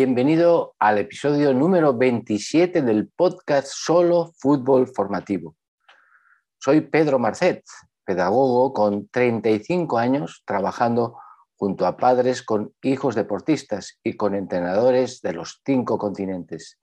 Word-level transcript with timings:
Bienvenido 0.00 0.76
al 0.78 0.98
episodio 0.98 1.52
número 1.52 1.92
27 1.92 2.82
del 2.82 3.08
podcast 3.08 3.66
Solo 3.66 4.32
Fútbol 4.38 4.86
Formativo. 4.86 5.56
Soy 6.56 6.82
Pedro 6.82 7.18
Marcet, 7.18 7.64
pedagogo 8.04 8.72
con 8.72 9.08
35 9.08 9.98
años 9.98 10.44
trabajando 10.46 11.18
junto 11.56 11.84
a 11.84 11.96
padres 11.96 12.44
con 12.44 12.72
hijos 12.80 13.16
deportistas 13.16 13.98
y 14.04 14.16
con 14.16 14.36
entrenadores 14.36 15.20
de 15.20 15.32
los 15.32 15.60
cinco 15.66 15.98
continentes. 15.98 16.78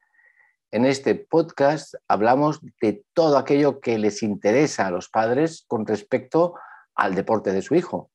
En 0.69 0.83
este 0.85 1.15
podcast 1.15 1.95
hablamos 2.09 2.59
de 2.81 3.05
todo 3.13 3.37
aquello 3.37 3.79
que 3.79 3.97
les 3.97 4.23
interesa 4.23 4.87
a 4.87 4.91
los 4.91 5.07
padres 5.07 5.63
con 5.69 5.87
respecto 5.87 6.55
al 6.95 7.15
deporte 7.15 7.53
de 7.53 7.61
su 7.61 7.75
hijo 7.75 8.11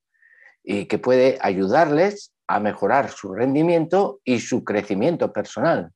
y 0.62 0.84
que 0.84 0.98
puede 0.98 1.38
ayudarles 1.41 2.34
a 2.50 2.59
mejorar 2.59 3.10
su 3.10 3.32
rendimiento 3.32 4.20
y 4.24 4.40
su 4.40 4.64
crecimiento 4.64 5.32
personal. 5.32 5.92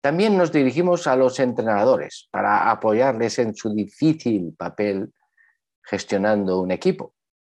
También 0.00 0.38
nos 0.38 0.50
dirigimos 0.50 1.06
a 1.06 1.16
los 1.16 1.38
entrenadores 1.38 2.28
para 2.30 2.70
apoyarles 2.70 3.38
en 3.38 3.54
su 3.54 3.74
difícil 3.74 4.54
papel 4.56 5.12
gestionando 5.82 6.60
un 6.60 6.70
equipo. 6.70 7.14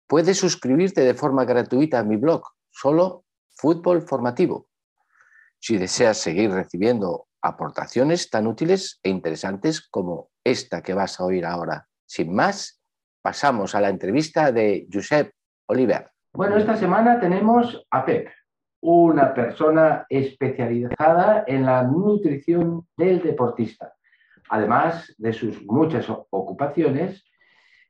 Puedes 0.06 0.38
suscribirte 0.38 1.02
de 1.02 1.12
forma 1.12 1.44
gratuita 1.44 1.98
a 1.98 2.02
mi 2.02 2.16
blog, 2.16 2.42
solo 2.70 3.26
fútbol 3.50 4.00
formativo. 4.00 4.68
Si 5.58 5.76
deseas 5.76 6.16
seguir 6.16 6.50
recibiendo 6.50 7.26
aportaciones 7.42 8.30
tan 8.30 8.46
útiles 8.46 8.98
e 9.02 9.10
interesantes 9.10 9.86
como 9.86 10.30
esta 10.42 10.82
que 10.82 10.94
vas 10.94 11.20
a 11.20 11.24
oír 11.24 11.44
ahora. 11.44 11.86
Sin 12.06 12.34
más, 12.34 12.80
pasamos 13.20 13.74
a 13.74 13.80
la 13.82 13.90
entrevista 13.90 14.52
de 14.52 14.88
Josep 14.90 15.32
Oliver. 15.66 16.10
Bueno, 16.32 16.56
esta 16.56 16.76
semana 16.76 17.18
tenemos 17.18 17.84
a 17.90 18.04
Pep, 18.04 18.28
una 18.80 19.34
persona 19.34 20.06
especializada 20.08 21.42
en 21.46 21.66
la 21.66 21.82
nutrición 21.82 22.86
del 22.96 23.20
deportista. 23.20 23.94
Además 24.48 25.12
de 25.18 25.32
sus 25.32 25.60
muchas 25.66 26.08
ocupaciones, 26.08 27.24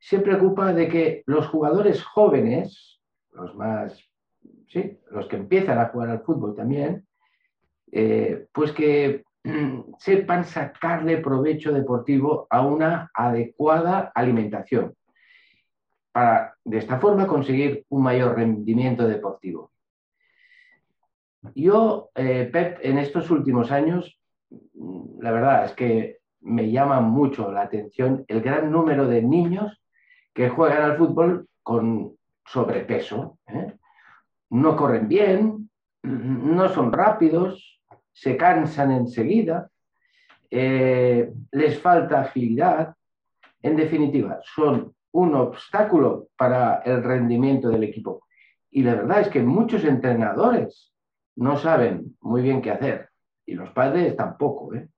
se 0.01 0.21
preocupa 0.21 0.73
de 0.73 0.89
que 0.89 1.23
los 1.27 1.49
jugadores 1.49 2.03
jóvenes, 2.03 3.03
los 3.33 3.55
más, 3.55 4.03
sí, 4.69 4.99
los 5.11 5.27
que 5.29 5.37
empiezan 5.37 5.79
a 5.79 5.91
jugar 5.91 6.09
al 6.09 6.23
fútbol 6.23 6.57
también, 6.57 7.07
eh, 7.93 8.47
pues 8.53 8.73
que 8.73 9.23
sepan 9.99 10.45
sacarle 10.47 11.19
provecho 11.19 11.73
deportivo 11.73 12.47
a 12.49 12.63
una 12.63 13.11
adecuada 13.13 14.11
alimentación 14.15 14.95
para 16.13 16.55
de 16.65 16.79
esta 16.79 16.99
forma 16.99 17.27
conseguir 17.27 17.85
un 17.89 18.03
mayor 18.03 18.37
rendimiento 18.37 19.07
deportivo. 19.07 19.71
Yo, 21.55 22.11
eh, 22.15 22.49
Pep, 22.53 22.79
en 22.83 22.99
estos 22.99 23.31
últimos 23.31 23.71
años, 23.71 24.19
mm, 24.51 25.21
la 25.23 25.31
verdad 25.33 25.65
es 25.65 25.73
que 25.73 26.19
me 26.41 26.71
llama 26.71 27.01
mucho 27.01 27.51
la 27.53 27.63
atención 27.63 28.25
el 28.29 28.41
gran 28.41 28.71
número 28.71 29.07
de 29.07 29.23
niños 29.23 29.83
que 30.35 30.49
juegan 30.49 30.83
al 30.83 30.97
fútbol 30.97 31.49
con 31.63 32.17
sobrepeso. 32.45 33.39
¿eh? 33.47 33.75
No 34.51 34.77
corren 34.77 35.09
bien, 35.09 35.71
no 36.03 36.69
son 36.69 36.93
rápidos, 36.93 37.81
se 38.13 38.37
cansan 38.37 38.91
enseguida, 38.91 39.71
eh, 40.51 41.33
les 41.53 41.79
falta 41.79 42.21
agilidad. 42.23 42.95
En 43.63 43.77
definitiva, 43.77 44.41
son 44.43 44.95
un 45.13 45.35
obstáculo 45.35 46.29
para 46.37 46.77
el 46.85 47.03
rendimiento 47.03 47.69
del 47.69 47.85
equipo. 47.85 48.27
Y 48.71 48.83
la 48.83 48.95
verdad 48.95 49.21
es 49.21 49.29
que 49.29 49.43
muchos 49.43 49.85
entrenadores 49.85 50.93
no 51.37 51.57
saben 51.57 52.17
muy 52.21 52.43
bien 52.43 52.63
qué 52.63 52.71
hacer 52.71 53.11
y 53.47 53.55
los 53.55 53.71
padres 53.71 54.17
tampoco. 54.17 54.75
¿eh? 54.75 54.89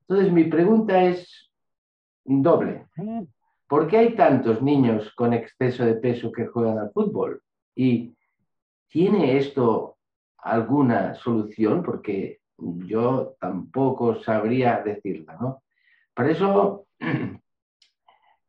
Entonces 0.00 0.32
mi 0.32 0.44
pregunta 0.44 1.02
es 1.02 1.50
doble. 2.24 2.86
¿Por 3.66 3.86
qué 3.86 3.98
hay 3.98 4.14
tantos 4.14 4.60
niños 4.60 5.12
con 5.14 5.32
exceso 5.32 5.84
de 5.84 5.94
peso 5.94 6.30
que 6.30 6.46
juegan 6.46 6.78
al 6.78 6.92
fútbol? 6.92 7.42
¿Y 7.74 8.14
tiene 8.88 9.38
esto 9.38 9.96
alguna 10.36 11.14
solución? 11.14 11.82
Porque 11.82 12.40
yo 12.58 13.34
tampoco 13.40 14.16
sabría 14.22 14.82
decirla, 14.84 15.38
¿no? 15.40 15.62
Por 16.14 16.28
eso 16.28 16.86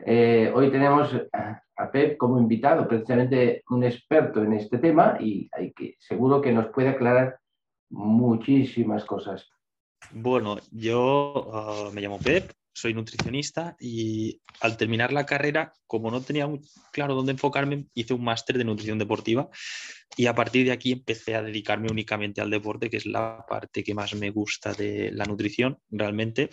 Eh, 0.05 0.51
hoy 0.53 0.69
tenemos 0.71 1.09
a 1.31 1.91
Pep 1.91 2.17
como 2.17 2.39
invitado, 2.39 2.87
precisamente 2.87 3.63
un 3.69 3.83
experto 3.83 4.43
en 4.43 4.53
este 4.53 4.77
tema 4.77 5.17
y 5.19 5.49
hay 5.51 5.73
que, 5.73 5.95
seguro 5.99 6.41
que 6.41 6.51
nos 6.51 6.67
puede 6.67 6.89
aclarar 6.89 7.39
muchísimas 7.89 9.05
cosas. 9.05 9.49
Bueno, 10.11 10.57
yo 10.71 11.49
ah, 11.53 11.89
me 11.93 12.01
llamo 12.01 12.19
Pep, 12.19 12.51
soy 12.73 12.93
nutricionista 12.93 13.75
y 13.79 14.41
al 14.61 14.77
terminar 14.77 15.13
la 15.13 15.25
carrera, 15.25 15.73
como 15.87 16.11
no 16.11 16.21
tenía 16.21 16.47
muy 16.47 16.61
claro 16.91 17.15
dónde 17.15 17.31
enfocarme, 17.31 17.87
hice 17.93 18.13
un 18.13 18.23
máster 18.23 18.57
de 18.57 18.65
nutrición 18.65 18.99
deportiva 18.99 19.49
y 20.17 20.25
a 20.25 20.35
partir 20.35 20.65
de 20.65 20.71
aquí 20.71 20.91
empecé 20.91 21.35
a 21.35 21.43
dedicarme 21.43 21.89
únicamente 21.89 22.41
al 22.41 22.49
deporte, 22.49 22.89
que 22.89 22.97
es 22.97 23.05
la 23.05 23.45
parte 23.47 23.83
que 23.83 23.95
más 23.95 24.13
me 24.15 24.31
gusta 24.31 24.73
de 24.73 25.11
la 25.11 25.25
nutrición 25.25 25.79
realmente. 25.89 26.49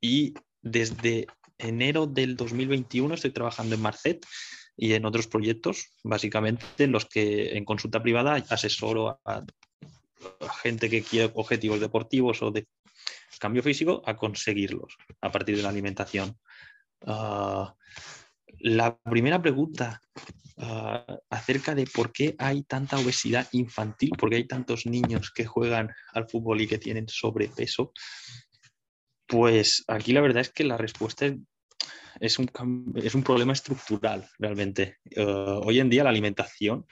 Y 0.00 0.34
desde 0.62 1.26
enero 1.60 2.06
del 2.06 2.36
2021 2.36 3.14
estoy 3.14 3.30
trabajando 3.30 3.74
en 3.74 3.82
Marcet 3.82 4.26
y 4.76 4.94
en 4.94 5.04
otros 5.04 5.26
proyectos, 5.26 5.92
básicamente 6.02 6.64
en 6.78 6.92
los 6.92 7.06
que 7.06 7.56
en 7.56 7.64
consulta 7.64 8.02
privada 8.02 8.42
asesoro 8.48 9.20
a, 9.24 9.44
gente 10.62 10.90
que 10.90 11.02
quiere 11.02 11.30
objetivos 11.34 11.80
deportivos 11.80 12.42
o 12.42 12.50
de 12.50 12.66
cambio 13.38 13.62
físico 13.62 14.02
a 14.04 14.16
conseguirlos 14.16 14.96
a 15.20 15.30
partir 15.30 15.56
de 15.56 15.62
la 15.62 15.70
alimentación. 15.70 16.36
Ah, 17.06 17.74
la 18.58 18.98
primera 18.98 19.40
pregunta 19.40 20.00
ah, 20.58 21.06
acerca 21.30 21.74
de 21.74 21.86
por 21.86 22.12
qué 22.12 22.34
hay 22.38 22.62
tanta 22.62 22.98
obesidad 22.98 23.48
infantil, 23.52 24.10
por 24.18 24.30
qué 24.30 24.36
hay 24.36 24.46
tantos 24.46 24.86
niños 24.86 25.30
que 25.30 25.46
juegan 25.46 25.90
al 26.12 26.28
fútbol 26.28 26.60
y 26.60 26.66
que 26.66 26.78
tienen 26.78 27.08
sobrepeso, 27.08 27.92
pues 29.26 29.84
aquí 29.86 30.12
la 30.12 30.20
verdad 30.20 30.40
es 30.40 30.50
que 30.50 30.64
la 30.64 30.76
respuesta 30.76 31.26
es, 31.26 31.36
un, 32.38 32.92
es 32.96 33.14
un 33.14 33.22
problema 33.22 33.52
estructural 33.52 34.28
realmente. 34.38 34.98
Eh, 35.10 35.22
hoy 35.22 35.80
en 35.80 35.90
día 35.90 36.04
la 36.04 36.10
alimentación, 36.10 36.86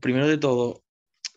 primero 0.00 0.26
de 0.26 0.38
todo, 0.38 0.84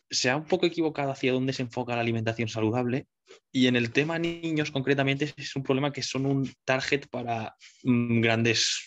se 0.09 0.29
ha 0.29 0.38
un 0.38 0.45
poco 0.45 0.66
equivocado 0.66 1.11
hacia 1.11 1.33
dónde 1.33 1.53
se 1.53 1.63
enfoca 1.63 1.95
la 1.95 2.01
alimentación 2.01 2.47
saludable 2.47 3.07
y 3.51 3.67
en 3.67 3.75
el 3.75 3.91
tema 3.91 4.19
niños 4.19 4.72
concretamente 4.72 5.33
es 5.35 5.55
un 5.55 5.63
problema 5.63 5.91
que 5.91 6.03
son 6.03 6.25
un 6.25 6.50
target 6.63 7.07
para 7.09 7.55
mm, 7.83 8.22
grandes 8.22 8.81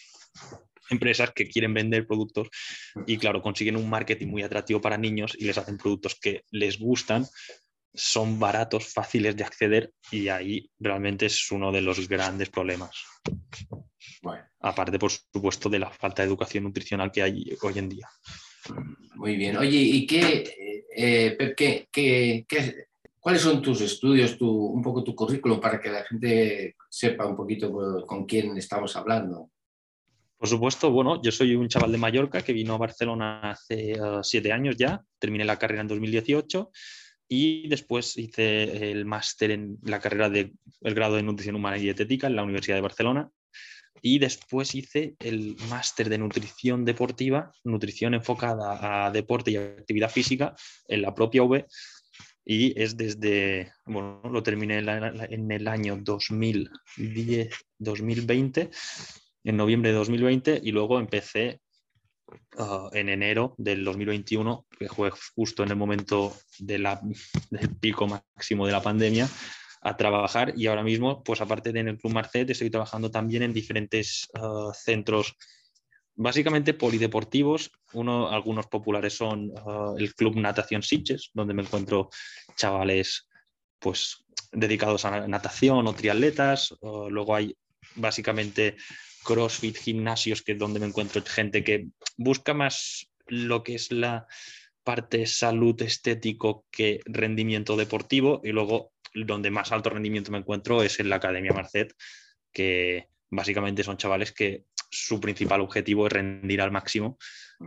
empresas 0.91 1.33
que 1.33 1.49
quieren 1.49 1.75
vender 1.75 2.07
productos 2.07 2.49
y 3.07 3.17
claro, 3.17 3.43
consiguen 3.43 3.77
un 3.77 3.89
marketing 3.89 4.29
muy 4.29 4.43
atractivo 4.43 4.81
para 4.81 4.99
niños 4.99 5.37
y 5.39 5.45
les 5.45 5.59
hacen 5.59 5.77
productos 5.77 6.19
que 6.21 6.45
les 6.51 6.79
gustan, 6.79 7.27
son 7.95 8.39
baratos, 8.39 8.93
fáciles 8.93 9.37
de 9.37 9.45
acceder 9.45 9.93
y 10.11 10.29
ahí 10.29 10.71
realmente 10.79 11.27
es 11.27 11.51
uno 11.51 11.73
de 11.73 11.83
los 11.83 12.09
grandes 12.09 12.51
problemas. 12.51 13.05
Aparte, 14.61 14.99
por 14.99 15.11
supuesto, 15.11 15.69
de 15.69 15.79
la 15.79 15.91
falta 15.91 16.23
de 16.23 16.29
educación 16.29 16.65
nutricional 16.65 17.11
que 17.11 17.23
hay 17.23 17.57
hoy 17.63 17.79
en 17.79 17.89
día. 17.89 18.09
Muy 19.15 19.37
bien. 19.37 19.57
Oye, 19.57 19.79
¿y 19.79 20.07
qué, 20.07 20.87
eh, 20.95 21.55
qué, 21.57 22.87
cuáles 23.19 23.43
son 23.43 23.63
tus 23.63 23.81
estudios, 23.81 24.37
tu, 24.37 24.49
un 24.49 24.83
poco 24.83 25.03
tu 25.03 25.15
currículum 25.15 25.61
para 25.61 25.81
que 25.81 25.91
la 25.91 26.05
gente 26.05 26.77
sepa 26.89 27.27
un 27.27 27.37
poquito 27.37 28.05
con 28.07 28.27
quién 28.27 28.57
estamos 28.57 28.95
hablando? 28.97 29.51
Por 30.37 30.49
supuesto, 30.49 30.91
bueno, 30.91 31.21
yo 31.23 31.31
soy 31.31 31.55
un 31.55 31.69
chaval 31.69 31.93
de 31.93 31.99
Mallorca 31.99 32.41
que 32.41 32.55
vino 32.55 32.73
a 32.75 32.79
Barcelona 32.79 33.51
hace 33.51 33.93
eh, 33.93 33.99
siete 34.23 34.53
años 34.53 34.77
ya, 34.77 35.03
terminé 35.19 35.45
la 35.45 35.59
carrera 35.59 35.83
en 35.83 35.89
2018 35.89 36.71
y 37.29 37.69
después 37.69 38.17
hice 38.17 38.91
el 38.91 39.05
máster 39.05 39.51
en 39.51 39.79
la 39.83 40.01
carrera 40.01 40.31
del 40.31 40.55
grado 40.81 41.17
de 41.17 41.23
nutrición 41.23 41.57
humana 41.57 41.77
y 41.77 41.83
dietética 41.83 42.27
en 42.27 42.37
la 42.37 42.43
Universidad 42.43 42.77
de 42.77 42.81
Barcelona. 42.81 43.31
Y 44.03 44.19
después 44.19 44.75
hice 44.75 45.17
el 45.19 45.57
máster 45.69 46.09
de 46.09 46.19
nutrición 46.19 46.85
deportiva, 46.85 47.53
nutrición 47.65 48.15
enfocada 48.15 49.07
a 49.07 49.11
deporte 49.11 49.51
y 49.51 49.57
actividad 49.57 50.11
física 50.11 50.55
en 50.89 51.03
la 51.03 51.15
propia 51.15 51.43
UB. 51.43 51.65
Y 52.45 52.81
es 52.81 52.97
desde, 52.97 53.73
bueno, 53.85 54.23
lo 54.25 54.43
terminé 54.43 54.79
en 54.79 55.51
el 55.51 55.69
año 55.69 55.99
2010, 56.01 57.55
2020, 57.79 58.71
en 59.45 59.57
noviembre 59.57 59.91
de 59.91 59.97
2020, 59.97 60.61
y 60.63 60.73
luego 60.73 60.99
empecé 60.99 61.61
Ah, 62.59 62.89
en 62.93 63.09
enero 63.09 63.55
del 63.59 63.85
2021, 63.85 64.67
que 64.79 64.89
fue 64.89 65.11
justo 65.35 65.63
en 65.63 65.71
el 65.71 65.77
momento 65.77 66.37
del 66.59 66.87
pico 67.81 68.07
máximo 68.07 68.67
de 68.67 68.73
la 68.73 68.83
pandemia, 68.83 69.29
a 69.81 69.97
trabajar 69.97 70.53
y 70.57 70.67
ahora 70.67 70.83
mismo, 70.83 71.23
pues 71.23 71.41
aparte 71.41 71.73
de 71.73 71.81
en 71.81 71.89
el 71.89 71.99
Club 71.99 72.13
Marcet, 72.13 72.51
estoy 72.51 72.71
trabajando 72.71 73.11
también 73.11 73.43
en 73.43 73.53
diferentes 73.53 74.29
ah, 74.35 74.73
centros 74.75 75.37
básicamente 76.21 76.75
polideportivos. 76.75 77.73
Uno, 77.95 78.29
algunos 78.29 78.67
populares 78.67 79.17
son 79.17 79.51
uh, 79.51 79.97
el 79.97 80.15
Club 80.15 80.37
Natación 80.37 80.83
Sitges, 80.83 81.31
donde 81.33 81.55
me 81.55 81.63
encuentro 81.63 82.11
chavales 82.57 83.27
pues, 83.79 84.25
dedicados 84.53 85.07
a 85.07 85.27
natación 85.27 85.87
o 85.87 85.95
triatletas. 85.95 86.73
Uh, 86.81 87.09
luego 87.09 87.35
hay 87.35 87.57
básicamente 87.95 88.77
CrossFit, 89.25 89.79
gimnasios, 89.79 90.43
que 90.43 90.53
es 90.53 90.59
donde 90.59 90.79
me 90.79 90.87
encuentro 90.87 91.23
gente 91.25 91.65
que 91.65 91.89
busca 92.19 92.53
más 92.53 93.09
lo 93.27 93.63
que 93.63 93.77
es 93.77 93.91
la 93.91 94.27
parte 94.85 95.25
salud 95.25 95.81
estético 95.81 96.67
que 96.71 97.01
rendimiento 97.07 97.77
deportivo. 97.77 98.43
Y 98.45 98.51
luego 98.51 98.93
donde 99.15 99.51
más 99.51 99.73
alto 99.73 99.91
rendimiento 99.91 100.33
me 100.33 100.39
encuentro 100.39 100.83
es 100.83 101.01
en 101.01 101.09
la 101.09 101.17
Academia 101.17 101.53
Marcet, 101.53 101.95
que 102.53 103.09
básicamente 103.31 103.83
son 103.85 103.97
chavales 103.97 104.33
que 104.33 104.65
su 104.91 105.21
principal 105.21 105.61
objetivo 105.61 106.07
es 106.07 106.13
rendir 106.13 106.61
al 106.61 106.73
máximo 106.73 107.19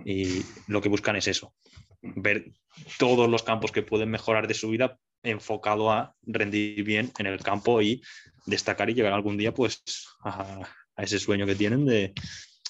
y 0.05 0.41
lo 0.67 0.81
que 0.81 0.89
buscan 0.89 1.15
es 1.15 1.27
eso, 1.27 1.53
ver 2.01 2.51
todos 2.97 3.29
los 3.29 3.43
campos 3.43 3.71
que 3.71 3.81
pueden 3.81 4.09
mejorar 4.09 4.47
de 4.47 4.53
su 4.53 4.69
vida 4.69 4.97
enfocado 5.23 5.89
a 5.89 6.15
rendir 6.23 6.83
bien 6.83 7.11
en 7.17 7.27
el 7.27 7.39
campo 7.39 7.81
y 7.81 8.01
destacar 8.45 8.89
y 8.89 8.93
llegar 8.93 9.13
algún 9.13 9.37
día 9.37 9.53
pues 9.53 9.81
a, 10.23 10.67
ese 10.97 11.17
sueño 11.17 11.45
que 11.45 11.55
tienen 11.55 11.85
de 11.85 12.13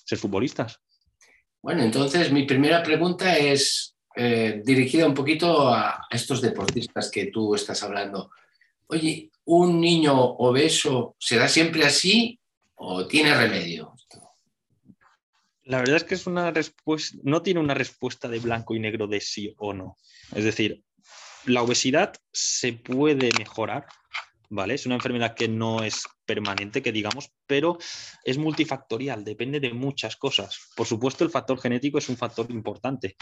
ser 0.06 0.20
futbolistas. 0.20 0.80
Bueno, 1.62 1.81
entonces 1.81 2.31
mi 2.31 2.44
primera 2.44 2.84
pregunta 2.84 3.38
es 3.38 3.96
eh, 4.16 4.62
dirigida 4.64 5.08
un 5.08 5.14
poquito 5.14 5.74
a 5.74 6.06
estos 6.12 6.42
deportistas 6.42 7.10
que 7.10 7.28
tú 7.28 7.56
estás 7.56 7.81
hablando. 7.81 8.30
Oye, 8.88 9.32
¿un 9.46 9.80
niño 9.80 10.14
obeso 10.16 11.16
será 11.20 11.48
siempre 11.48 11.86
así 11.86 12.40
o 12.76 13.08
tiene 13.08 13.36
remedio? 13.36 13.94
La 15.66 15.78
verdad 15.78 15.98
es 15.98 16.04
que 16.04 16.16
es 16.16 16.28
una 16.28 16.52
respuesta, 16.52 17.18
no 17.24 17.42
tiene 17.42 17.60
una 17.62 17.74
respuesta 17.74 18.28
de 18.28 18.40
blanco 18.40 18.76
y 18.76 18.80
negro 18.80 19.08
de 19.08 19.22
sí 19.22 19.54
o 19.58 19.74
no. 19.74 19.98
Es 20.36 20.44
decir, 20.44 20.84
la 21.46 21.62
obesidad 21.62 22.14
se 22.32 22.74
puede 22.74 23.30
mejorar, 23.38 23.86
¿vale? 24.50 24.74
Es 24.74 24.86
una 24.86 24.96
enfermedad 24.96 25.36
que 25.36 25.48
no 25.48 25.82
es 25.84 26.04
permanente, 26.26 26.82
que 26.82 26.92
digamos, 26.92 27.32
pero 27.48 27.78
es 28.24 28.38
multifactorial, 28.38 29.24
depende 29.24 29.60
de 29.62 29.74
muchas 29.74 30.18
cosas. 30.18 30.70
Por 30.76 30.86
supuesto, 30.86 31.24
el 31.24 31.32
factor 31.32 31.60
genético 31.60 31.98
es 31.98 32.10
un 32.10 32.18
factor 32.18 32.52
importante, 32.52 33.16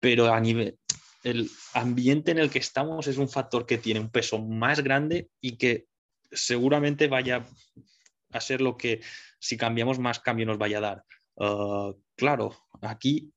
pero 0.00 0.32
a 0.32 0.40
nivel, 0.40 0.78
el 1.22 1.50
ambiente 1.74 2.30
en 2.30 2.38
el 2.38 2.50
que 2.50 2.58
estamos 2.58 3.06
es 3.06 3.18
un 3.18 3.28
factor 3.28 3.66
que 3.66 3.78
tiene 3.78 4.00
un 4.00 4.10
peso 4.10 4.40
más 4.40 4.80
grande 4.80 5.28
y 5.40 5.56
que 5.56 5.86
seguramente 6.30 7.08
vaya 7.08 7.46
a 8.32 8.40
ser 8.40 8.60
lo 8.60 8.76
que 8.76 9.00
si 9.38 9.56
cambiamos 9.56 9.98
más 9.98 10.20
cambio 10.20 10.46
nos 10.46 10.58
vaya 10.58 10.78
a 10.78 10.80
dar. 10.80 11.04
Ah, 11.38 11.92
claro, 12.16 12.56
aquí 12.80 13.32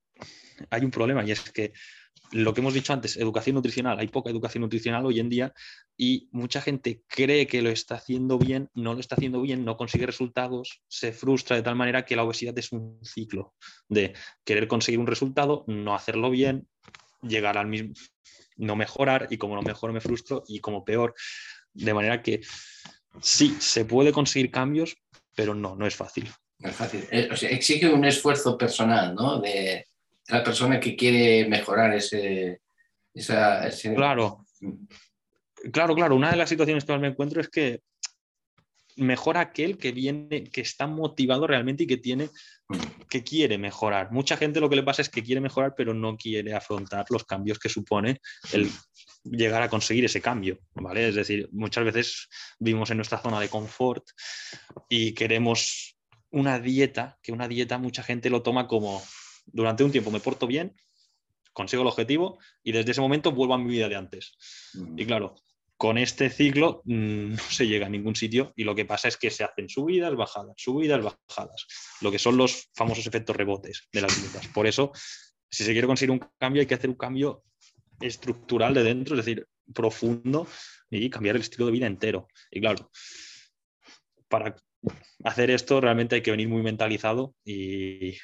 hay 0.70 0.86
un 0.86 0.92
problema 0.92 1.24
y 1.26 1.32
es 1.32 1.42
que 1.52 1.74
lo 2.32 2.54
que 2.54 2.62
hemos 2.62 2.74
dicho 2.74 2.92
antes, 2.92 3.18
educación 3.18 3.56
nutricional, 3.56 4.00
hay 4.00 4.08
poca 4.08 4.30
educación 4.30 4.62
nutricional 4.62 5.06
hoy 5.06 5.20
en 5.20 5.30
día 5.30 5.54
y 5.96 6.28
mucha 6.32 6.60
gente 6.60 7.04
cree 7.08 7.46
que 7.48 7.62
lo 7.62 7.70
está 7.70 7.96
haciendo 7.96 8.38
bien, 8.38 8.70
no 8.74 8.94
lo 8.94 9.00
está 9.00 9.16
haciendo 9.16 9.42
bien, 9.42 9.64
no 9.64 9.78
consigue 9.78 10.06
resultados, 10.06 10.82
se 10.88 11.14
frustra 11.14 11.56
de 11.56 11.62
tal 11.62 11.76
manera 11.76 12.04
que 12.04 12.16
la 12.16 12.24
obesidad 12.24 12.58
es 12.58 12.72
un 12.72 13.00
ciclo 13.04 13.54
de 13.90 14.14
querer 14.44 14.68
conseguir 14.68 15.00
un 15.00 15.08
resultado, 15.08 15.64
no 15.68 15.94
hacerlo 15.94 16.30
bien, 16.30 16.68
llegar 17.27 17.57
al 17.57 17.68
mismo, 17.68 17.94
no 18.57 18.75
mejorar 18.75 19.27
y 19.30 19.38
como 19.38 19.56
no 19.56 19.62
mejoro 19.62 19.94
me 19.94 20.01
frustro 20.01 20.44
y 20.48 20.60
como 20.60 20.86
peor, 20.86 21.13
de 21.74 21.94
manera 21.94 22.22
que 22.22 22.42
sí, 23.22 23.56
se 23.60 23.86
puede 23.86 24.12
conseguir 24.12 24.51
cambios, 24.51 24.95
pero 25.36 25.54
no, 25.54 25.75
no 25.75 25.86
es 25.86 25.95
fácil. 25.95 26.30
No 26.60 26.69
es 26.69 26.75
fácil. 26.75 27.06
Eh, 27.12 27.30
o 27.31 27.36
sea, 27.36 27.50
exige 27.50 27.89
un 27.89 28.06
esfuerzo 28.06 28.57
personal, 28.57 29.13
¿no? 29.13 29.39
De 29.39 29.86
la 30.30 30.44
persona 30.44 30.80
que 30.80 30.95
quiere 30.95 31.48
mejorar 31.48 31.94
ese, 31.94 32.62
Claro. 33.95 34.45
Claro, 35.72 35.95
claro. 35.95 36.16
Una 36.16 36.31
de 36.31 36.38
las 36.38 36.50
situaciones 36.50 36.86
que 36.86 36.98
me 36.98 37.07
encuentro 37.07 37.42
es 37.42 37.50
que 37.50 37.81
mejora 38.98 39.42
aquel 39.42 39.78
que 39.78 39.92
viene, 39.92 40.46
que 40.46 40.62
está 40.62 40.88
motivado 40.88 41.48
realmente 41.48 41.84
y 41.84 41.88
que 41.88 41.98
tiene, 41.98 42.30
que 43.10 43.24
quiere 43.24 43.58
mejorar. 43.58 44.12
Mucha 44.12 44.38
gente 44.38 44.60
lo 44.60 44.70
que 44.70 44.78
le 44.78 44.84
pasa 44.84 45.02
es 45.02 45.10
que 45.10 45.24
quiere 45.24 45.42
mejorar, 45.42 45.74
pero 45.76 45.94
no 45.94 46.18
quiere 46.18 46.54
afrontar 46.54 47.06
los 47.10 47.26
cambios 47.26 47.60
que 47.60 47.70
supone 47.70 48.22
el 48.54 48.70
llegar 49.24 49.62
a 49.62 49.70
conseguir 49.70 50.06
ese 50.06 50.22
cambio, 50.22 50.60
¿vale? 50.76 51.10
Es 51.10 51.16
decir, 51.16 51.50
muchas 51.52 51.84
veces 51.84 52.30
vivimos 52.60 52.92
en 52.92 52.98
nuestra 52.98 53.18
zona 53.18 53.40
de 53.40 53.50
confort 53.50 54.04
y 54.88 55.14
queremos 55.14 55.98
una 56.30 56.60
dieta, 56.60 57.18
que 57.22 57.32
una 57.32 57.48
dieta 57.48 57.78
mucha 57.78 58.04
gente 58.04 58.30
lo 58.30 58.44
toma 58.44 58.68
como 58.68 59.02
durante 59.46 59.84
un 59.84 59.92
tiempo 59.92 60.12
me 60.12 60.20
porto 60.20 60.48
bien, 60.48 60.76
consigo 61.54 61.82
el 61.82 61.88
objetivo 61.88 62.38
y 62.64 62.72
desde 62.72 62.92
ese 62.92 63.02
momento 63.02 63.32
vuelvo 63.32 63.54
a 63.54 63.58
mi 63.58 63.70
vida 63.70 63.90
de 63.90 63.96
antes. 63.96 64.36
Y 64.96 65.06
claro, 65.06 65.36
con 65.77 65.98
este 65.98 66.30
ciclo 66.30 66.81
mm, 66.86 67.31
no 67.36 67.38
se 67.38 67.68
llega 67.68 67.86
a 67.86 67.89
ningún 67.89 68.16
sitio 68.16 68.54
y 68.56 68.63
lo 68.63 68.75
que 68.75 68.86
pasa 68.86 69.07
es 69.07 69.18
que 69.18 69.30
se 69.30 69.44
hacen 69.44 69.69
subidas, 69.69 70.16
bajadas, 70.16 70.56
subidas, 70.57 71.04
bajadas, 71.04 71.68
lo 72.01 72.12
que 72.12 72.19
son 72.19 72.38
los 72.38 72.69
famosos 72.74 73.06
efectos 73.06 73.36
rebotes 73.36 73.88
de 73.92 74.01
las 74.01 74.19
dietas. 74.19 74.48
Por 74.48 74.68
eso, 74.68 74.92
si 75.50 75.63
se 75.63 75.72
quiere 75.72 75.88
conseguir 75.88 76.12
un 76.12 76.22
cambio, 76.38 76.62
hay 76.62 76.68
que 76.68 76.75
hacer 76.75 76.89
un 76.89 76.95
cambio 76.95 77.44
estructural 78.00 78.74
de 78.74 78.83
dentro, 78.83 79.16
es 79.16 79.25
decir, 79.25 79.48
profundo 79.74 80.48
y 80.89 81.10
cambiar 81.10 81.36
el 81.36 81.42
estilo 81.42 81.66
de 81.66 81.72
vida 81.72 81.88
entero. 81.88 82.27
Y 82.51 82.62
claro, 82.62 82.92
para 84.27 84.56
hacer 85.24 85.50
esto 85.50 85.81
realmente 85.81 86.16
hay 86.16 86.22
que 86.22 86.31
venir 86.31 86.48
muy 86.48 86.62
mentalizado 86.62 87.36
y 87.44 88.18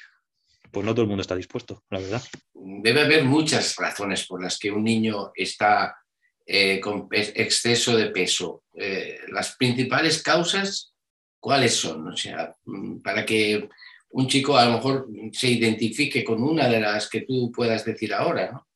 pues 0.70 0.86
no 0.86 0.92
todo 0.92 1.02
el 1.02 1.08
mundo 1.08 1.22
está 1.22 1.36
dispuesto, 1.36 1.84
la 1.90 1.98
verdad. 1.98 2.22
Debe 2.54 3.02
haber 3.02 3.24
muchas 3.24 3.76
razones 3.76 4.26
por 4.26 4.42
las 4.42 4.58
que 4.58 4.70
un 4.70 4.84
niño 4.84 5.32
está 5.34 6.01
eh, 6.46 6.80
con 6.80 7.08
exceso 7.10 7.96
de 7.96 8.10
peso. 8.10 8.64
Eh, 8.74 9.18
las 9.28 9.56
principales 9.56 10.22
causas, 10.22 10.94
¿cuáles 11.38 11.74
son? 11.74 12.08
O 12.08 12.16
sea, 12.16 12.54
mm, 12.64 13.00
para 13.00 13.24
que 13.24 13.68
un 14.10 14.26
chico 14.28 14.56
a 14.56 14.66
lo 14.66 14.72
mejor 14.72 15.08
se 15.32 15.48
identifique 15.48 16.24
con 16.24 16.42
una 16.42 16.68
de 16.68 16.80
las 16.80 17.08
que 17.08 17.22
tú 17.22 17.50
puedas 17.52 17.84
decir 17.84 18.12
ahora, 18.12 18.52
¿no? 18.52 18.66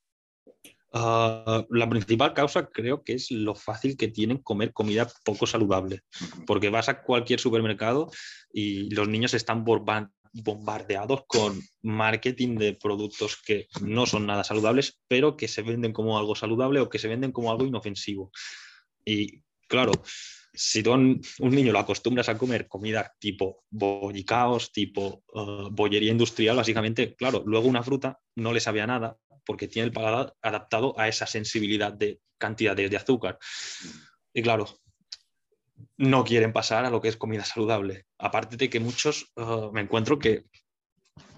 Ah, 0.98 1.62
la 1.68 1.90
principal 1.90 2.32
causa 2.32 2.70
creo 2.70 3.02
que 3.02 3.12
es 3.12 3.30
lo 3.30 3.54
fácil 3.54 3.98
que 3.98 4.08
tienen 4.08 4.38
comer 4.38 4.72
comida 4.72 5.06
poco 5.24 5.46
saludable, 5.46 6.00
porque 6.46 6.70
vas 6.70 6.88
a 6.88 7.02
cualquier 7.02 7.38
supermercado 7.38 8.10
y 8.50 8.88
los 8.94 9.06
niños 9.06 9.34
están 9.34 9.62
bombardeados 10.42 11.24
con 11.26 11.60
marketing 11.82 12.56
de 12.56 12.74
productos 12.74 13.36
que 13.44 13.68
no 13.80 14.06
son 14.06 14.26
nada 14.26 14.44
saludables, 14.44 15.00
pero 15.08 15.36
que 15.36 15.48
se 15.48 15.62
venden 15.62 15.92
como 15.92 16.18
algo 16.18 16.34
saludable 16.34 16.80
o 16.80 16.88
que 16.88 16.98
se 16.98 17.08
venden 17.08 17.32
como 17.32 17.50
algo 17.50 17.64
inofensivo. 17.64 18.30
Y 19.04 19.42
claro, 19.68 19.92
si 20.52 20.82
tú 20.82 20.92
a 20.92 20.96
un, 20.96 21.20
niño 21.40 21.72
lo 21.72 21.78
acostumbras 21.78 22.28
a 22.28 22.38
comer 22.38 22.66
comida 22.66 23.14
tipo 23.18 23.64
bollicaos, 23.70 24.72
tipo 24.72 25.22
uh, 25.34 25.68
bollería 25.70 26.10
industrial, 26.10 26.56
básicamente, 26.56 27.14
claro, 27.14 27.42
luego 27.46 27.68
una 27.68 27.82
fruta 27.82 28.20
no 28.36 28.52
le 28.52 28.60
sabe 28.60 28.80
a 28.80 28.86
nada 28.86 29.16
porque 29.44 29.68
tiene 29.68 29.86
el 29.86 29.92
paladar 29.92 30.34
adaptado 30.42 30.98
a 30.98 31.08
esa 31.08 31.26
sensibilidad 31.26 31.92
de 31.92 32.20
cantidades 32.38 32.90
de 32.90 32.96
azúcar. 32.96 33.38
Y 34.34 34.42
claro, 34.42 34.66
no 35.96 36.24
quieren 36.24 36.52
pasar 36.52 36.84
a 36.84 36.90
lo 36.90 37.00
que 37.00 37.08
es 37.08 37.16
comida 37.16 37.44
saludable. 37.44 38.04
Aparte 38.18 38.56
de 38.56 38.70
que 38.70 38.80
muchos 38.80 39.32
uh, 39.36 39.70
me 39.72 39.80
encuentro 39.80 40.18
que 40.18 40.44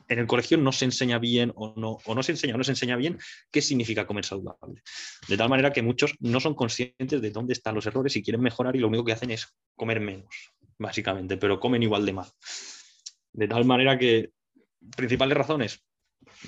en 0.09 0.19
el 0.19 0.27
colegio 0.27 0.57
no 0.57 0.73
se 0.73 0.87
enseña 0.87 1.19
bien 1.19 1.53
o 1.55 1.75
no, 1.77 1.99
o 2.05 2.15
no 2.15 2.23
se 2.23 2.33
enseña 2.33 2.57
no 2.57 2.65
se 2.65 2.73
enseña 2.73 2.97
bien 2.97 3.19
qué 3.51 3.61
significa 3.61 4.07
comer 4.07 4.25
saludable. 4.25 4.83
De 5.29 5.37
tal 5.37 5.49
manera 5.49 5.73
que 5.73 5.83
muchos 5.83 6.15
no 6.21 6.41
son 6.41 6.55
conscientes 6.55 7.21
de 7.21 7.31
dónde 7.31 7.53
están 7.53 7.75
los 7.75 7.87
errores 7.87 8.17
y 8.17 8.23
quieren 8.23 8.41
mejorar 8.41 8.75
y 8.75 8.81
lo 8.81 8.89
único 8.89 9.05
que 9.05 9.13
hacen 9.13 9.31
es 9.31 9.55
comer 9.77 10.01
menos, 10.01 10.53
básicamente, 10.79 11.37
pero 11.37 11.61
comen 11.61 11.83
igual 11.83 12.07
de 12.07 12.13
mal. 12.15 12.29
De 13.33 13.47
tal 13.47 13.65
manera 13.65 13.99
que, 13.99 14.31
principales 14.97 15.37
razones, 15.37 15.85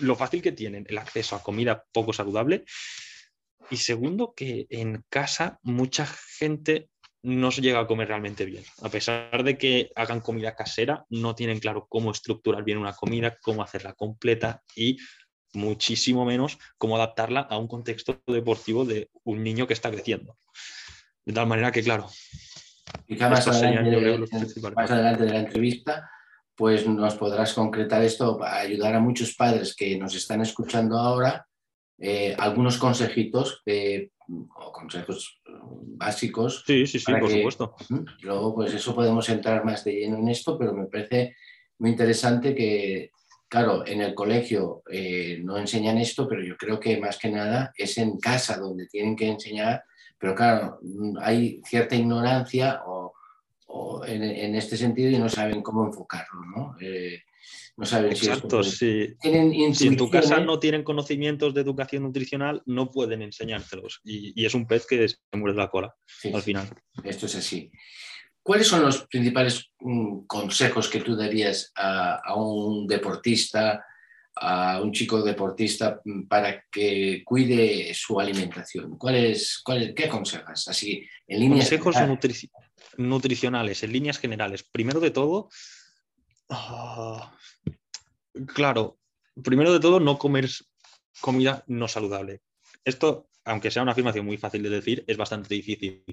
lo 0.00 0.16
fácil 0.16 0.40
que 0.40 0.52
tienen 0.52 0.86
el 0.88 0.98
acceso 0.98 1.36
a 1.36 1.42
comida 1.42 1.84
poco 1.92 2.12
saludable 2.12 2.64
y 3.70 3.76
segundo, 3.76 4.34
que 4.34 4.66
en 4.70 5.04
casa 5.08 5.58
mucha 5.62 6.06
gente 6.06 6.89
no 7.22 7.50
se 7.50 7.60
llega 7.60 7.80
a 7.80 7.86
comer 7.86 8.08
realmente 8.08 8.44
bien. 8.44 8.64
A 8.82 8.88
pesar 8.88 9.44
de 9.44 9.58
que 9.58 9.90
hagan 9.94 10.20
comida 10.20 10.54
casera, 10.54 11.04
no 11.10 11.34
tienen 11.34 11.58
claro 11.58 11.86
cómo 11.88 12.10
estructurar 12.10 12.64
bien 12.64 12.78
una 12.78 12.94
comida, 12.94 13.36
cómo 13.42 13.62
hacerla 13.62 13.92
completa 13.94 14.62
y 14.74 14.98
muchísimo 15.52 16.24
menos 16.24 16.58
cómo 16.78 16.96
adaptarla 16.96 17.40
a 17.40 17.58
un 17.58 17.66
contexto 17.66 18.22
deportivo 18.26 18.84
de 18.84 19.10
un 19.24 19.42
niño 19.42 19.66
que 19.66 19.74
está 19.74 19.90
creciendo. 19.90 20.36
De 21.24 21.32
tal 21.32 21.46
manera 21.46 21.72
que, 21.72 21.82
claro, 21.82 22.08
más 23.26 23.48
adelante, 24.90 25.24
de 25.24 25.30
la 25.30 25.40
entrevista, 25.40 26.10
pues 26.54 26.86
nos 26.86 27.14
podrás 27.16 27.52
concretar 27.52 28.02
esto 28.02 28.38
para 28.38 28.58
ayudar 28.58 28.94
a 28.94 29.00
muchos 29.00 29.34
padres 29.34 29.74
que 29.74 29.98
nos 29.98 30.14
están 30.14 30.40
escuchando 30.40 30.98
ahora, 30.98 31.46
eh, 31.98 32.34
algunos 32.38 32.78
consejitos 32.78 33.60
que 33.64 34.10
o 34.56 34.72
consejos 34.72 35.40
básicos. 35.46 36.64
Sí, 36.66 36.86
sí, 36.86 36.98
sí, 36.98 37.12
por 37.12 37.30
supuesto. 37.30 37.74
Luego, 38.22 38.54
pues 38.54 38.74
eso 38.74 38.94
podemos 38.94 39.28
entrar 39.28 39.64
más 39.64 39.84
de 39.84 39.92
lleno 39.92 40.18
en 40.18 40.28
esto, 40.28 40.58
pero 40.58 40.72
me 40.72 40.86
parece 40.86 41.36
muy 41.78 41.90
interesante 41.90 42.54
que 42.54 43.10
claro, 43.50 43.84
en 43.84 44.00
el 44.00 44.14
colegio 44.14 44.84
eh, 44.90 45.40
no 45.42 45.58
enseñan 45.58 45.98
esto, 45.98 46.28
pero 46.28 46.42
yo 46.42 46.56
creo 46.56 46.78
que 46.78 46.98
más 46.98 47.18
que 47.18 47.30
nada 47.30 47.72
es 47.76 47.98
en 47.98 48.16
casa 48.18 48.56
donde 48.56 48.86
tienen 48.86 49.16
que 49.16 49.26
enseñar, 49.26 49.82
pero 50.16 50.36
claro, 50.36 50.78
hay 51.20 51.60
cierta 51.64 51.96
ignorancia 51.96 52.82
o, 52.86 53.12
en, 54.06 54.54
este 54.54 54.76
sentido 54.76 55.10
y 55.10 55.18
no 55.18 55.28
saben 55.28 55.62
cómo 55.62 55.84
enfocarlo, 55.86 56.44
¿no? 56.44 56.76
Eh, 56.80 57.22
no 57.76 57.86
saben 57.86 58.12
Exacto, 58.12 58.62
si, 58.62 59.16
Tienen 59.20 59.74
si 59.74 59.86
en 59.88 59.96
tu 59.96 60.10
casa 60.10 60.40
no 60.40 60.58
tienen 60.58 60.84
conocimientos 60.84 61.54
de 61.54 61.60
educación 61.60 62.02
nutricional, 62.02 62.62
no 62.66 62.90
pueden 62.90 63.22
enseñártelos. 63.22 64.00
Y, 64.04 64.44
es 64.44 64.54
un 64.54 64.66
pez 64.66 64.86
que 64.86 65.08
se 65.08 65.16
muere 65.32 65.56
la 65.56 65.70
cola 65.70 65.94
al 66.32 66.42
final. 66.42 66.68
Esto 67.04 67.26
es 67.26 67.36
así. 67.36 67.70
¿Cuáles 68.42 68.66
son 68.66 68.82
los 68.82 69.06
principales 69.06 69.70
mm, 69.80 70.26
consejos 70.26 70.88
que 70.88 71.00
tú 71.00 71.14
darías 71.14 71.72
a, 71.76 72.34
un 72.36 72.86
deportista, 72.86 73.84
a 74.36 74.80
un 74.80 74.92
chico 74.92 75.22
deportista 75.22 76.00
mm, 76.04 76.26
para 76.26 76.64
que 76.70 77.22
cuide 77.24 77.92
su 77.94 78.18
alimentación? 78.18 78.96
¿Cuáles, 78.96 79.62
¿Qué 79.94 80.04
aconsejas? 80.04 80.68
Así, 80.68 81.06
en 81.26 81.40
líneas 81.40 81.70
Consejos 81.78 81.96
nutricionales, 82.96 83.82
en 83.82 83.92
líneas 83.92 84.18
generales. 84.18 84.64
Primero 84.70 85.00
de 85.00 85.10
todo, 85.10 85.48
ah, 86.50 87.32
claro, 88.54 88.98
primero 89.42 89.72
de 89.72 89.80
todo, 89.80 90.00
no 90.00 90.18
comer 90.18 90.48
comida 91.20 91.64
no 91.66 91.88
saludable. 91.88 92.42
Esto, 92.84 93.28
aunque 93.44 93.70
sea 93.70 93.82
una 93.82 93.92
afirmación 93.92 94.26
muy 94.26 94.36
fácil 94.36 94.62
de 94.62 94.70
decir, 94.70 95.04
es 95.06 95.16
bastante 95.16 95.54
difícil 95.54 96.04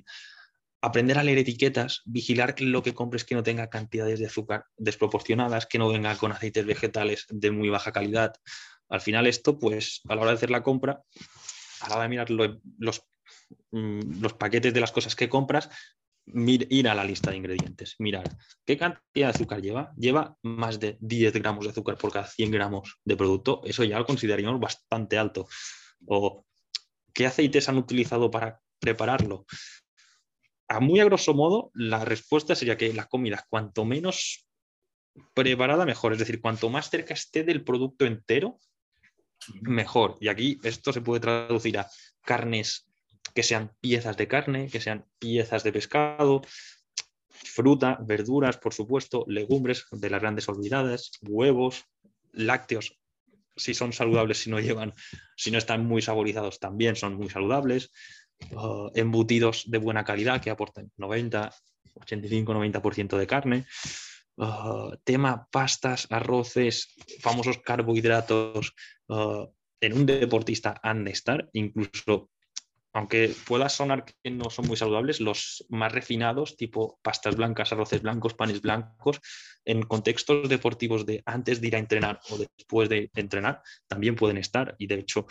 aprender 0.82 1.17
a 1.17 1.24
leer 1.24 1.39
etiquetas, 1.39 2.01
vigilar 2.06 2.56
que 2.56 2.65
lo 2.65 2.84
que 2.84 2.94
compres 2.94 3.25
que 3.25 3.36
no 3.36 3.44
tenga 3.44 3.70
cantidades 3.70 4.20
de 4.20 4.27
azúcar 4.27 4.65
desproporcionadas, 4.77 5.65
que 5.65 5.79
no 5.79 5.89
venga 5.89 6.15
con 6.17 6.32
aceites 6.32 6.65
vegetales 6.65 7.25
de 7.29 7.51
muy 7.51 7.70
baja 7.70 7.91
calidad. 7.91 8.34
Al 8.89 9.01
final 9.01 9.27
esto, 9.27 9.58
pues 9.60 10.01
a 10.08 10.15
la 10.15 10.22
hora 10.22 10.32
de 10.32 10.38
hacer 10.38 10.51
la 10.51 10.63
compra, 10.63 11.01
a 11.82 11.89
la 11.89 11.96
hora 11.96 12.03
de 12.03 12.10
mirar 12.10 12.29
los, 12.29 13.03
mm, 13.72 14.22
los 14.22 14.34
paquetes 14.34 14.74
de 14.74 14.79
las 14.79 14.91
cosas 14.91 15.15
que 15.15 15.29
compras, 15.29 15.70
ir 16.34 16.89
a 16.89 16.96
la 16.96 17.03
lista 17.03 17.31
de 17.31 17.38
ingredientes, 17.38 17.96
mirar 18.00 18.29
qué 18.65 18.77
cantidad 18.77 19.01
de 19.13 19.25
azúcar 19.25 19.62
lleva. 19.62 19.93
Lleva 19.98 20.38
más 20.43 20.79
de 20.79 20.98
10 21.00 21.34
gramos 21.34 21.65
de 21.65 21.72
azúcar 21.72 21.98
por 21.98 22.12
cada 22.12 22.27
100 22.27 22.51
gramos 22.51 23.00
de 23.03 23.15
producto. 23.15 23.62
Eso 23.63 23.84
ya 23.84 23.98
lo 24.00 24.05
consideraríamos 24.05 24.60
bastante 24.60 25.17
alto. 25.17 25.48
O 26.05 26.46
qué 27.13 27.25
aceites 27.25 27.69
han 27.69 27.77
utilizado 27.77 28.29
para 28.29 28.60
prepararlo 28.79 29.46
a 30.67 30.79
muy 30.79 31.00
a 31.00 31.05
grosso 31.05 31.34
modo, 31.34 31.72
la 31.74 32.03
respuesta 32.03 32.55
sería 32.55 32.77
que 32.77 32.93
la 32.93 33.07
comida, 33.07 33.46
cuanto 33.50 33.86
menos 33.86 34.48
preparada, 35.34 35.86
mejor. 35.86 36.13
Es 36.13 36.19
decir, 36.19 36.41
cuanto 36.41 36.69
más 36.69 36.89
cerca 36.89 37.13
esté 37.13 37.43
del 37.43 37.63
producto 37.63 38.05
entero, 38.05 38.60
mejor. 39.62 40.17
Y 40.19 40.27
aquí 40.27 40.60
esto 40.63 40.91
se 40.91 41.01
puede 41.01 41.22
traducir 41.22 41.77
a 41.79 41.89
carnes 42.22 42.87
que 43.38 43.44
sean 43.44 43.72
piezas 43.82 44.17
de 44.17 44.27
carne, 44.27 44.67
que 44.67 44.82
sean 44.82 45.06
piezas 45.20 45.63
de 45.63 45.72
pescado, 45.72 46.41
fruta, 47.29 48.00
verduras, 48.01 48.58
por 48.58 48.74
supuesto, 48.74 49.25
legumbres 49.27 49.86
de 49.91 50.10
las 50.10 50.22
grandes 50.22 50.50
olvidadas, 50.50 51.12
huevos, 51.22 51.86
lácteos, 52.34 52.98
si 53.56 53.75
son 53.75 53.94
saludables, 53.94 54.39
si 54.39 54.50
no 54.50 54.60
llevan, 54.60 54.91
si 55.36 55.51
no 55.51 55.60
están 55.60 55.86
muy 55.86 56.01
saborizados, 56.01 56.60
también 56.60 56.96
son 56.96 57.13
muy 57.13 57.29
saludables. 57.29 57.91
Uh, 58.50 58.89
embutidos 58.96 59.70
de 59.70 59.77
buena 59.77 60.03
calidad 60.03 60.41
que 60.41 60.50
aporten 60.50 60.91
90, 60.98 61.53
85-90% 61.94 63.17
de 63.17 63.27
carne. 63.27 63.65
Uh, 64.36 64.98
tema 65.03 65.48
pastas, 65.51 66.08
arroces, 66.10 66.96
famosos 67.22 67.60
carbohidratos, 67.60 68.74
uh, 69.10 69.46
en 69.79 69.94
un 69.94 70.08
deportista 70.08 70.79
han 70.82 71.03
de 71.03 71.12
estar, 71.12 71.48
incluso 71.53 72.32
aunque 72.98 73.32
pueda 73.46 73.70
sonar 73.70 74.06
que 74.06 74.32
no 74.32 74.50
son 74.50 74.66
muy 74.66 74.75
saludables, 74.75 75.22
los 75.22 75.63
más 75.70 75.92
refinados, 75.92 76.58
tipo 76.58 76.98
pastas 77.04 77.36
blancas, 77.36 77.72
arroces 77.72 78.01
blancos, 78.01 78.34
panes 78.34 78.60
blancos, 78.60 79.22
en 79.63 79.84
contextos 79.84 80.50
deportivos 80.50 81.06
de 81.06 81.22
antes 81.24 81.62
de 81.62 81.68
ir 81.68 81.75
a 81.75 81.80
entrenar 81.80 82.20
o 82.32 82.39
después 82.39 82.89
de 82.89 83.12
entrenar, 83.13 83.62
también 83.86 84.16
pueden 84.16 84.39
estar. 84.39 84.75
Y 84.80 84.88
de 84.88 84.96
hecho, 84.96 85.27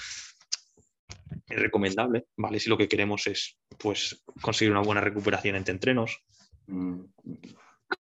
es 1.48 1.58
recomendable, 1.58 2.26
¿vale? 2.36 2.60
Si 2.60 2.70
lo 2.70 2.78
que 2.78 2.86
queremos 2.86 3.26
es 3.26 3.58
pues, 3.76 4.22
conseguir 4.40 4.70
una 4.70 4.82
buena 4.82 5.00
recuperación 5.00 5.56
entre 5.56 5.72
entrenos. 5.72 6.22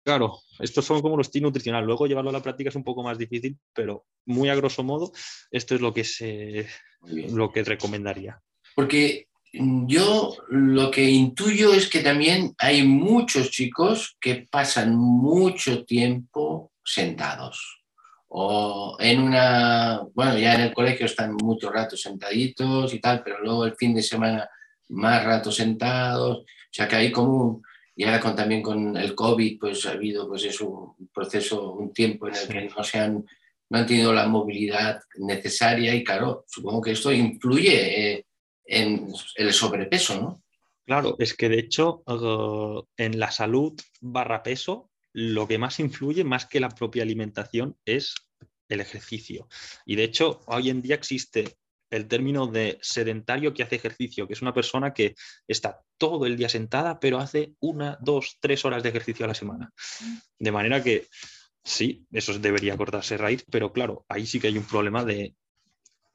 Claro, 0.02 0.38
estos 0.58 0.86
son 0.86 1.02
como 1.02 1.18
los 1.18 1.30
tips 1.30 1.42
nutricionales. 1.42 1.86
Luego 1.86 2.06
llevarlo 2.06 2.30
a 2.30 2.32
la 2.32 2.42
práctica 2.42 2.70
es 2.70 2.76
un 2.76 2.84
poco 2.84 3.02
más 3.02 3.18
difícil, 3.18 3.58
pero 3.74 4.06
muy 4.24 4.48
a 4.48 4.54
grosso 4.54 4.82
modo, 4.82 5.12
esto 5.50 5.74
es 5.74 5.82
lo 5.82 5.92
que, 5.92 6.04
se, 6.04 6.66
lo 7.02 7.52
que 7.52 7.62
recomendaría. 7.62 8.40
Porque 8.74 9.26
yo 9.52 10.36
lo 10.48 10.90
que 10.90 11.10
intuyo 11.10 11.72
es 11.72 11.88
que 11.88 12.00
también 12.00 12.54
hay 12.58 12.84
muchos 12.84 13.50
chicos 13.50 14.16
que 14.20 14.46
pasan 14.50 14.96
mucho 14.96 15.84
tiempo 15.84 16.72
sentados. 16.84 17.82
O 18.28 18.96
en 19.00 19.20
una, 19.20 20.02
bueno, 20.14 20.38
ya 20.38 20.54
en 20.54 20.60
el 20.60 20.74
colegio 20.74 21.06
están 21.06 21.34
muchos 21.34 21.72
ratos 21.72 22.00
sentaditos 22.00 22.94
y 22.94 23.00
tal, 23.00 23.22
pero 23.24 23.40
luego 23.40 23.64
el 23.64 23.74
fin 23.74 23.92
de 23.92 24.02
semana 24.02 24.48
más 24.90 25.24
ratos 25.24 25.56
sentados, 25.56 26.38
o 26.38 26.44
sea 26.70 26.86
que 26.86 26.96
hay 26.96 27.10
como 27.10 27.62
y 28.00 28.04
ahora 28.04 28.20
con, 28.20 28.34
también 28.34 28.62
con 28.62 28.96
el 28.96 29.14
COVID, 29.14 29.58
pues 29.58 29.84
ha 29.84 29.90
habido 29.90 30.26
pues 30.26 30.44
es 30.44 30.58
un 30.62 30.94
proceso, 31.12 31.72
un 31.72 31.92
tiempo 31.92 32.28
en 32.28 32.34
el 32.34 32.48
que 32.48 32.70
no, 32.74 32.82
se 32.82 32.98
han, 32.98 33.26
no 33.68 33.78
han 33.78 33.86
tenido 33.86 34.14
la 34.14 34.26
movilidad 34.26 35.00
necesaria 35.18 35.94
y 35.94 36.02
claro, 36.02 36.44
supongo 36.48 36.80
que 36.80 36.92
esto 36.92 37.12
influye 37.12 38.12
eh, 38.14 38.26
en 38.70 39.12
el 39.36 39.52
sobrepeso, 39.52 40.20
¿no? 40.20 40.42
Claro, 40.86 41.16
es 41.18 41.34
que 41.34 41.48
de 41.48 41.58
hecho 41.58 42.02
uh, 42.06 42.82
en 42.96 43.18
la 43.18 43.30
salud 43.30 43.78
barra 44.00 44.42
peso 44.42 44.90
lo 45.12 45.46
que 45.46 45.58
más 45.58 45.80
influye, 45.80 46.24
más 46.24 46.46
que 46.46 46.60
la 46.60 46.68
propia 46.68 47.02
alimentación, 47.02 47.76
es 47.84 48.14
el 48.68 48.80
ejercicio. 48.80 49.48
Y 49.84 49.96
de 49.96 50.04
hecho, 50.04 50.40
hoy 50.46 50.70
en 50.70 50.82
día 50.82 50.94
existe 50.94 51.56
el 51.90 52.06
término 52.06 52.46
de 52.46 52.78
sedentario 52.80 53.52
que 53.52 53.64
hace 53.64 53.74
ejercicio, 53.76 54.28
que 54.28 54.34
es 54.34 54.42
una 54.42 54.54
persona 54.54 54.94
que 54.94 55.16
está 55.48 55.80
todo 55.98 56.26
el 56.26 56.36
día 56.36 56.48
sentada, 56.48 57.00
pero 57.00 57.18
hace 57.18 57.54
una, 57.58 57.98
dos, 58.00 58.38
tres 58.40 58.64
horas 58.64 58.84
de 58.84 58.90
ejercicio 58.90 59.24
a 59.24 59.28
la 59.28 59.34
semana. 59.34 59.72
De 60.38 60.52
manera 60.52 60.82
que 60.82 61.08
sí, 61.64 62.06
eso 62.12 62.38
debería 62.38 62.76
cortarse 62.76 63.16
raíz, 63.16 63.44
pero 63.50 63.72
claro, 63.72 64.04
ahí 64.08 64.24
sí 64.26 64.38
que 64.38 64.46
hay 64.46 64.58
un 64.58 64.66
problema 64.66 65.04
de 65.04 65.34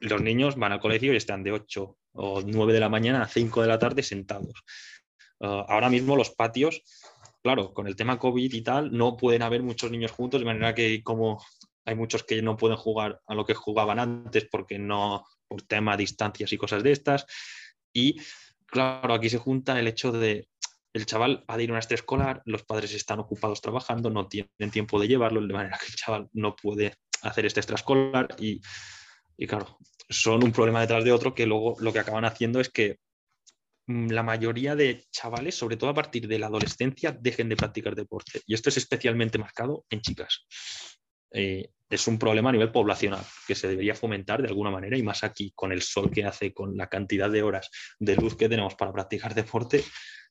los 0.05 0.21
niños 0.21 0.55
van 0.55 0.71
al 0.71 0.79
colegio 0.79 1.13
y 1.13 1.17
están 1.17 1.43
de 1.43 1.51
8 1.51 1.97
o 2.13 2.41
9 2.41 2.73
de 2.73 2.79
la 2.79 2.89
mañana 2.89 3.23
a 3.23 3.27
5 3.27 3.61
de 3.61 3.67
la 3.67 3.79
tarde 3.79 4.03
sentados. 4.03 4.63
Ah, 5.41 5.65
ahora 5.67 5.89
mismo 5.89 6.15
los 6.15 6.31
patios 6.31 6.83
claro, 7.45 7.75
con 7.75 7.85
el 7.85 7.95
tema 7.95 8.17
COVID 8.17 8.51
y 8.51 8.61
tal, 8.63 8.91
no 8.91 9.15
pueden 9.15 9.43
haber 9.43 9.61
muchos 9.61 9.91
niños 9.91 10.11
juntos, 10.11 10.41
de 10.41 10.47
manera 10.47 10.73
que 10.73 11.03
como 11.03 11.45
hay 11.85 11.93
muchos 11.93 12.23
que 12.23 12.41
no 12.41 12.57
pueden 12.57 12.75
jugar 12.75 13.21
a 13.27 13.35
lo 13.35 13.45
que 13.45 13.53
jugaban 13.53 13.99
antes 13.99 14.47
porque 14.49 14.79
no, 14.79 15.23
por 15.47 15.61
tema 15.61 15.95
distancias 15.95 16.51
y 16.51 16.57
cosas 16.57 16.81
de 16.81 16.91
estas. 16.91 17.27
Y 17.93 18.19
claro, 18.65 19.13
aquí 19.13 19.29
se 19.29 19.37
junta 19.37 19.79
el 19.79 19.87
hecho 19.87 20.11
de 20.11 20.47
el 20.93 21.05
chaval 21.05 21.43
ha 21.47 21.55
de 21.55 21.65
ir 21.65 21.69
a 21.69 21.73
una 21.73 21.81
escolar, 21.81 22.41
los 22.45 22.63
padres 22.63 22.95
están 22.95 23.19
ocupados 23.19 23.61
trabajando, 23.61 24.09
no 24.09 24.27
tienen 24.27 24.71
tiempo 24.71 24.99
de 24.99 25.07
llevarlo, 25.07 25.39
de 25.39 25.53
manera 25.53 25.77
que 25.77 25.85
el 25.85 25.95
chaval 25.95 26.27
no 26.33 26.55
puede 26.55 26.95
hacer 27.21 27.45
este 27.45 27.59
extraescolar 27.59 28.35
y, 28.39 28.59
y 29.37 29.47
claro, 29.47 29.77
son 30.09 30.43
un 30.43 30.51
problema 30.51 30.81
detrás 30.81 31.03
de 31.03 31.11
otro 31.11 31.33
que 31.33 31.45
luego 31.45 31.75
lo 31.79 31.91
que 31.91 31.99
acaban 31.99 32.25
haciendo 32.25 32.59
es 32.59 32.69
que 32.69 32.99
Mm, 33.87 34.09
la 34.09 34.23
mayoría 34.23 34.75
de 34.75 35.05
chavales, 35.11 35.55
sobre 35.55 35.77
todo 35.77 35.89
a 35.91 35.93
partir 35.93 36.27
de 36.27 36.39
la 36.39 36.47
adolescencia, 36.47 37.11
dejen 37.11 37.49
de 37.49 37.55
practicar 37.55 37.95
deporte. 37.95 38.41
Y 38.47 38.53
esto 38.53 38.69
es 38.69 38.77
especialmente 38.77 39.37
marcado 39.37 39.85
en 39.89 40.01
chicas. 40.01 40.45
Eh, 41.31 41.69
es 41.89 42.07
un 42.07 42.17
problema 42.17 42.49
a 42.49 42.53
nivel 42.53 42.71
poblacional 42.71 43.23
que 43.47 43.53
se 43.53 43.67
debería 43.67 43.93
fomentar 43.93 44.41
de 44.41 44.47
alguna 44.47 44.71
manera 44.71 44.97
y 44.97 45.03
más 45.03 45.23
aquí 45.23 45.51
con 45.53 45.71
el 45.71 45.81
sol 45.81 46.09
que 46.09 46.25
hace, 46.25 46.53
con 46.53 46.75
la 46.75 46.87
cantidad 46.87 47.29
de 47.29 47.43
horas 47.43 47.69
de 47.99 48.15
luz 48.15 48.35
que 48.35 48.49
tenemos 48.49 48.75
para 48.75 48.91
practicar 48.91 49.35
deporte, 49.35 49.83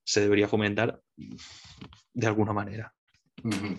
se 0.03 0.21
debería 0.21 0.49
fomentar 0.49 1.01
de 1.17 2.27
alguna 2.27 2.53
manera. 2.53 2.93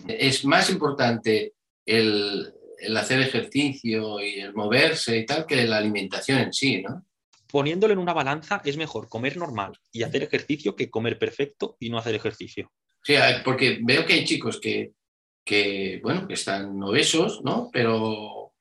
Es 0.08 0.44
más 0.44 0.70
importante 0.70 1.54
el, 1.84 2.54
el 2.78 2.96
hacer 2.96 3.20
ejercicio 3.20 4.20
y 4.20 4.40
el 4.40 4.54
moverse 4.54 5.18
y 5.18 5.26
tal 5.26 5.46
que 5.46 5.64
la 5.64 5.78
alimentación 5.78 6.38
en 6.38 6.52
sí, 6.52 6.82
¿no? 6.82 7.04
poniéndolo 7.56 7.92
en 7.92 7.98
una 7.98 8.12
balanza, 8.12 8.60
es 8.64 8.76
mejor 8.76 9.08
comer 9.08 9.36
normal 9.36 9.78
y 9.92 10.02
hacer 10.02 10.22
ejercicio 10.22 10.76
que 10.76 10.90
comer 10.90 11.18
perfecto 11.18 11.76
y 11.80 11.90
no 11.90 11.98
hacer 11.98 12.14
ejercicio. 12.14 12.70
Sí, 13.02 13.14
porque 13.44 13.78
veo 13.82 14.04
que 14.04 14.14
hay 14.14 14.24
chicos 14.24 14.60
que, 14.60 14.92
que 15.44 16.00
bueno, 16.02 16.26
que 16.26 16.34
están 16.34 16.82
obesos, 16.82 17.42
¿no? 17.44 17.70
Pero 17.72 18.52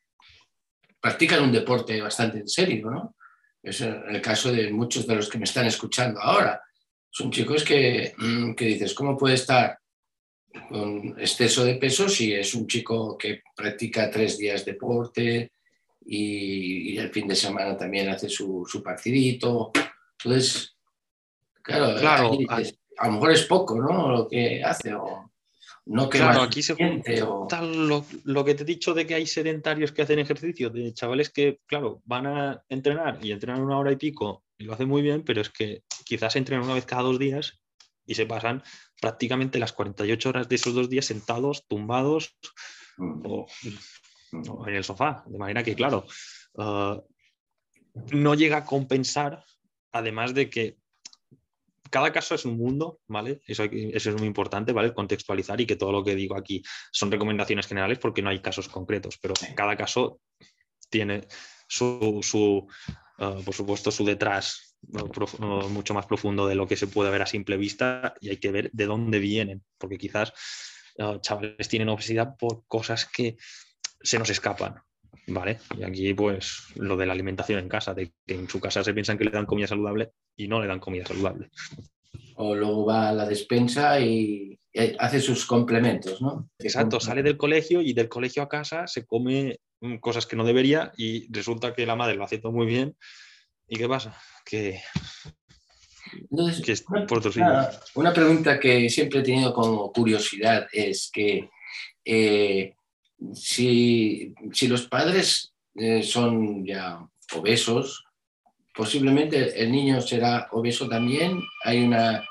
practican 0.99 1.43
un 1.43 1.51
deporte 1.51 1.99
bastante 2.01 2.39
en 2.39 2.47
serio, 2.47 2.89
¿no? 2.89 3.15
Es 3.61 3.81
el 3.81 4.21
caso 4.21 4.51
de 4.51 4.71
muchos 4.71 5.07
de 5.07 5.15
los 5.15 5.27
que 5.27 5.39
me 5.39 5.45
están 5.45 5.65
escuchando 5.65 6.21
ahora. 6.21 6.61
Son 7.09 7.31
chicos 7.31 7.63
que, 7.63 8.13
mm, 8.17 8.53
que 8.53 8.65
dices, 8.65 8.93
¿cómo 8.93 9.17
puede 9.17 9.35
estar 9.35 9.77
con 10.69 11.15
exceso 11.19 11.63
de 11.63 11.75
peso 11.75 12.09
si 12.09 12.33
es 12.33 12.53
un 12.53 12.67
chico 12.67 13.17
que 13.17 13.41
practica 13.55 14.09
tres 14.09 14.37
días 14.37 14.65
deporte 14.65 15.51
y, 16.05 16.97
el 16.97 17.09
fin 17.09 17.27
de 17.27 17.35
semana 17.35 17.75
también 17.75 18.09
hace 18.09 18.29
su, 18.29 18.65
su 18.67 18.81
partidito. 18.81 19.71
Entonces, 20.17 20.75
claro, 21.61 21.99
Claro, 21.99 22.31
a 22.97 23.07
lo 23.07 23.13
mejor 23.13 23.31
es 23.31 23.43
poco, 23.43 23.81
¿no? 23.81 24.09
Lo 24.09 24.27
que 24.27 24.63
hace 24.63 24.93
o 24.93 25.31
no 25.87 26.09
que 26.09 26.17
Claro, 26.17 26.41
aquí 26.41 26.63
se 26.63 26.73
o- 27.23 27.47
Tal 27.47 27.87
lo, 27.87 28.05
lo 28.23 28.43
que 28.43 28.55
te 28.55 28.63
he 28.63 28.65
dicho 28.65 28.93
de 28.93 29.05
que 29.05 29.15
hay 29.15 29.27
sedentarios 29.27 29.91
que 29.91 30.01
hacen 30.01 30.19
ejercicio, 30.19 30.69
de 30.69 30.93
chavales 30.93 31.29
que, 31.29 31.59
claro, 31.67 32.01
van 32.05 32.25
a 32.25 32.63
entrenar 32.69 33.19
y 33.21 33.31
entrenan 33.31 33.61
una 33.61 33.77
hora 33.77 33.91
y 33.91 33.95
pico 33.95 34.43
y 34.57 34.63
lo 34.63 34.73
hacen 34.73 34.87
muy 34.87 35.01
bien, 35.01 35.23
pero 35.23 35.41
es 35.41 35.49
que 35.49 35.83
quizás 36.05 36.35
entrenan 36.35 36.65
una 36.65 36.75
vez 36.75 36.85
cada 36.85 37.03
dos 37.03 37.19
días 37.19 37.59
y 38.05 38.15
se 38.15 38.25
pasan 38.25 38.63
prácticamente 39.01 39.59
las 39.59 39.73
48 39.73 40.29
horas 40.29 40.49
de 40.49 40.55
esos 40.55 40.73
dos 40.73 40.89
días 40.89 41.05
sentados, 41.05 41.65
tumbados 41.67 42.37
o, 42.97 43.47
o 44.49 44.67
en 44.67 44.75
el 44.75 44.83
sofá. 44.83 45.23
De 45.27 45.37
manera 45.37 45.63
que, 45.63 45.75
claro, 45.75 46.05
ah, 46.57 47.01
no 48.11 48.35
llega 48.35 48.57
a 48.57 48.65
compensar, 48.65 49.43
además 49.91 50.33
de 50.33 50.49
que 50.49 50.77
cada 51.89 52.11
caso 52.11 52.35
es 52.35 52.45
un 52.45 52.57
mundo, 52.57 52.99
¿vale? 53.07 53.41
Eso, 53.47 53.63
eso 53.63 54.09
es 54.09 54.17
muy 54.17 54.27
importante, 54.27 54.73
¿vale? 54.73 54.93
Contextualizar 54.93 55.61
y 55.61 55.65
que 55.65 55.75
todo 55.75 55.91
lo 55.91 56.03
que 56.03 56.15
digo 56.15 56.35
aquí 56.35 56.61
son 56.91 57.11
recomendaciones 57.11 57.67
generales 57.67 57.99
porque 57.99 58.21
no 58.21 58.29
hay 58.29 58.41
casos 58.41 58.67
concretos, 58.67 59.17
pero 59.21 59.33
cada 59.55 59.77
caso 59.77 60.19
tiene 60.89 61.27
su, 61.67 62.19
su, 62.21 62.67
ah, 63.19 63.37
por 63.43 63.53
supuesto, 63.53 63.91
su 63.91 64.03
detrás 64.03 64.74
mucho 64.89 65.93
más 65.93 66.05
profundo 66.05 66.47
de 66.47 66.55
lo 66.55 66.67
que 66.67 66.77
se 66.77 66.87
puede 66.87 67.11
ver 67.11 67.21
a 67.21 67.27
simple 67.27 67.57
vista 67.57 68.13
y 68.21 68.29
hay 68.29 68.37
que 68.37 68.51
ver 68.51 68.71
de 68.71 68.85
dónde 68.85 69.19
vienen, 69.19 69.63
porque 69.77 69.97
quizás 69.97 70.33
ah, 70.99 71.17
chavales 71.21 71.67
tienen 71.67 71.89
obesidad 71.89 72.35
por 72.37 72.63
cosas 72.67 73.05
que 73.05 73.37
se 74.01 74.19
nos 74.19 74.29
escapan. 74.29 74.75
¿Vale? 75.27 75.59
Y 75.75 75.83
aquí, 75.83 76.13
pues, 76.13 76.67
lo 76.75 76.95
de 76.97 77.07
la 77.07 77.13
alimentación 77.13 77.57
en 77.57 77.69
casa, 77.69 77.95
de 77.95 78.13
que 78.27 78.35
en 78.35 78.47
su 78.47 78.59
casa 78.59 78.83
se 78.83 78.93
piensan 78.93 79.17
que 79.17 79.23
le 79.23 79.31
dan 79.31 79.47
comida 79.47 79.65
saludable 79.65 80.11
y 80.35 80.47
no 80.47 80.61
le 80.61 80.67
dan 80.67 80.79
comida 80.79 81.05
saludable. 81.05 81.49
O 82.35 82.53
luego 82.53 82.85
va 82.85 83.09
a 83.09 83.13
la 83.13 83.25
despensa 83.25 83.99
y, 83.99 84.59
y 84.71 84.95
hace 84.99 85.21
sus 85.21 85.45
complementos, 85.45 86.21
¿no? 86.21 86.49
Exacto, 86.59 86.99
sale 86.99 87.23
del 87.23 87.37
colegio 87.37 87.81
y 87.81 87.93
del 87.93 88.09
colegio 88.09 88.43
a 88.43 88.49
casa 88.49 88.85
se 88.87 89.05
come 89.05 89.59
mm, 89.81 89.95
cosas 89.97 90.27
que 90.27 90.35
no 90.35 90.43
debería 90.43 90.91
y 90.95 91.31
resulta 91.31 91.73
que 91.73 91.85
la 91.85 91.95
madre 91.95 92.15
lo 92.15 92.25
hace 92.25 92.37
todo 92.37 92.51
muy 92.51 92.67
bien. 92.67 92.95
¿Y 93.67 93.77
qué 93.77 93.87
pasa? 93.87 94.15
Que, 94.45 94.79
Entonces, 96.29 96.63
que 96.63 96.71
es 96.73 96.85
una- 96.87 97.05
por 97.07 97.27
una, 97.35 97.69
una 97.95 98.13
pregunta 98.13 98.59
que 98.59 98.89
siempre 98.89 99.19
he 99.19 99.23
tenido 99.23 99.53
como 99.53 99.91
curiosidad 99.91 100.67
es 100.71 101.09
que 101.11 101.49
eh, 102.05 102.75
si, 103.33 104.33
si 104.53 104.67
los 104.67 104.87
padres 104.87 105.53
eh, 105.75 106.03
son 106.03 106.65
ya 106.65 106.99
obesos, 107.33 108.05
posiblemente 108.75 109.61
el 109.61 109.71
niño 109.71 109.99
será 110.01 110.47
obeso 110.51 110.87
también. 110.87 111.41
Hay 111.63 111.81
una 111.83 112.23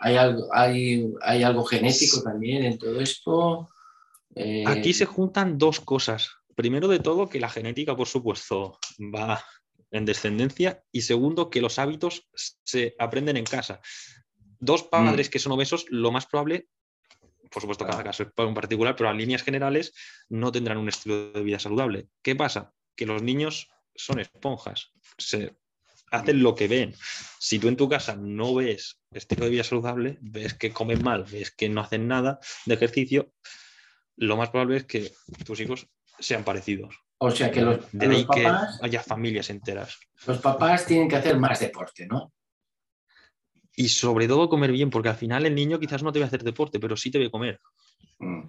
hay 0.00 0.16
algo, 0.16 0.46
hay, 0.52 1.12
hay 1.22 1.42
algo 1.42 1.64
genético 1.64 2.22
también 2.22 2.64
en 2.64 2.78
todo 2.78 3.00
esto. 3.00 3.68
Eh, 4.36 4.62
Aquí 4.66 4.92
se 4.94 5.06
juntan 5.06 5.58
dos 5.58 5.80
cosas. 5.80 6.30
Primero 6.54 6.86
de 6.88 7.00
todo, 7.00 7.28
que 7.28 7.40
la 7.40 7.48
genética, 7.48 7.96
por 7.96 8.06
supuesto, 8.06 8.78
va 9.00 9.44
en 9.90 10.04
descendencia 10.04 10.84
y 10.92 11.02
segundo, 11.02 11.50
que 11.50 11.60
los 11.60 11.78
hábitos 11.78 12.28
se 12.64 12.94
aprenden 12.98 13.36
en 13.36 13.44
casa. 13.44 13.80
Dos 14.60 14.82
padres 14.82 15.30
que 15.30 15.38
son 15.38 15.52
obesos, 15.52 15.86
lo 15.88 16.10
más 16.10 16.26
probable, 16.26 16.68
por 17.50 17.62
supuesto, 17.62 17.86
cada 17.86 18.04
caso 18.04 18.24
es 18.24 18.30
en 18.36 18.54
particular, 18.54 18.96
pero 18.96 19.10
en 19.10 19.18
líneas 19.18 19.42
generales 19.42 19.94
no 20.28 20.52
tendrán 20.52 20.78
un 20.78 20.88
estilo 20.88 21.32
de 21.32 21.42
vida 21.42 21.58
saludable. 21.58 22.08
¿Qué 22.22 22.36
pasa? 22.36 22.74
Que 22.96 23.06
los 23.06 23.22
niños 23.22 23.68
son 23.94 24.20
esponjas, 24.20 24.92
se 25.16 25.56
hacen 26.10 26.42
lo 26.42 26.54
que 26.54 26.68
ven. 26.68 26.94
Si 27.38 27.58
tú 27.58 27.68
en 27.68 27.76
tu 27.76 27.88
casa 27.88 28.16
no 28.16 28.54
ves 28.54 29.00
estilo 29.12 29.44
de 29.44 29.50
vida 29.50 29.64
saludable, 29.64 30.18
ves 30.20 30.54
que 30.54 30.72
comen 30.72 31.02
mal, 31.02 31.24
ves 31.24 31.50
que 31.50 31.68
no 31.68 31.80
hacen 31.80 32.08
nada 32.08 32.38
de 32.66 32.74
ejercicio, 32.74 33.32
lo 34.16 34.36
más 34.36 34.50
probable 34.50 34.78
es 34.78 34.84
que 34.84 35.12
tus 35.44 35.60
hijos 35.60 35.88
sean 36.18 36.44
parecidos. 36.44 36.96
O 37.18 37.30
sea 37.30 37.50
que 37.50 37.60
los, 37.62 37.90
De 37.92 38.06
los 38.06 38.16
ahí 38.16 38.26
que 38.32 38.42
papás, 38.44 38.80
haya 38.82 39.02
familias 39.02 39.50
enteras. 39.50 39.98
los 40.26 40.38
papás 40.38 40.86
tienen 40.86 41.08
que 41.08 41.16
hacer 41.16 41.36
más 41.38 41.60
deporte, 41.60 42.06
¿no? 42.06 42.32
Y 43.74 43.88
sobre 43.88 44.26
todo 44.26 44.48
comer 44.48 44.72
bien, 44.72 44.90
porque 44.90 45.08
al 45.08 45.16
final 45.16 45.46
el 45.46 45.54
niño 45.54 45.78
quizás 45.78 46.02
no 46.02 46.12
te 46.12 46.18
ve 46.18 46.24
hacer 46.24 46.42
deporte, 46.42 46.80
pero 46.80 46.96
sí 46.96 47.10
te 47.10 47.18
ve 47.18 47.30
comer. 47.30 47.60
Mm. 48.18 48.42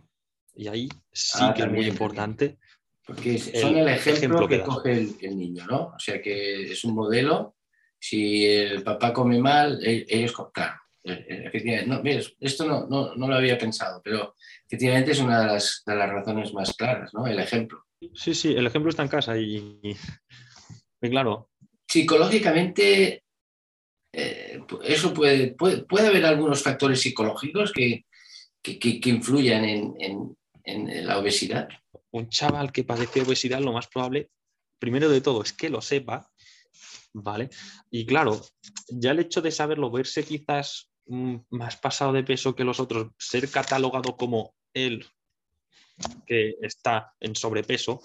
Y 0.55 0.67
ahí 0.67 0.89
sí 1.11 1.37
Ah, 1.41 1.53
que 1.55 1.61
es 1.63 1.71
muy 1.71 1.85
importante. 1.85 2.57
Porque 3.05 3.37
son 3.37 3.77
el 3.77 3.87
ejemplo, 3.87 4.13
ejemplo 4.17 4.47
que 4.47 4.61
coge 4.61 4.91
el, 4.91 5.15
el 5.21 5.37
niño, 5.37 5.65
¿no? 5.67 5.93
O 5.95 5.99
sea 5.99 6.21
que 6.21 6.71
es 6.71 6.83
un 6.83 6.95
modelo. 6.95 7.55
Si 7.99 8.45
el 8.45 8.81
papá 8.83 9.13
come 9.13 9.39
mal, 9.39 9.79
e- 9.85 10.05
ellos. 10.09 10.33
Claro, 10.53 10.79
eh, 11.03 11.25
efectivamente. 11.45 11.87
No, 11.87 12.01
esto 12.39 12.65
no, 12.65 12.87
no, 12.87 13.15
no 13.15 13.27
lo 13.27 13.35
había 13.35 13.57
pensado, 13.57 14.01
pero 14.03 14.35
efectivamente 14.67 15.11
es 15.11 15.19
una 15.19 15.41
de 15.41 15.47
las, 15.47 15.83
de 15.85 15.95
las 15.95 16.09
razones 16.09 16.53
más 16.53 16.73
claras, 16.75 17.13
¿no? 17.13 17.25
El 17.27 17.39
ejemplo. 17.39 17.85
Sí, 18.13 18.33
sí, 18.33 18.53
el 18.53 18.65
ejemplo 18.67 18.89
está 18.89 19.03
en 19.03 19.09
casa 19.09 19.37
y, 19.37 19.79
y- 19.83 19.97
y 21.01 21.09
claro, 21.09 21.49
Psicológicamente, 21.87 23.23
eh, 24.13 24.61
eso 24.83 25.13
puede, 25.13 25.53
puede, 25.53 25.83
puede 25.83 26.07
haber 26.07 26.25
algunos 26.25 26.61
factores 26.61 27.01
psicológicos 27.01 27.71
que, 27.73 28.05
que, 28.61 28.77
que- 28.77 28.99
que 28.99 29.09
influyan 29.09 29.65
en, 29.65 29.95
en- 29.99 30.37
en 30.63 31.07
la 31.07 31.17
obesidad. 31.17 31.67
un 32.11 32.29
chaval 32.29 32.71
que 32.71 32.83
padece 32.83 33.21
obesidad, 33.21 33.59
lo 33.59 33.73
más 33.73 33.87
probable, 33.87 34.29
primero 34.77 35.09
de 35.09 35.21
todo, 35.21 35.41
es 35.41 35.51
que 35.53 35.69
lo 35.69 35.81
sepa, 35.81 36.29
¿vale? 37.13 37.49
Y 37.89 38.05
claro, 38.05 38.39
ya 38.89 39.11
el 39.11 39.19
hecho 39.19 39.41
de 39.41 39.51
saberlo, 39.51 39.89
verse 39.89 40.23
quizás 40.23 40.91
mm, 41.07 41.37
más 41.49 41.77
pasado 41.77 42.13
de 42.13 42.23
peso 42.23 42.55
que 42.55 42.63
los 42.63 42.79
otros, 42.79 43.11
ser 43.17 43.49
catalogado 43.49 44.15
como 44.15 44.53
él 44.73 45.05
que 46.25 46.55
está 46.61 47.13
en 47.19 47.35
sobrepeso, 47.35 48.01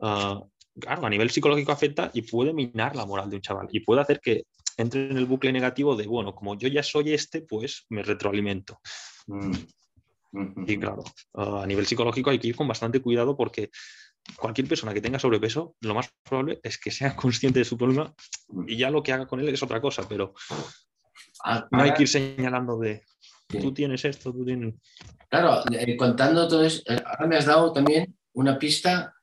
ah, 0.00 0.40
claro, 0.78 1.06
a 1.06 1.10
nivel 1.10 1.30
psicológico 1.30 1.72
afecta 1.72 2.10
y 2.14 2.22
puede 2.22 2.52
minar 2.52 2.96
la 2.96 3.06
moral 3.06 3.30
de 3.30 3.36
un 3.36 3.42
chaval 3.42 3.68
y 3.70 3.80
puede 3.80 4.00
hacer 4.00 4.20
que 4.20 4.44
entre 4.76 5.10
en 5.10 5.16
el 5.16 5.26
bucle 5.26 5.52
negativo 5.52 5.96
de, 5.96 6.06
bueno, 6.06 6.34
como 6.34 6.56
yo 6.56 6.68
ya 6.68 6.82
soy 6.82 7.12
este, 7.12 7.42
pues 7.42 7.86
me 7.88 8.02
retroalimento. 8.02 8.80
Mm. 9.26 9.52
Y 10.66 10.78
claro, 10.78 11.04
ah, 11.34 11.62
a 11.62 11.66
nivel 11.66 11.86
psicológico 11.86 12.30
hay 12.30 12.38
que 12.38 12.48
ir 12.48 12.56
con 12.56 12.68
bastante 12.68 13.00
cuidado 13.00 13.36
porque 13.36 13.70
cualquier 14.36 14.68
persona 14.68 14.92
que 14.92 15.00
tenga 15.00 15.18
sobrepeso, 15.18 15.74
lo 15.80 15.94
más 15.94 16.10
probable 16.22 16.60
es 16.62 16.78
que 16.78 16.90
sea 16.90 17.16
consciente 17.16 17.60
de 17.60 17.64
su 17.64 17.76
problema 17.76 18.14
y 18.66 18.76
ya 18.76 18.90
lo 18.90 19.02
que 19.02 19.12
haga 19.12 19.26
con 19.26 19.40
él 19.40 19.48
es 19.48 19.62
otra 19.62 19.80
cosa, 19.80 20.06
pero 20.08 20.34
Ah, 21.44 21.66
no 21.70 21.82
hay 21.82 21.94
que 21.94 22.02
ir 22.02 22.08
señalando 22.08 22.78
de 22.78 23.04
Sí. 23.50 23.58
tú 23.58 23.72
tienes 23.72 24.04
esto, 24.04 24.32
tú 24.32 24.44
tienes... 24.44 24.74
Claro, 25.28 25.62
eh, 25.72 25.96
contando 25.96 26.46
todo 26.48 26.64
eso, 26.64 26.82
eh, 26.86 26.98
ahora 27.04 27.26
me 27.26 27.36
has 27.36 27.46
dado 27.46 27.72
también 27.72 28.16
una 28.34 28.58
pista 28.58 29.14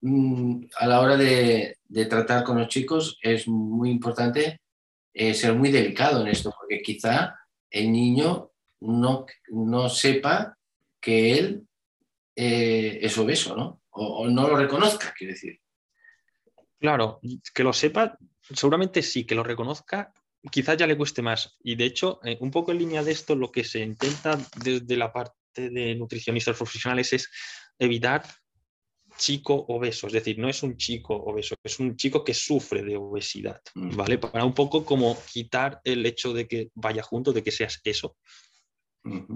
mm, 0.00 0.66
a 0.78 0.86
la 0.86 1.00
hora 1.00 1.16
de, 1.16 1.78
de 1.84 2.06
tratar 2.06 2.44
con 2.44 2.58
los 2.58 2.68
chicos. 2.68 3.18
Es 3.20 3.48
muy 3.48 3.90
importante 3.90 4.60
eh, 5.12 5.34
ser 5.34 5.54
muy 5.54 5.70
delicado 5.70 6.20
en 6.20 6.28
esto, 6.28 6.52
porque 6.56 6.82
quizá 6.82 7.34
el 7.70 7.90
niño 7.90 8.50
no, 8.80 9.26
no 9.48 9.88
sepa 9.88 10.56
que 11.00 11.38
él 11.38 11.66
eh, 12.36 12.98
es 13.00 13.16
obeso, 13.18 13.56
¿no? 13.56 13.82
O, 13.90 14.24
o 14.24 14.28
no 14.28 14.46
lo 14.46 14.56
reconozca, 14.56 15.14
quiero 15.16 15.32
decir. 15.32 15.58
Claro, 16.78 17.20
que 17.54 17.64
lo 17.64 17.72
sepa, 17.72 18.18
seguramente 18.42 19.02
sí, 19.02 19.24
que 19.24 19.34
lo 19.34 19.42
reconozca, 19.42 20.12
quizás 20.50 20.76
ya 20.76 20.86
le 20.86 20.96
cueste 20.96 21.22
más. 21.22 21.56
Y 21.62 21.74
de 21.76 21.84
hecho, 21.84 22.20
eh, 22.24 22.36
un 22.40 22.50
poco 22.50 22.72
en 22.72 22.78
línea 22.78 23.02
de 23.02 23.12
esto, 23.12 23.34
lo 23.34 23.50
que 23.50 23.64
se 23.64 23.80
intenta 23.80 24.38
desde 24.62 24.96
la 24.96 25.12
parte 25.12 25.70
de 25.70 25.94
nutricionistas 25.94 26.56
profesionales 26.56 27.12
es 27.12 27.30
evitar 27.78 28.22
chico 29.18 29.54
obeso, 29.68 30.08
es 30.08 30.12
decir, 30.12 30.38
no 30.38 30.48
es 30.50 30.62
un 30.62 30.76
chico 30.76 31.14
obeso, 31.14 31.54
es 31.64 31.80
un 31.80 31.96
chico 31.96 32.22
que 32.22 32.34
sufre 32.34 32.82
de 32.82 32.96
obesidad, 32.98 33.62
Mm. 33.74 33.96
¿vale? 33.96 34.18
Para 34.18 34.44
un 34.44 34.52
poco 34.52 34.84
como 34.84 35.16
quitar 35.32 35.80
el 35.84 36.04
hecho 36.04 36.34
de 36.34 36.46
que 36.46 36.68
vaya 36.74 37.02
junto, 37.02 37.32
de 37.32 37.42
que 37.42 37.50
seas 37.50 37.80
eso. 37.84 38.16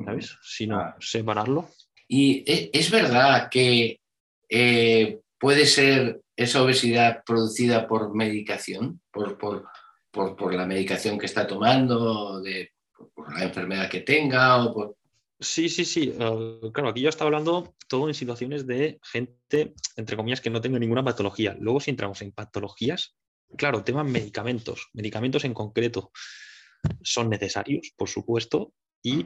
¿sabes? 0.04 0.36
Sino 0.42 0.78
Ah. 0.80 0.96
separarlo. 1.00 1.70
Y 2.08 2.42
e- 2.50 2.70
es 2.72 2.90
verdad 2.90 3.48
que 3.50 4.00
eh, 4.48 5.20
puede 5.38 5.64
ser 5.64 6.20
esa 6.36 6.62
obesidad 6.64 7.22
producida 7.24 7.86
por 7.86 8.12
medicación, 8.14 9.00
por, 9.12 9.38
por- 9.38 9.68
por- 10.10 10.36
por 10.36 10.54
la 10.54 10.66
medicación 10.66 11.18
que 11.18 11.26
está 11.26 11.46
tomando, 11.46 12.40
de, 12.40 12.72
por, 13.14 13.32
la 13.32 13.44
enfermedad 13.44 13.88
que 13.88 14.00
tenga, 14.00 14.64
o 14.64 14.74
por... 14.74 14.96
Sí, 15.38 15.68
sí, 15.68 15.84
sí. 15.84 16.14
eh, 16.18 16.60
claro, 16.72 16.90
aquí 16.90 17.00
yo 17.00 17.08
estaba 17.08 17.28
hablando 17.28 17.74
todo 17.88 18.08
en 18.08 18.14
situaciones 18.14 18.66
de 18.66 19.00
gente, 19.02 19.74
entre 19.96 20.16
comillas, 20.16 20.40
que 20.40 20.50
no 20.50 20.60
tenga 20.60 20.78
ninguna 20.78 21.02
patología. 21.02 21.56
Luego, 21.58 21.80
si 21.80 21.90
entramos 21.90 22.20
en 22.20 22.32
patologías, 22.32 23.16
claro, 23.56 23.82
tema 23.82 24.04
medicamentos, 24.04 24.88
medicamentos 24.92 25.44
en 25.44 25.54
concreto 25.54 26.10
son 27.02 27.30
necesarios, 27.30 27.92
por 27.96 28.08
supuesto, 28.08 28.72
y 29.02 29.24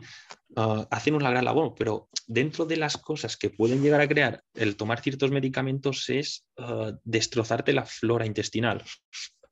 uh, 0.56 0.86
hacen 0.88 1.14
una 1.14 1.30
gran 1.30 1.44
labor, 1.44 1.74
pero 1.76 2.08
dentro 2.28 2.64
de 2.64 2.76
las 2.76 2.96
cosas 2.96 3.36
que 3.36 3.50
pueden 3.50 3.82
llegar 3.82 4.00
a 4.00 4.08
crear 4.08 4.44
el 4.54 4.76
tomar 4.76 5.00
ciertos 5.00 5.32
medicamentos 5.32 6.08
es 6.10 6.46
uh, 6.58 6.92
destrozarte 7.02 7.72
la 7.72 7.84
flora 7.84 8.24
intestinal. 8.24 8.84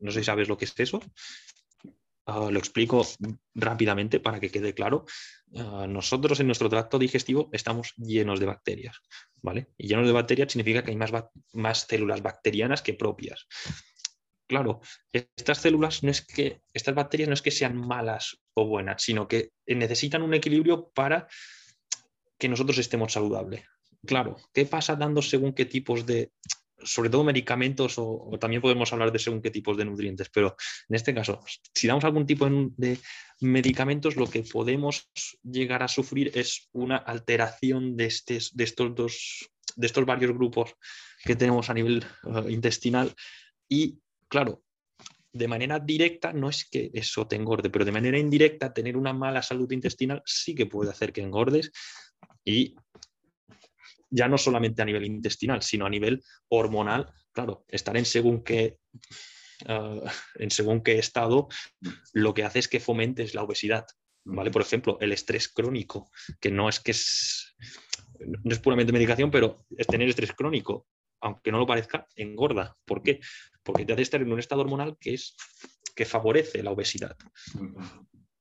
No 0.02 0.10
sé 0.10 0.20
si 0.20 0.26
sabes 0.26 0.48
lo 0.48 0.56
que 0.56 0.66
es 0.66 0.74
eso. 0.78 1.00
Uh, 2.24 2.50
lo 2.50 2.58
explico 2.58 3.04
rápidamente 3.54 4.20
para 4.20 4.38
que 4.38 4.50
quede 4.50 4.74
claro. 4.74 5.04
nosotros 5.88 6.38
en 6.38 6.46
nuestro 6.46 6.68
tracto 6.68 6.98
digestivo 6.98 7.48
estamos 7.52 7.94
llenos 7.96 8.38
de 8.38 8.46
bacterias, 8.46 9.00
¿vale? 9.42 9.68
Y 9.76 9.88
llenos 9.88 10.06
de 10.06 10.12
bacterias 10.12 10.52
significa 10.52 10.84
que 10.84 10.92
hay 10.92 10.96
más, 10.96 11.10
más 11.52 11.86
células 11.88 12.22
bacterianas 12.22 12.80
que 12.80 12.94
propias 12.94 13.48
claro, 14.52 14.82
estas 15.12 15.62
células 15.62 16.02
no 16.02 16.10
es 16.10 16.20
que, 16.20 16.60
estas 16.74 16.94
bacterias 16.94 17.26
no 17.26 17.32
es 17.32 17.40
que 17.40 17.50
sean 17.50 17.74
malas 17.74 18.36
o 18.52 18.66
buenas, 18.66 19.02
sino 19.02 19.26
que 19.26 19.52
necesitan 19.66 20.22
un 20.22 20.34
equilibrio 20.34 20.90
para 20.94 21.26
que 22.38 22.50
nosotros 22.50 22.76
estemos 22.76 23.14
saludables. 23.14 23.64
Claro, 24.04 24.36
¿qué 24.52 24.66
pasa 24.66 24.94
dando 24.94 25.22
según 25.22 25.54
qué 25.54 25.64
tipos 25.64 26.04
de, 26.04 26.32
sobre 26.84 27.10
todo 27.10 27.24
medicamentos 27.24 27.94
o, 27.98 28.30
también 28.40 28.62
podemos 28.62 28.92
hablar 28.92 29.12
de 29.12 29.18
según 29.18 29.42
qué 29.42 29.50
tipos 29.50 29.76
de 29.76 29.84
nutrientes, 29.84 30.28
pero 30.30 30.56
en 30.88 30.96
este 30.96 31.14
caso, 31.14 31.40
si 31.74 31.86
damos 31.86 32.04
algún 32.04 32.26
tipo 32.26 32.48
de 32.48 32.98
medicamentos, 33.40 34.16
lo 34.16 34.28
que 34.28 34.42
podemos 34.42 35.10
llegar 35.42 35.82
a 35.82 35.88
sufrir 35.88 36.30
es 36.34 36.68
una 36.72 36.96
alteración 36.96 37.96
de, 37.96 38.12
de 38.52 38.64
estos 38.64 38.94
dos, 38.94 39.50
de 39.76 39.86
estos 39.86 40.06
varios 40.06 40.32
grupos 40.32 40.74
que 41.24 41.36
tenemos 41.36 41.70
a 41.70 41.74
nivel 41.74 42.04
eh, 42.24 42.50
intestinal. 42.50 43.14
Y 43.68 43.98
claro, 44.28 44.62
de 45.32 45.48
manera 45.48 45.78
directa 45.78 46.32
no 46.32 46.48
es 46.48 46.68
que 46.68 46.90
eso 46.92 47.26
te 47.26 47.36
engorde, 47.36 47.70
pero 47.70 47.84
de 47.84 47.92
manera 47.92 48.18
indirecta 48.18 48.72
tener 48.72 48.96
una 48.96 49.12
mala 49.12 49.42
salud 49.42 49.70
intestinal 49.72 50.22
sí 50.26 50.54
que 50.54 50.66
puede 50.66 50.90
hacer 50.90 51.12
que 51.12 51.22
engordes 51.22 51.72
ya 54.12 54.28
no 54.28 54.38
solamente 54.38 54.82
a 54.82 54.84
nivel 54.84 55.04
intestinal, 55.04 55.62
sino 55.62 55.86
a 55.86 55.90
nivel 55.90 56.22
hormonal, 56.48 57.10
claro, 57.32 57.64
estar 57.68 57.96
en 57.96 58.04
según 58.04 58.44
qué, 58.44 58.78
ah, 59.66 60.00
en 60.36 60.50
según 60.50 60.82
qué 60.82 60.98
estado 60.98 61.48
lo 62.12 62.34
que 62.34 62.44
hace 62.44 62.60
es 62.60 62.68
que 62.68 62.80
fomentes 62.80 63.34
la 63.34 63.42
obesidad. 63.42 63.86
¿vale? 64.24 64.50
Por 64.50 64.62
ejemplo, 64.62 64.98
el 65.00 65.12
estrés 65.12 65.48
crónico, 65.48 66.10
que 66.40 66.50
no 66.50 66.68
es 66.68 66.78
que 66.78 66.92
es, 66.92 67.54
no 68.20 68.52
es 68.52 68.58
puramente 68.58 68.92
medicación, 68.92 69.30
pero 69.30 69.64
es 69.76 69.86
tener 69.86 70.08
estrés 70.08 70.32
crónico 70.32 70.86
aunque 71.22 71.52
no 71.52 71.58
lo 71.58 71.66
parezca, 71.66 72.06
engorda. 72.16 72.76
¿Por 72.84 73.02
qué? 73.02 73.20
Porque 73.62 73.84
te 73.84 73.92
hace 73.92 74.02
estar 74.02 74.20
en 74.20 74.32
un 74.32 74.40
estado 74.40 74.60
hormonal 74.60 74.98
que, 74.98 75.14
es, 75.14 75.36
que 75.94 76.04
favorece 76.04 76.62
la 76.62 76.72
obesidad. 76.72 77.16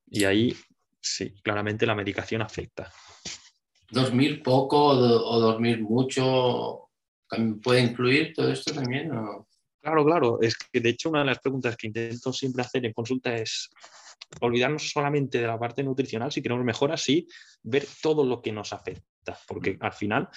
Y 0.08 0.24
ahí, 0.24 0.56
sí, 1.00 1.32
claramente 1.42 1.86
la 1.86 1.94
medicación 1.94 2.42
afecta. 2.42 2.92
¿Dormir 3.92 4.42
poco 4.42 4.86
o 4.86 5.40
dormir 5.40 5.82
mucho 5.82 6.88
puede 7.62 7.82
influir 7.82 8.32
todo 8.34 8.50
esto 8.50 8.72
también? 8.72 9.10
Claro, 9.82 10.04
claro. 10.04 10.38
Es 10.40 10.56
que 10.56 10.80
de 10.80 10.88
hecho 10.88 11.10
una 11.10 11.20
de 11.20 11.26
las 11.26 11.40
preguntas 11.40 11.76
que 11.76 11.88
intento 11.88 12.32
siempre 12.32 12.62
hacer 12.62 12.86
en 12.86 12.94
consulta 12.94 13.36
es 13.36 13.68
olvidarnos 14.40 14.90
solamente 14.90 15.38
de 15.40 15.46
la 15.46 15.58
parte 15.58 15.82
nutricional, 15.82 16.32
si 16.32 16.40
queremos 16.40 16.64
mejoras, 16.64 17.02
sí, 17.02 17.28
ver 17.62 17.86
todo 18.00 18.24
lo 18.24 18.40
que 18.40 18.50
nos 18.50 18.72
afecta, 18.72 19.38
porque 19.46 19.76
al 19.80 19.92
final 19.92 20.30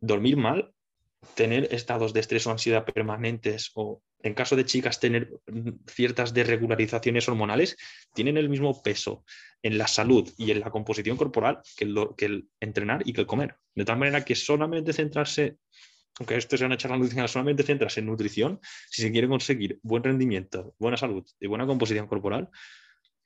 dormir 0.00 0.36
mal 0.36 0.74
tener 1.36 1.72
estados 1.72 2.12
de 2.12 2.20
estrés 2.20 2.46
o 2.48 2.50
ansiedad 2.50 2.84
permanentes 2.84 3.70
o 3.74 4.02
en 4.22 4.34
caso 4.34 4.56
de 4.56 4.64
chicas 4.64 5.00
tener 5.00 5.30
ciertas 5.86 6.34
desregularizaciones 6.34 7.28
hormonales, 7.28 7.76
tienen 8.14 8.36
el 8.36 8.48
mismo 8.48 8.82
peso 8.82 9.24
en 9.62 9.78
la 9.78 9.86
salud 9.86 10.28
y 10.36 10.50
en 10.50 10.60
la 10.60 10.70
composición 10.70 11.16
corporal 11.16 11.60
que 11.76 11.84
el, 11.84 11.96
que 12.16 12.24
el 12.26 12.48
entrenar 12.60 13.02
y 13.04 13.12
que 13.12 13.20
el 13.20 13.26
comer. 13.26 13.56
De 13.74 13.84
tal 13.84 13.98
manera 13.98 14.24
que 14.24 14.34
solamente 14.34 14.92
centrarse, 14.92 15.58
aunque 16.18 16.36
esto 16.36 16.56
sea 16.56 16.66
una 16.66 16.76
charla 16.76 16.96
nutricional, 16.96 17.28
solamente 17.28 17.62
centrarse 17.62 18.00
en 18.00 18.06
nutrición, 18.06 18.60
si 18.90 19.02
se 19.02 19.12
quiere 19.12 19.28
conseguir 19.28 19.78
buen 19.82 20.02
rendimiento, 20.02 20.74
buena 20.78 20.96
salud 20.96 21.24
y 21.40 21.46
buena 21.46 21.66
composición 21.66 22.06
corporal, 22.06 22.48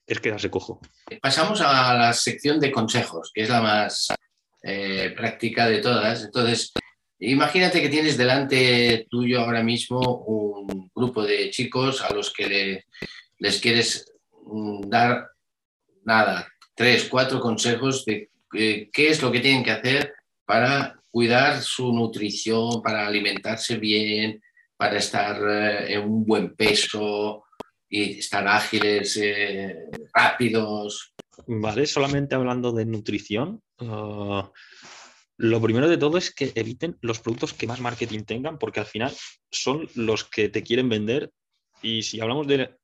es 0.06 0.20
quedarse 0.20 0.50
cojo. 0.50 0.80
Pasamos 1.20 1.60
a 1.60 1.94
la 1.94 2.12
sección 2.12 2.60
de 2.60 2.70
consejos, 2.70 3.30
que 3.32 3.42
es 3.42 3.48
la 3.48 3.62
más 3.62 4.12
eh, 4.62 5.12
práctica 5.16 5.68
de 5.68 5.80
todas. 5.80 6.24
Entonces, 6.24 6.72
Imagínate 7.24 7.80
que 7.80 7.88
tienes 7.88 8.16
delante 8.16 9.06
tuyo 9.08 9.40
ahora 9.40 9.62
mismo 9.62 10.00
un 10.26 10.90
grupo 10.92 11.22
de 11.22 11.50
chicos 11.50 12.02
a 12.02 12.12
los 12.12 12.32
que 12.32 12.84
les 13.38 13.60
quieres 13.60 14.12
mm, 14.44 14.88
dar 14.88 15.28
nada, 16.04 16.48
tres, 16.74 17.06
cuatro 17.08 17.38
consejos 17.38 18.04
de 18.04 18.28
qué 18.50 18.90
es 19.08 19.22
lo 19.22 19.30
que 19.30 19.38
tienen 19.38 19.62
que 19.62 19.70
hacer 19.70 20.14
para 20.44 21.00
cuidar 21.12 21.62
su 21.62 21.92
nutrición, 21.92 22.82
para 22.82 23.06
alimentarse 23.06 23.76
bien, 23.76 24.42
para 24.76 24.98
estar 24.98 25.40
eh, 25.48 25.94
en 25.94 26.02
un 26.02 26.24
buen 26.24 26.56
peso 26.56 27.44
y 27.88 28.18
estar 28.18 28.48
ágiles, 28.48 29.16
eh, 29.22 29.76
rápidos. 30.12 31.14
Vale, 31.46 31.86
solamente 31.86 32.34
hablando 32.34 32.72
de 32.72 32.84
nutrición. 32.84 33.62
Ah, 33.78 34.50
lo 35.38 35.60
primero 35.60 35.88
de 35.88 35.98
todo 35.98 36.18
es 36.18 36.34
que 36.34 36.52
eviten 36.54 36.98
los 37.00 37.20
productos 37.20 37.52
que 37.52 37.66
más 37.66 37.80
marketing 37.80 38.24
tengan, 38.24 38.58
porque 38.58 38.80
al 38.80 38.86
final 38.86 39.12
son 39.50 39.88
los 39.94 40.24
que 40.24 40.48
te 40.48 40.62
quieren 40.62 40.88
vender. 40.88 41.30
Y 41.82 42.02
si 42.02 42.20
hablamos 42.20 42.46
de 42.46 42.76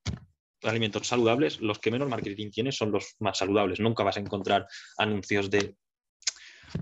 alimentos 0.63 1.07
saludables, 1.07 1.61
los 1.61 1.79
que 1.79 1.91
menos 1.91 2.09
marketing 2.09 2.51
tienen 2.51 2.73
son 2.73 2.91
los 2.91 3.15
más 3.21 3.39
saludables. 3.39 3.81
Nunca 3.81 4.03
vas 4.03 4.17
a 4.17 4.21
encontrar 4.21 4.67
anuncios 4.97 5.51
de, 5.51 5.77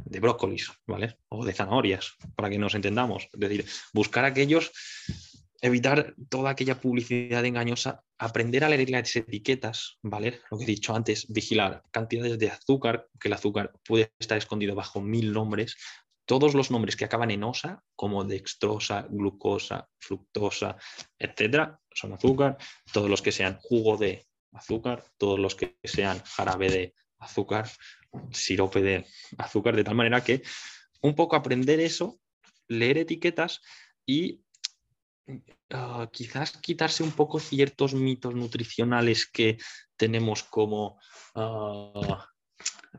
de 0.04 0.20
brócolis, 0.20 0.70
¿vale? 0.86 1.18
O 1.28 1.44
de 1.44 1.52
zanahorias, 1.52 2.14
para 2.34 2.48
que 2.48 2.58
nos 2.58 2.74
entendamos. 2.74 3.28
Es 3.32 3.40
decir, 3.40 3.66
buscar 3.92 4.24
aquellos 4.24 4.72
evitar 5.60 6.14
toda 6.28 6.50
aquella 6.50 6.80
publicidad 6.80 7.44
engañosa, 7.44 8.04
aprender 8.18 8.64
a 8.64 8.68
leer 8.68 8.90
las 8.90 9.14
etiquetas, 9.16 9.98
¿vale? 10.02 10.40
Lo 10.50 10.58
que 10.58 10.64
he 10.64 10.66
dicho 10.66 10.94
antes, 10.94 11.26
vigilar 11.28 11.82
cantidades 11.90 12.38
de 12.38 12.50
azúcar, 12.50 13.08
que 13.20 13.28
el 13.28 13.34
azúcar 13.34 13.72
puede 13.84 14.12
estar 14.18 14.38
escondido 14.38 14.74
bajo 14.74 15.00
mil 15.00 15.32
nombres. 15.32 15.76
Todos 16.24 16.54
los 16.54 16.70
nombres 16.70 16.96
que 16.96 17.04
acaban 17.04 17.30
en 17.30 17.44
osa, 17.44 17.82
como 17.94 18.24
dextrosa, 18.24 19.06
glucosa, 19.08 19.88
fructosa, 19.98 20.76
etcétera, 21.18 21.80
son 21.92 22.12
azúcar. 22.12 22.58
Todos 22.92 23.08
los 23.08 23.22
que 23.22 23.32
sean 23.32 23.58
jugo 23.60 23.96
de 23.96 24.26
azúcar, 24.52 25.04
todos 25.18 25.38
los 25.38 25.54
que 25.54 25.76
sean 25.84 26.20
jarabe 26.24 26.70
de 26.70 26.94
azúcar, 27.18 27.70
sirope 28.32 28.82
de 28.82 29.06
azúcar, 29.38 29.76
de 29.76 29.84
tal 29.84 29.94
manera 29.94 30.24
que 30.24 30.42
un 31.02 31.14
poco 31.14 31.36
aprender 31.36 31.80
eso, 31.80 32.18
leer 32.68 32.98
etiquetas 32.98 33.60
y 34.06 34.42
Ah, 35.70 36.08
quizás 36.12 36.56
quitarse 36.58 37.02
un 37.02 37.10
poco 37.10 37.40
ciertos 37.40 37.94
mitos 37.94 38.34
nutricionales 38.34 39.26
que 39.26 39.58
tenemos 39.96 40.44
como, 40.44 41.00
ah, 41.34 42.28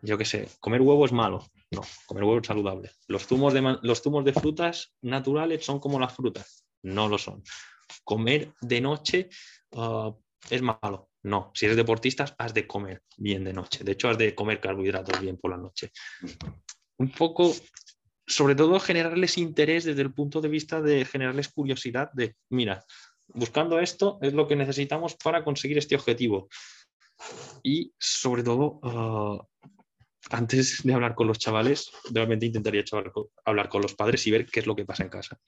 yo 0.01 0.17
qué 0.17 0.25
sé, 0.25 0.49
comer 0.59 0.81
huevo 0.81 1.05
es 1.05 1.11
malo. 1.11 1.45
No, 1.71 1.81
comer 2.05 2.23
huevo 2.23 2.39
es 2.39 2.47
saludable. 2.47 2.91
Los 3.07 3.27
zumos, 3.27 3.53
de, 3.53 3.77
los 3.81 4.01
zumos 4.01 4.25
de 4.25 4.33
frutas 4.33 4.93
naturales 5.01 5.65
son 5.65 5.79
como 5.79 5.99
las 5.99 6.13
frutas. 6.13 6.65
No 6.83 7.07
lo 7.07 7.17
son. 7.17 7.43
Comer 8.03 8.53
de 8.61 8.81
noche 8.81 9.29
ah, 9.73 10.13
es 10.49 10.61
malo. 10.61 11.09
No, 11.23 11.51
si 11.53 11.65
eres 11.65 11.77
deportista, 11.77 12.25
has 12.37 12.53
de 12.53 12.67
comer 12.67 13.03
bien 13.17 13.43
de 13.43 13.53
noche. 13.53 13.83
De 13.83 13.93
hecho, 13.93 14.09
has 14.09 14.17
de 14.17 14.33
comer 14.35 14.59
carbohidratos 14.59 15.19
bien 15.19 15.37
por 15.37 15.51
la 15.51 15.57
noche. 15.57 15.91
Un 16.97 17.11
poco 17.11 17.53
sobre 18.27 18.55
todo 18.55 18.79
generarles 18.79 19.37
interés 19.37 19.85
desde 19.85 20.01
el 20.01 20.13
punto 20.13 20.41
de 20.41 20.49
vista 20.49 20.81
de 20.81 21.05
generarles 21.05 21.47
curiosidad 21.47 22.11
de, 22.13 22.35
mira, 22.49 22.83
buscando 23.27 23.79
esto 23.79 24.19
es 24.21 24.33
lo 24.33 24.47
que 24.47 24.57
necesitamos 24.57 25.15
para 25.15 25.43
conseguir 25.43 25.77
este 25.77 25.95
objetivo. 25.95 26.49
Y 27.63 27.93
sobre 27.97 28.43
todo, 28.43 28.79
ah, 28.83 29.39
antes 30.29 30.83
de 30.83 30.93
hablar 30.93 31.15
con 31.15 31.27
los 31.27 31.39
chavales, 31.39 31.89
realmente 32.11 32.45
intentaría 32.45 32.83
hablar 33.45 33.69
con 33.69 33.81
los 33.81 33.95
padres 33.95 34.27
y 34.27 34.31
ver 34.31 34.45
qué 34.45 34.59
es 34.59 34.67
lo 34.67 34.75
que 34.75 34.85
pasa 34.85 35.03
en 35.03 35.09
casa. 35.09 35.39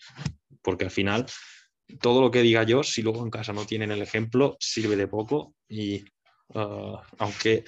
Porque 0.62 0.86
al 0.86 0.92
final, 0.92 1.26
todo 2.02 2.22
lo 2.22 2.32
que 2.32 2.42
diga 2.42 2.64
yo, 2.64 2.84
si 2.84 3.02
luego 3.02 3.24
en 3.24 3.30
casa 3.30 3.52
no 3.52 3.66
tienen 3.66 3.92
el 3.92 4.02
ejemplo, 4.02 4.56
sirve 4.60 4.96
de 4.96 5.08
poco. 5.08 5.54
Y 5.68 6.06
ah, 6.56 7.04
aunque 7.18 7.66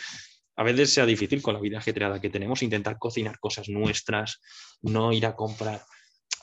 a 0.62 0.64
veces 0.64 0.94
sea 0.94 1.08
difícil 1.08 1.42
con 1.42 1.56
la 1.56 1.60
vida 1.60 1.80
ajetreada 1.80 2.22
que 2.22 2.30
tenemos, 2.30 2.62
intentar 2.62 3.00
cocinar 3.00 3.40
cosas 3.40 3.68
nuestras, 3.68 4.40
no 4.84 5.12
ir 5.12 5.26
a 5.26 5.36
comprar, 5.36 5.82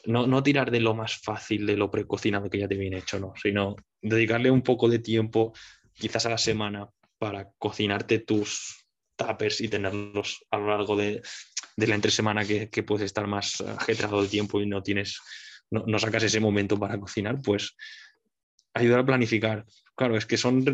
no, 0.07 0.26
no 0.26 0.42
tirar 0.42 0.72
de 0.72 0.81
lo 0.81 0.92
más 0.92 1.18
fácil, 1.18 1.64
de 1.66 1.76
lo 1.76 1.88
precocinado 1.88 2.50
que 2.50 2.59
ya 2.59 2.66
te 2.66 2.74
viene 2.74 2.98
hecho, 2.98 3.20
no, 3.20 3.33
sino 3.40 3.76
dedicarle 4.02 4.50
un 4.50 4.62
poco 4.62 4.88
de 4.88 4.98
tiempo, 4.98 5.52
quizás 5.94 6.26
a 6.26 6.31
la 6.31 6.38
semana, 6.38 6.88
para 7.16 7.50
cocinarte 7.59 8.18
tus 8.18 8.85
tuppers 9.14 9.61
y 9.61 9.68
tenerlos 9.68 10.44
a 10.50 10.59
lo 10.59 10.66
largo 10.66 10.96
de, 10.96 11.22
la 11.76 11.94
entresemana 11.94 12.44
que, 12.44 12.70
que 12.70 12.83
puedes 12.83 13.07
estar 13.07 13.28
más 13.28 13.61
ajetreado 13.61 14.20
de 14.20 14.28
tiempo 14.28 14.61
y 14.61 14.66
no 14.66 14.83
tienes, 14.83 15.20
no, 15.70 15.85
no 15.87 15.96
sacas 16.00 16.24
ese 16.24 16.40
momento 16.40 16.76
para 16.76 16.98
cocinar, 16.98 17.38
pues 17.40 17.76
ayudar 18.74 18.98
a 18.98 19.07
planificar. 19.07 19.64
Claro, 19.94 20.16
es 20.16 20.26
que 20.26 20.37
son 20.37 20.64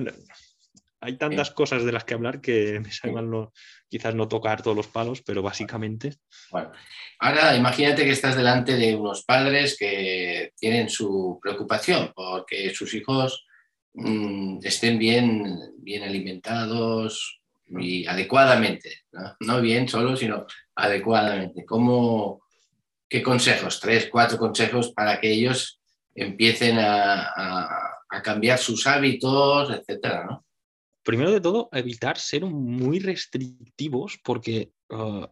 hay 1.04 1.18
tantas 1.18 1.50
cosas 1.50 1.84
de 1.84 1.92
las 1.92 2.04
que 2.04 2.14
hablar 2.14 2.40
que 2.40 2.80
me 2.84 2.90
sale 2.90 3.12
mal 3.12 3.30
no, 3.30 3.52
quizás 3.88 4.14
no 4.14 4.26
tocar 4.26 4.62
todos 4.62 4.76
los 4.76 4.88
palos, 4.88 5.22
pero 5.22 5.42
básicamente. 5.42 6.14
Bueno, 6.50 6.72
ahora 7.18 7.54
imagínate 7.54 8.04
que 8.04 8.10
estás 8.10 8.36
delante 8.36 8.76
de 8.76 8.96
unos 8.96 9.24
padres 9.24 9.76
que 9.78 10.52
tienen 10.56 10.88
su 10.88 11.38
preocupación 11.42 12.12
porque 12.14 12.74
sus 12.74 12.94
hijos 12.94 13.46
mm, 13.92 14.60
estén 14.62 14.98
bien, 14.98 15.58
bien 15.78 16.02
alimentados 16.02 17.40
y 17.68 18.06
adecuadamente, 18.06 19.04
¿no? 19.40 19.60
bien 19.60 19.88
solo, 19.88 20.16
sino 20.16 20.46
adecuadamente. 20.74 21.64
¿Cómo, 21.64 22.42
¿Qué 23.08 23.22
consejos? 23.22 23.80
Tres, 23.80 24.08
cuatro 24.10 24.38
consejos 24.38 24.92
para 24.92 25.20
que 25.20 25.30
ellos 25.30 25.80
empiecen 26.14 26.78
a, 26.78 27.90
cambiar 28.22 28.58
sus 28.58 28.86
hábitos, 28.86 29.70
etcétera, 29.70 30.24
¿no? 30.24 30.43
Primero 31.04 31.30
de 31.30 31.40
todo, 31.40 31.68
evitar 31.72 32.18
ser 32.18 32.44
muy 32.46 32.98
restrictivos 32.98 34.18
porque 34.24 34.72
uh, 34.88 35.26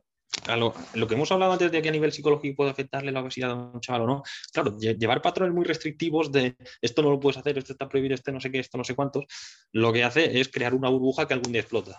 lo, 0.95 1.09
que 1.09 1.15
hemos 1.15 1.33
hablado 1.33 1.53
antes 1.53 1.73
de 1.73 1.81
que 1.83 1.89
a 1.89 1.93
nivel 1.93 2.13
psicológico 2.13 2.57
puede 2.57 2.71
afectarle 2.71 3.13
la 3.13 3.21
obesidad 3.21 3.51
a 3.51 3.55
un 3.55 3.81
chaval 3.81 4.03
o 4.03 4.07
no, 4.07 4.23
claro, 4.53 4.77
llevar 4.79 5.23
patrones 5.23 5.55
muy 5.55 5.65
restrictivos 5.65 6.31
de 6.31 6.57
esto 6.81 7.03
no 7.03 7.11
lo 7.11 7.21
puedes 7.21 7.39
hacer, 7.39 7.59
esto 7.59 7.73
está 7.73 7.89
prohibido, 7.89 8.15
este 8.15 8.33
no 8.33 8.41
sé 8.41 8.51
qué, 8.51 8.59
esto 8.59 8.79
no 8.79 8.85
sé 8.85 8.95
cuántos, 8.95 9.25
lo 9.73 9.93
que 9.93 10.05
hace 10.05 10.41
es 10.41 10.49
crear 10.49 10.75
una 10.75 10.89
burbuja 10.89 11.27
que 11.27 11.35
algún 11.35 11.53
día 11.53 11.61
explota. 11.61 11.99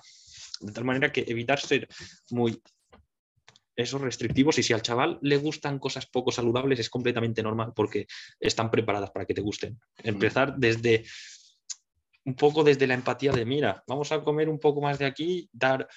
De 0.62 0.72
tal 0.72 0.86
manera 0.86 1.12
que 1.12 1.26
evitar 1.28 1.60
ser 1.60 1.88
muy 2.30 2.62
esos 3.76 4.02
restrictivos 4.02 4.58
y 4.60 4.64
si 4.64 4.74
al 4.74 4.84
chaval 4.84 5.18
le 5.22 5.38
gustan 5.38 5.80
cosas 5.80 6.06
poco 6.06 6.32
saludables 6.32 6.80
es 6.80 6.90
completamente 6.90 7.42
normal 7.42 7.74
porque 7.76 8.06
están 8.40 8.70
preparadas 8.70 9.12
para 9.12 9.26
que 9.26 9.34
te 9.34 9.42
gusten. 9.42 9.80
Empezar 10.04 10.56
desde 10.58 11.06
un 12.26 12.36
poco 12.36 12.64
desde 12.64 12.88
la 12.88 12.94
empatía 12.94 13.32
de 13.32 13.46
mira, 13.46 13.84
vamos 13.88 14.12
a 14.12 14.22
comer 14.22 14.50
un 14.50 14.60
poco 14.60 14.82
más 14.82 15.00
de 15.00 15.06
aquí, 15.06 15.50
dar 15.52 15.88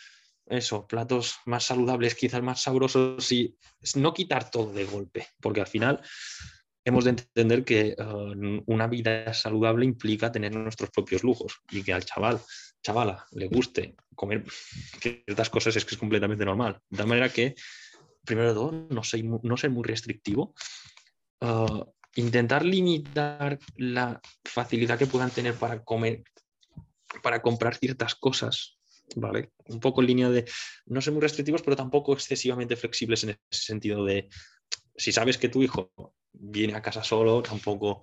eso, 0.47 0.87
platos 0.87 1.37
más 1.47 1.65
saludables, 1.65 2.15
quizás 2.15 2.43
más 2.43 2.63
sabrosos 2.63 3.33
y 3.33 3.57
no 3.97 4.15
quitar 4.15 4.51
todo 4.51 4.73
de 4.73 4.85
golpe, 4.85 5.27
porque 5.41 5.61
al 5.61 5.67
final 5.67 6.01
hemos 6.85 7.05
de 7.05 7.11
entender 7.11 7.65
que 7.65 7.97
uh, 7.99 8.63
una 8.67 8.87
vida 8.87 9.35
saludable 9.35 9.85
implica 9.85 10.31
tener 10.31 10.55
nuestros 10.55 10.91
propios 10.91 11.25
lujos 11.25 11.61
y 11.71 11.83
que 11.83 11.93
al 11.93 12.05
chaval 12.05 12.41
chavala 12.83 13.27
le 13.33 13.49
guste 13.49 13.97
comer 14.15 14.45
ciertas 15.01 15.51
cosas 15.51 15.75
es 15.75 15.85
que 15.85 15.97
es 15.97 15.99
completamente 15.99 16.45
normal. 16.45 16.81
De 16.89 17.05
manera 17.05 17.29
que, 17.29 17.55
primero 18.25 18.49
de 18.49 18.55
todo, 18.55 18.73
no, 18.73 19.03
no 19.43 19.57
ser 19.57 19.71
muy 19.71 19.83
restrictivo. 19.83 20.55
Uh, 21.41 21.85
intentar 22.17 22.65
limitar 22.65 23.59
la 23.77 24.21
facilidad 24.45 24.99
que 24.99 25.07
puedan 25.07 25.31
tener 25.31 25.55
para 25.55 25.85
comer, 25.85 26.25
para 27.23 27.41
comprar 27.43 27.77
ciertas 27.77 28.15
cosas, 28.15 28.79
¿vale? 29.15 29.53
Un 29.69 29.81
poco 29.81 30.01
en 30.01 30.09
línea 30.09 30.31
de 30.31 30.45
no 30.87 31.01
ser 31.01 31.13
muy 31.13 31.23
restrictivos, 31.23 31.63
pero 31.63 31.77
tampoco 31.77 32.13
excesivamente 32.13 32.77
flexibles 32.77 33.25
en 33.25 33.31
ese 33.31 33.63
sentido 33.63 34.05
de 34.05 34.29
si 34.97 35.13
sabes 35.13 35.39
que 35.39 35.49
tu 35.49 35.63
hijo 35.63 35.93
viene 36.33 36.75
a 36.75 36.83
casa 36.83 37.05
solo, 37.05 37.43
tampoco 37.43 38.01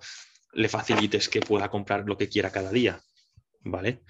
le 0.52 0.68
facilites 0.68 1.28
que 1.28 1.40
pueda 1.40 1.68
comprar 1.68 2.04
lo 2.06 2.16
que 2.16 2.28
quiera 2.28 2.50
cada 2.50 2.70
día, 2.70 3.00
¿vale? 3.62 4.02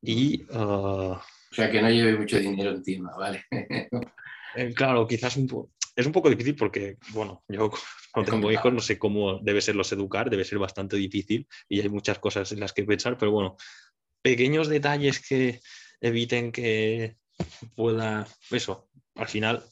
Y, 0.00 0.44
uh, 0.44 1.16
o 1.16 1.22
sea, 1.50 1.70
que 1.70 1.82
no 1.82 1.90
lleve 1.90 2.16
mucho 2.16 2.38
dinero 2.38 2.70
encima, 2.70 3.16
¿vale? 3.16 3.44
Eh, 4.56 4.72
claro, 4.72 5.04
quizás 5.04 5.36
un 5.36 5.48
es 5.96 6.06
un 6.06 6.12
poco 6.12 6.30
difícil 6.30 6.56
porque, 6.56 6.98
bueno, 7.10 7.44
yo 7.48 7.70
no 8.16 8.24
tengo 8.24 8.50
hijos, 8.50 8.72
no 8.72 8.80
sé 8.80 8.98
cómo 8.98 9.38
debe 9.38 9.60
serlos 9.60 9.92
educar, 9.92 10.28
debe 10.28 10.44
ser 10.44 10.58
bastante 10.58 10.96
difícil 10.96 11.46
y 11.68 11.80
hay 11.80 11.88
muchas 11.88 12.18
cosas 12.18 12.50
en 12.52 12.60
las 12.60 12.72
que 12.72 12.84
pensar, 12.84 13.16
pero 13.16 13.30
bueno, 13.30 13.56
pequeños 14.22 14.68
detalles 14.68 15.26
que 15.26 15.60
eviten 16.00 16.52
que 16.52 17.16
pueda, 17.74 18.26
eso, 18.50 18.88
al 19.14 19.28
final 19.28 19.62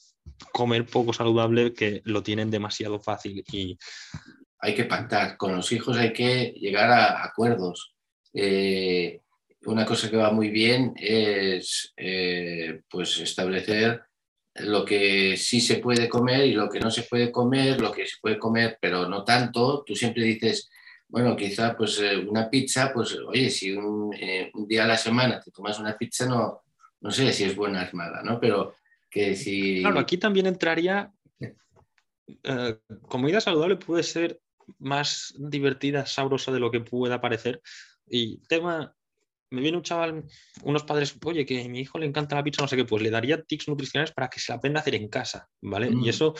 comer 0.53 0.87
poco 0.87 1.13
saludable 1.13 1.73
que 1.73 2.03
lo 2.05 2.23
tienen 2.23 2.51
demasiado 2.51 3.01
fácil 3.01 3.45
y... 3.51 3.77
Hay 4.61 4.75
que 4.77 4.85
pactar, 4.85 5.37
con 5.37 5.57
los 5.57 5.73
hijos 5.73 5.97
hay 5.97 6.13
que 6.13 6.55
llegar 6.57 6.89
a 6.91 7.25
acuerdos. 7.25 7.97
Eh, 8.33 9.21
una 9.65 9.85
cosa 9.85 10.09
que 10.09 10.17
va 10.17 10.31
muy 10.31 10.51
bien 10.51 10.95
es 10.97 11.93
eh, 11.97 12.83
pues 12.89 13.19
establecer 13.19 14.03
lo 14.55 14.85
que 14.85 15.37
sí 15.37 15.61
se 15.61 15.77
puede 15.77 16.09
comer 16.09 16.47
y 16.47 16.53
lo 16.53 16.69
que 16.69 16.81
no 16.81 16.91
se 16.91 17.03
puede 17.03 17.31
comer, 17.31 17.81
lo 17.81 17.91
que 17.91 18.07
se 18.07 18.17
puede 18.21 18.39
comer, 18.39 18.79
pero 18.81 19.09
no 19.09 19.25
tanto. 19.25 19.83
Tú 19.87 19.95
siempre 19.95 20.25
dices, 20.25 20.71
bueno, 21.09 21.37
quizá 21.37 21.77
pues 21.77 21.99
eh, 22.01 22.17
una 22.17 22.51
pizza, 22.51 22.93
pues 22.93 23.17
oye, 23.27 23.51
si 23.51 23.73
un, 23.73 24.15
eh, 24.15 24.51
un, 24.55 24.67
día 24.67 24.85
a 24.85 24.89
la 24.89 24.97
semana 24.97 25.41
te 25.41 25.51
tomas 25.51 25.79
una 25.79 25.97
pizza, 25.97 26.27
no, 26.27 26.63
no 27.01 27.11
sé 27.11 27.33
si 27.33 27.45
es 27.45 27.57
buena 27.57 27.89
o 27.91 27.97
mala, 27.97 28.23
¿no? 28.23 28.39
Pero 28.39 28.75
que 29.11 29.37
si... 29.37 29.81
Claro, 29.81 29.99
aquí 29.99 30.19
también 30.19 30.47
entraría, 30.47 31.13
comida 33.09 33.41
saludable 33.41 33.77
puede 33.77 34.03
ser 34.03 34.41
más 34.79 35.35
divertida, 35.39 36.07
sabrosa 36.07 36.53
de 36.53 36.61
lo 36.61 36.71
que 36.71 36.81
pueda 36.81 37.21
parecer. 37.21 37.63
Y 38.07 38.39
tema 38.49 38.95
me 39.53 39.61
viene 39.61 39.77
un 39.77 39.83
chaval, 39.83 40.25
unos 40.63 40.83
padres, 40.85 41.15
oye, 41.25 41.45
que 41.47 41.63
a 41.63 41.69
mi 41.69 41.81
hijo 41.81 41.99
le 41.99 42.07
encanta 42.07 42.35
la 42.35 42.43
pizza, 42.43 42.63
no 42.63 42.69
sé 42.69 42.77
qué, 42.77 42.85
pues 42.85 43.03
le 43.03 43.11
daría 43.11 43.43
tics 43.43 43.69
nutricionales 43.69 44.13
para 44.13 44.29
que 44.29 44.41
se 44.41 44.53
la 44.53 44.57
aprenda 44.57 44.81
a 44.81 44.83
hacer 44.83 44.95
en 44.95 45.09
casa, 45.09 45.49
¿vale? 45.61 45.89
Y 45.89 45.97
mm. 45.97 46.09
eso 46.09 46.35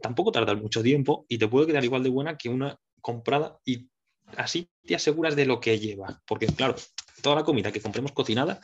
tampoco 0.00 0.32
tarda 0.32 0.54
mucho 0.54 0.82
tiempo 0.82 1.26
y 1.28 1.38
te 1.38 1.48
puede 1.48 1.66
quedar 1.66 1.84
igual 1.84 2.02
de 2.02 2.10
buena 2.10 2.36
que 2.36 2.48
una 2.48 2.76
comprada 3.00 3.58
y 3.64 3.88
así 4.36 4.68
te 4.84 4.94
aseguras 4.94 5.36
de 5.36 5.46
lo 5.46 5.60
que 5.60 5.78
lleva. 5.78 6.22
Porque, 6.26 6.46
claro, 6.46 6.76
toda 7.22 7.36
la 7.36 7.44
comida 7.44 7.72
que 7.72 7.80
compremos 7.80 8.12
cocinada, 8.12 8.60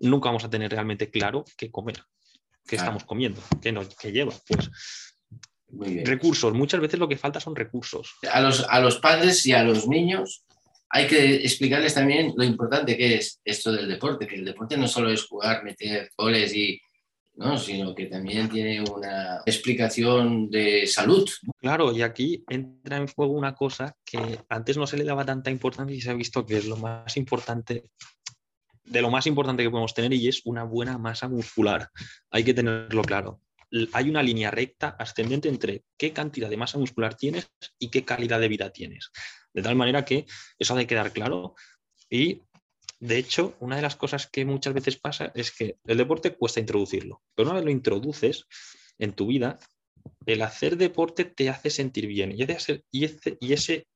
nunca 0.00 0.28
vamos 0.28 0.44
a 0.44 0.50
tener 0.50 0.70
realmente 0.70 1.10
claro 1.10 1.44
qué 1.56 1.70
comer, 1.70 2.02
qué 2.66 2.76
estamos 2.76 3.04
comiendo, 3.04 3.40
qué, 3.60 3.72
no, 3.72 3.82
qué 4.00 4.12
lleva. 4.12 4.32
Pues 4.46 4.70
recursos, 6.04 6.54
muchas 6.54 6.80
veces 6.80 6.98
lo 6.98 7.08
que 7.08 7.18
falta 7.18 7.40
son 7.40 7.54
recursos. 7.54 8.14
A 8.32 8.40
los, 8.40 8.64
a 8.68 8.80
los 8.80 8.98
padres 8.98 9.44
y 9.46 9.52
a 9.52 9.62
los 9.62 9.86
niños 9.86 10.46
hay 10.90 11.06
que 11.06 11.36
explicarles 11.36 11.94
también 11.94 12.32
lo 12.36 12.44
importante 12.44 12.96
que 12.96 13.16
es 13.16 13.40
esto 13.44 13.72
del 13.72 13.88
deporte, 13.88 14.26
que 14.26 14.36
el 14.36 14.44
deporte 14.44 14.76
no 14.76 14.88
solo 14.88 15.10
es 15.10 15.26
jugar, 15.26 15.62
meter 15.62 16.10
goles 16.16 16.54
y, 16.54 16.80
¿no? 17.34 17.58
sino 17.58 17.94
que 17.94 18.06
también 18.06 18.48
tiene 18.48 18.82
una 18.82 19.42
explicación 19.44 20.50
de 20.50 20.86
salud. 20.86 21.28
Claro, 21.58 21.92
y 21.92 22.02
aquí 22.02 22.44
entra 22.48 22.96
en 22.96 23.06
juego 23.06 23.32
una 23.32 23.54
cosa 23.54 23.96
que 24.04 24.18
antes 24.48 24.76
no 24.76 24.86
se 24.86 24.96
le 24.96 25.04
daba 25.04 25.24
tanta 25.24 25.50
importancia 25.50 25.96
y 25.96 26.00
se 26.00 26.10
ha 26.10 26.14
visto 26.14 26.46
que 26.46 26.56
es 26.56 26.66
lo 26.66 26.76
más 26.76 27.16
importante, 27.16 27.90
de 28.84 29.02
lo 29.02 29.10
más 29.10 29.26
importante 29.26 29.62
que 29.62 29.70
podemos 29.70 29.94
tener 29.94 30.12
y 30.14 30.28
es 30.28 30.42
una 30.46 30.64
buena 30.64 30.96
masa 30.96 31.28
muscular. 31.28 31.90
Hay 32.30 32.44
que 32.44 32.54
tenerlo 32.54 33.02
claro. 33.02 33.42
Hay 33.92 34.08
una 34.08 34.22
línea 34.22 34.50
recta 34.50 34.96
ascendente 34.98 35.50
entre 35.50 35.84
qué 35.98 36.14
cantidad 36.14 36.48
de 36.48 36.56
masa 36.56 36.78
muscular 36.78 37.14
tienes 37.14 37.50
y 37.78 37.90
qué 37.90 38.02
calidad 38.02 38.40
de 38.40 38.48
vida 38.48 38.70
tienes. 38.70 39.10
De 39.58 39.64
tal 39.64 39.76
manera 39.76 40.04
que 40.04 40.26
eso 40.58 40.74
ha 40.74 40.76
de 40.78 40.86
quedar 40.86 41.12
claro. 41.12 41.54
Y 42.08 42.42
de 43.00 43.18
hecho, 43.18 43.56
una 43.60 43.76
de 43.76 43.82
las 43.82 43.96
cosas 43.96 44.28
que 44.28 44.44
muchas 44.44 44.72
veces 44.72 44.96
pasa 44.96 45.32
es 45.34 45.50
que 45.50 45.76
el 45.84 45.98
deporte 45.98 46.34
cuesta 46.34 46.60
introducirlo, 46.60 47.22
pero 47.34 47.48
una 47.48 47.56
vez 47.56 47.64
lo 47.64 47.70
introduces 47.70 48.46
en 48.98 49.12
tu 49.12 49.26
vida, 49.26 49.58
el 50.26 50.42
hacer 50.42 50.76
deporte 50.76 51.24
te 51.24 51.48
hace 51.48 51.70
sentir 51.70 52.06
bien 52.06 52.32
y 52.32 52.46
y 52.90 53.52
ese 53.52 53.86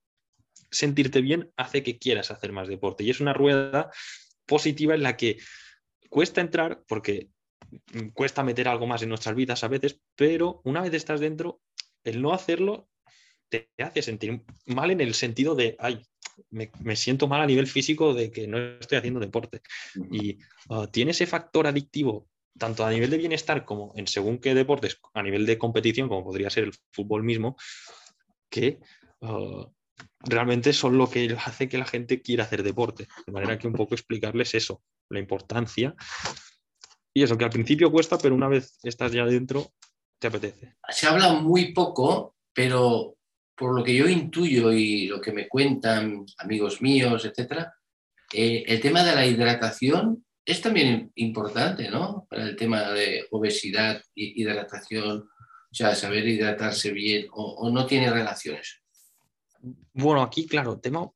sentirte 0.69 1.21
bien 1.21 1.51
hace 1.55 1.81
que 1.81 1.97
quieras 1.97 2.29
hacer 2.31 2.51
más 2.51 2.67
deporte. 2.67 3.05
Y 3.05 3.09
es 3.09 3.21
una 3.21 3.33
rueda 3.33 3.89
positiva 4.45 4.95
en 4.95 5.03
la 5.03 5.15
que 5.15 5.37
cuesta 6.09 6.41
entrar 6.41 6.83
porque 6.87 7.29
cuesta 8.13 8.43
meter 8.43 8.67
algo 8.67 8.87
más 8.87 9.01
en 9.01 9.09
nuestras 9.09 9.35
vidas 9.35 9.63
a 9.63 9.67
veces, 9.69 10.01
pero 10.15 10.61
una 10.65 10.81
vez 10.81 10.93
estás 10.93 11.19
dentro, 11.19 11.61
el 12.03 12.21
no 12.21 12.33
hacerlo 12.33 12.89
te 13.75 13.83
hace 13.83 14.01
sentir 14.01 14.41
mal 14.65 14.91
en 14.91 15.01
el 15.01 15.13
sentido 15.13 15.55
de, 15.55 15.75
ay, 15.79 16.01
me, 16.49 16.95
siento 16.95 17.27
mal 17.27 17.41
a 17.41 17.45
nivel 17.45 17.67
físico 17.67 18.13
de 18.13 18.31
que 18.31 18.47
no 18.47 18.57
estoy 18.57 18.97
haciendo 18.97 19.19
deporte. 19.19 19.61
Y 20.11 20.39
uh, 20.69 20.87
tiene 20.87 21.11
ese 21.11 21.27
factor 21.27 21.67
adictivo, 21.67 22.27
tanto 22.57 22.85
a 22.85 22.91
nivel 22.91 23.09
de 23.09 23.17
bienestar 23.17 23.65
como 23.65 23.93
en 23.95 24.07
según 24.07 24.39
qué 24.39 24.55
deportes, 24.55 24.99
a 25.13 25.21
nivel 25.21 25.45
de 25.45 25.57
competición, 25.57 26.07
como 26.07 26.23
podría 26.23 26.49
ser 26.49 26.63
el 26.63 26.73
fútbol 26.91 27.23
mismo, 27.23 27.55
que 28.49 28.79
uh, 29.21 29.65
realmente 30.19 30.73
son 30.73 30.97
lo 30.97 31.09
que 31.09 31.35
hace 31.45 31.69
que 31.69 31.77
la 31.77 31.85
gente 31.85 32.21
quiera 32.21 32.45
hacer 32.45 32.63
deporte. 32.63 33.07
De 33.25 33.31
manera 33.31 33.59
que 33.59 33.67
un 33.67 33.73
poco 33.73 33.93
explicarles 33.93 34.55
eso, 34.55 34.81
la 35.09 35.19
importancia. 35.19 35.95
Y 37.13 37.21
eso, 37.21 37.37
que 37.37 37.45
al 37.45 37.51
principio 37.51 37.91
cuesta, 37.91 38.17
pero 38.17 38.33
una 38.33 38.47
vez 38.47 38.79
estás 38.83 39.11
ya 39.11 39.25
dentro, 39.25 39.71
te 40.19 40.27
apetece. 40.27 40.75
Se 40.89 41.05
habla 41.05 41.33
muy 41.33 41.71
poco, 41.73 42.35
pero 42.53 43.17
por 43.55 43.75
lo 43.75 43.83
que 43.83 43.95
yo 43.95 44.07
intuyo 44.07 44.71
y 44.71 45.07
lo 45.07 45.21
que 45.21 45.31
me 45.31 45.47
cuentan 45.47 46.25
amigos 46.37 46.81
míos, 46.81 47.25
etcétera, 47.25 47.73
eh, 48.33 48.63
el 48.67 48.81
tema 48.81 49.03
de 49.03 49.15
la 49.15 49.25
hidratación 49.25 50.25
es 50.45 50.61
también 50.61 51.11
importante, 51.15 51.89
¿no? 51.89 52.27
Para 52.29 52.43
el 52.43 52.55
tema 52.55 52.91
de 52.91 53.25
obesidad, 53.31 54.01
hidratación, 54.15 55.19
o 55.19 55.75
sea, 55.75 55.95
saber 55.95 56.27
hidratarse 56.27 56.91
bien 56.91 57.27
o, 57.31 57.69
no 57.69 57.85
tiene 57.85 58.11
relaciones. 58.11 58.81
Bueno, 59.93 60.21
aquí, 60.21 60.45
claro, 60.45 60.79
tema, 60.79 61.09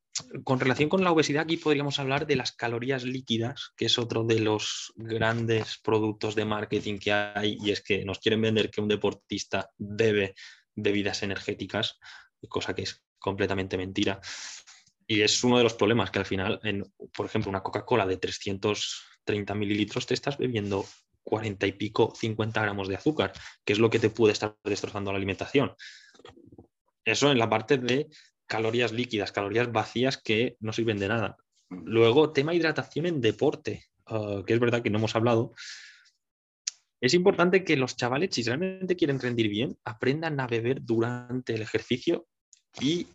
con 0.43 0.60
relación 0.60 0.88
con 0.88 1.04
la 1.04 1.12
obesidad, 1.12 1.43
aquí 1.43 1.58
podríamos 1.58 2.00
hablar 2.00 2.26
de 2.26 2.38
las 2.38 2.54
calorías 2.54 3.04
líquidas, 3.04 3.73
que 3.76 3.86
es 3.86 4.00
otro 4.00 4.23
de 4.23 4.39
los 4.39 4.93
grandes 4.95 5.80
productos 5.84 6.36
de 6.36 6.45
marketing 6.45 6.97
que 6.97 7.12
hay, 7.12 7.58
y 7.62 7.71
es 7.71 7.82
que 7.82 8.06
nos 8.06 8.19
quieren 8.19 8.41
vender 8.41 8.69
que 8.69 8.82
un 8.82 8.88
deportista 8.88 9.69
debe 9.78 10.36
bebidas 10.76 11.23
energéticas, 11.23 12.00
cosa 12.47 12.73
que 12.73 12.83
es 12.83 13.03
completamente 13.19 13.77
mentira. 13.77 14.19
Y 15.05 15.21
es 15.21 15.43
uno 15.43 15.57
de 15.57 15.63
los 15.63 15.73
problemas 15.73 16.12
que 16.12 16.19
al 16.19 16.25
final, 16.25 16.60
en, 16.63 16.83
por 17.13 17.25
ejemplo, 17.25 17.49
una 17.49 17.63
Coca-Cola 17.63 18.05
de 18.05 18.17
330 18.17 19.55
mililitros 19.55 20.05
te 20.05 20.13
estás 20.13 20.38
bebiendo 20.38 20.86
40 21.23 21.65
y 21.67 21.71
pico, 21.73 22.13
50 22.15 22.62
gramos 22.62 22.88
de 22.88 22.95
azúcar, 22.95 23.33
que 23.65 23.73
es 23.73 23.79
lo 23.79 23.89
que 23.89 23.99
te 23.99 24.10
puede 24.10 24.33
estar 24.33 24.57
destrozando 24.63 25.12
la 25.12 25.17
alimentación. 25.17 25.75
Eso 27.05 27.31
en 27.31 27.38
la 27.38 27.49
parte 27.49 27.77
de 27.77 28.07
calorías 28.45 28.91
líquidas, 28.91 29.31
calorías 29.31 29.71
vacías 29.71 30.17
que 30.17 30.57
no 30.60 30.73
sirven 30.73 30.99
de 30.99 31.07
nada. 31.10 31.38
Luego, 31.69 32.31
tema 32.31 32.53
hidratación 32.53 33.05
en 33.05 33.21
deporte, 33.21 33.86
ah, 34.05 34.41
que 34.45 34.53
es 34.53 34.60
verdad 34.60 34.81
que 34.81 34.89
no 34.89 34.99
hemos 34.99 35.15
hablado. 35.15 35.53
Es 36.99 37.13
importante 37.13 37.63
que 37.63 37.77
los 37.77 37.95
chavales, 37.95 38.29
si 38.33 38.43
realmente 38.43 38.95
quieren 38.95 39.19
rendir 39.19 39.49
bien, 39.49 39.77
aprendan 39.83 40.39
a 40.39 40.47
beber 40.47 40.83
durante 40.83 41.53
el 41.53 41.62
ejercicio 41.62 42.27
y 42.79 43.07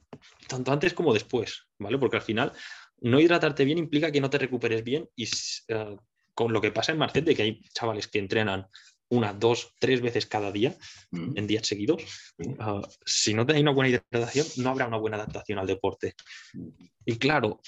tanto 0.49 0.73
antes 0.73 0.95
como 0.95 1.13
después, 1.13 1.67
¿vale? 1.79 1.99
Porque 1.99 2.17
al 2.17 2.23
final 2.23 2.53
no 3.01 3.21
hidratarte 3.21 3.65
bien 3.65 3.79
implica 3.79 4.11
que 4.11 4.21
no 4.21 4.31
te 4.31 4.39
recuperes 4.39 4.85
bien 4.85 5.09
y 5.17 5.29
ah, 5.73 5.97
con 6.35 6.53
lo 6.53 6.61
que 6.61 6.73
pasa 6.73 6.93
en 6.93 6.99
Marcet, 6.99 7.37
que 7.37 7.43
hay 7.43 7.61
chavales 7.75 8.09
que 8.09 8.19
entrenan 8.19 8.67
una, 9.11 9.35
dos, 9.35 9.75
tres 9.79 10.01
veces 10.01 10.25
cada 10.25 10.51
día, 10.51 10.75
mm. 11.11 11.37
en 11.37 11.47
días 11.47 11.67
seguidos, 11.67 12.03
ah, 12.59 12.81
si 13.05 13.35
no 13.35 13.45
tenéis 13.45 13.65
una 13.65 13.73
buena 13.73 13.91
hidratación, 13.91 14.47
no 14.57 14.71
habrá 14.71 14.87
una 14.87 14.97
buena 14.97 15.17
adaptación 15.19 15.59
al 15.59 15.67
deporte. 15.67 16.15
Mm. 16.55 16.69
Y 17.05 17.17
claro, 17.17 17.61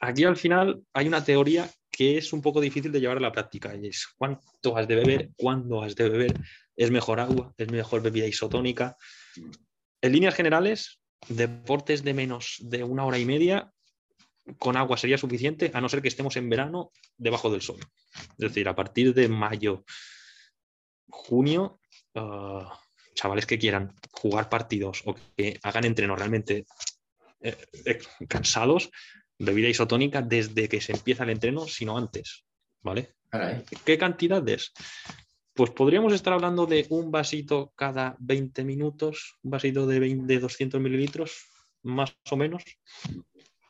aquí 0.00 0.24
al 0.24 0.36
final 0.36 0.82
hay 0.94 1.06
una 1.06 1.22
teoría 1.22 1.68
que 1.90 2.16
es 2.16 2.32
un 2.32 2.40
poco 2.40 2.60
difícil 2.60 2.92
de 2.92 3.00
llevar 3.00 3.18
a 3.18 3.20
la 3.20 3.32
práctica, 3.32 3.74
y 3.74 3.88
es 3.88 4.06
cuánto 4.16 4.76
has 4.76 4.88
de 4.88 4.94
beber, 4.94 5.30
cuándo 5.36 5.82
has 5.82 5.96
de 5.96 6.08
beber, 6.08 6.34
es 6.76 6.90
mejor 6.90 7.20
agua, 7.20 7.52
es 7.58 7.70
mejor 7.70 8.02
bebida 8.02 8.26
isotónica. 8.26 8.96
En 10.00 10.12
líneas 10.12 10.34
generales, 10.34 11.00
deportes 11.28 12.04
de 12.04 12.14
menos 12.14 12.56
de 12.60 12.84
una 12.84 13.04
hora 13.04 13.18
y 13.18 13.24
media 13.24 13.72
con 14.58 14.76
agua 14.76 14.96
sería 14.96 15.18
suficiente, 15.18 15.70
a 15.74 15.80
no 15.80 15.88
ser 15.88 16.00
que 16.00 16.08
estemos 16.08 16.36
en 16.36 16.48
verano 16.48 16.90
debajo 17.16 17.50
del 17.50 17.60
sol. 17.60 17.78
Es 18.14 18.38
decir, 18.38 18.68
a 18.68 18.74
partir 18.74 19.12
de 19.12 19.28
mayo, 19.28 19.84
junio, 21.10 21.80
ah, 22.14 22.80
chavales 23.14 23.46
que 23.46 23.58
quieran 23.58 23.94
jugar 24.10 24.48
partidos 24.48 25.02
o 25.04 25.14
que 25.36 25.58
hagan 25.62 25.84
entrenos 25.84 26.18
realmente 26.18 26.64
eh, 27.40 27.56
eh, 27.84 27.98
cansados, 28.28 28.90
bebida 29.38 29.68
isotónica 29.68 30.22
desde 30.22 30.68
que 30.68 30.80
se 30.80 30.92
empieza 30.92 31.24
el 31.24 31.30
entreno, 31.30 31.66
sino 31.66 31.98
antes. 31.98 32.44
¿Vale? 32.80 33.14
¿Qué 33.84 33.98
cantidades? 33.98 34.72
Pues 35.58 35.70
podríamos 35.72 36.12
estar 36.12 36.32
hablando 36.32 36.66
de 36.66 36.86
un 36.88 37.10
vasito 37.10 37.72
cada 37.74 38.16
20 38.20 38.62
minutos, 38.62 39.38
un 39.42 39.50
vasito 39.50 39.86
de, 39.88 39.98
20, 39.98 40.38
200 40.38 40.80
mililitros, 40.80 41.46
más 41.82 42.16
o 42.30 42.36
menos. 42.36 42.62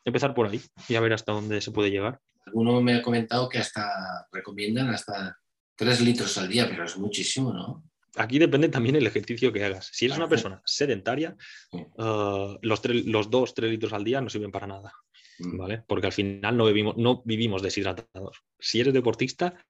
Empezar 0.04 0.34
por 0.34 0.46
ahí 0.46 0.60
y 0.86 0.96
a 0.96 1.00
ver 1.00 1.14
hasta 1.14 1.32
dónde 1.32 1.62
se 1.62 1.70
puede 1.70 1.90
llegar. 1.90 2.20
Alguno 2.44 2.82
me 2.82 2.94
ha 2.94 3.02
comentado 3.02 3.48
que 3.48 3.56
hasta 3.58 4.28
recomiendan 4.30 4.90
hasta 4.90 5.38
Tres 5.78 6.00
litros 6.00 6.36
al 6.36 6.48
día, 6.48 6.68
pero 6.68 6.84
es 6.84 6.98
muchísimo, 6.98 7.52
¿no? 7.52 7.84
Aquí 8.16 8.40
depende 8.40 8.68
también 8.68 8.96
el 8.96 9.06
ejercicio 9.06 9.52
que 9.52 9.64
hagas. 9.64 9.88
Si 9.92 10.06
eres 10.06 10.18
una 10.18 10.28
persona 10.28 10.60
sedentaria, 10.64 11.36
uh, 11.70 12.58
los, 12.60 12.82
los 12.84 13.30
dos, 13.30 13.54
tres 13.54 13.70
litros 13.70 13.92
al 13.92 14.02
día 14.02 14.20
no 14.20 14.28
sirven 14.28 14.50
para 14.50 14.66
nada. 14.66 14.92
Mm. 15.38 15.56
¿Vale? 15.56 15.84
Porque 15.86 16.08
al 16.08 16.12
final 16.12 16.56
no 16.56 17.22
vivimos 17.24 17.62
deshidratados. 17.62 18.42
Si 18.58 18.80
eres 18.80 18.92
deportista, 18.92 19.64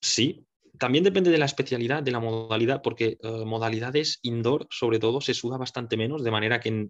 sí. 0.00 0.45
También 0.78 1.04
depende 1.04 1.30
de 1.30 1.38
la 1.38 1.46
especialidad, 1.46 2.02
de 2.02 2.10
la 2.10 2.20
modalidad, 2.20 2.82
porque 2.82 3.18
uh, 3.22 3.44
modalidades 3.44 4.18
indoor, 4.22 4.66
sobre 4.70 4.98
todo, 4.98 5.20
se 5.20 5.34
suda 5.34 5.56
bastante 5.56 5.96
menos, 5.96 6.22
de 6.24 6.30
manera 6.30 6.60
que 6.60 6.88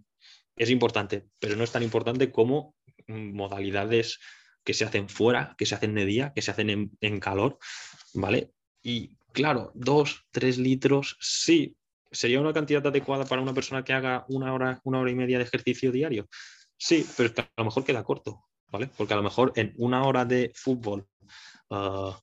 es 0.56 0.70
importante, 0.70 1.26
pero 1.38 1.56
no 1.56 1.64
es 1.64 1.72
tan 1.72 1.82
importante 1.82 2.32
como 2.32 2.74
mm, 3.06 3.34
modalidades 3.34 4.18
que 4.64 4.74
se 4.74 4.84
hacen 4.84 5.08
fuera, 5.08 5.54
que 5.56 5.66
se 5.66 5.74
hacen 5.74 5.94
de 5.94 6.04
día, 6.04 6.32
que 6.34 6.42
se 6.42 6.50
hacen 6.50 6.90
en, 7.00 7.20
calor, 7.20 7.58
¿vale? 8.14 8.50
Y 8.82 9.16
claro, 9.32 9.70
dos, 9.74 10.24
tres 10.32 10.58
litros, 10.58 11.16
sí, 11.20 11.76
sería 12.10 12.40
una 12.40 12.52
cantidad 12.52 12.84
adecuada 12.84 13.24
para 13.26 13.42
una 13.42 13.54
persona 13.54 13.84
que 13.84 13.92
haga 13.92 14.24
una 14.28 14.52
hora, 14.52 14.80
una 14.82 15.00
hora 15.00 15.10
y 15.10 15.14
media 15.14 15.38
de 15.38 15.44
ejercicio 15.44 15.92
diario. 15.92 16.28
Sí, 16.76 17.06
pero 17.16 17.32
a 17.36 17.48
lo 17.58 17.64
mejor 17.64 17.84
queda 17.84 18.02
corto, 18.02 18.44
¿vale? 18.66 18.88
Porque 18.96 19.14
a 19.14 19.16
lo 19.16 19.22
mejor 19.22 19.52
en 19.54 19.72
una 19.76 20.04
hora 20.04 20.24
de 20.24 20.50
fútbol 20.54 21.06
ah, 21.70 22.18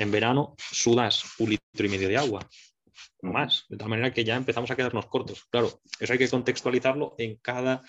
en 0.00 0.10
verano 0.10 0.54
sudas 0.58 1.24
un 1.38 1.50
litro 1.50 1.86
y 1.86 1.88
medio 1.88 2.08
de 2.08 2.16
agua 2.16 2.48
más, 3.22 3.66
de 3.68 3.76
tal 3.76 3.88
manera 3.88 4.12
que 4.12 4.24
ya 4.24 4.36
empezamos 4.36 4.70
a 4.70 4.76
quedarnos 4.76 5.06
cortos. 5.06 5.44
Claro, 5.50 5.80
eso 5.98 6.12
hay 6.12 6.18
que 6.18 6.28
contextualizarlo 6.28 7.14
en 7.18 7.36
cada 7.36 7.82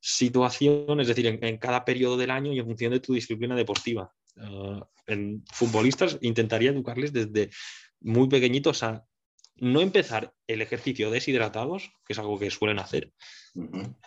situación, 0.00 1.00
es 1.00 1.08
decir, 1.08 1.26
en, 1.26 1.58
cada 1.58 1.84
periodo 1.84 2.16
del 2.16 2.30
año 2.30 2.52
y 2.52 2.58
en 2.58 2.66
función 2.66 2.92
de 2.92 3.00
tu 3.00 3.14
disciplina 3.14 3.54
deportiva. 3.54 4.12
Ah, 4.36 4.86
en 5.06 5.44
futbolistas 5.52 6.18
intentaría 6.20 6.70
educarles 6.70 7.12
desde 7.12 7.50
muy 8.00 8.28
pequeñitos 8.28 8.82
a 8.82 9.04
no 9.56 9.80
empezar 9.80 10.32
el 10.46 10.62
ejercicio 10.62 11.10
deshidratados, 11.10 11.90
que 12.06 12.12
es 12.12 12.18
algo 12.18 12.38
que 12.38 12.50
suelen 12.50 12.78
hacer, 12.78 13.12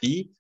y 0.02 0.32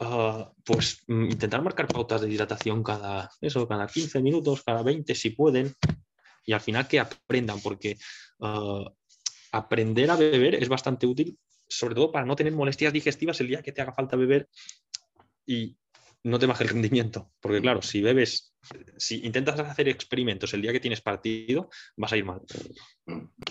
ah, 0.00 0.52
pues 0.64 1.02
mm, 1.06 1.30
intentar 1.30 1.62
marcar 1.62 1.86
pautas 1.86 2.22
de 2.22 2.30
hidratación 2.30 2.82
cada, 2.82 3.30
eso, 3.40 3.68
cada 3.68 3.86
15 3.86 4.20
minutos, 4.20 4.64
cada 4.64 4.82
20 4.82 5.14
si 5.14 5.30
pueden, 5.30 5.74
y 6.48 6.54
al 6.54 6.62
final 6.62 6.88
que 6.88 6.98
aprendan, 6.98 7.60
porque 7.60 7.98
ah, 8.40 8.90
aprender 9.52 10.10
a 10.10 10.16
beber 10.16 10.54
es 10.54 10.68
bastante 10.70 11.06
útil, 11.06 11.38
sobre 11.68 11.94
todo 11.94 12.10
para 12.10 12.24
no 12.24 12.36
tener 12.36 12.54
molestias 12.54 12.90
digestivas 12.90 13.38
el 13.42 13.48
día 13.48 13.62
que 13.62 13.70
te 13.70 13.82
haga 13.82 13.92
falta 13.92 14.16
beber 14.16 14.48
y 15.44 15.76
no 16.24 16.38
te 16.38 16.46
baje 16.46 16.64
el 16.64 16.70
rendimiento. 16.70 17.30
Porque 17.38 17.60
claro, 17.60 17.82
si 17.82 18.00
bebes, 18.00 18.54
si 18.96 19.26
intentas 19.26 19.60
hacer 19.60 19.90
experimentos 19.90 20.54
el 20.54 20.62
día 20.62 20.72
que 20.72 20.80
tienes 20.80 21.02
partido, 21.02 21.68
vas 21.98 22.14
a 22.14 22.16
ir 22.16 22.24
mal. 22.24 22.40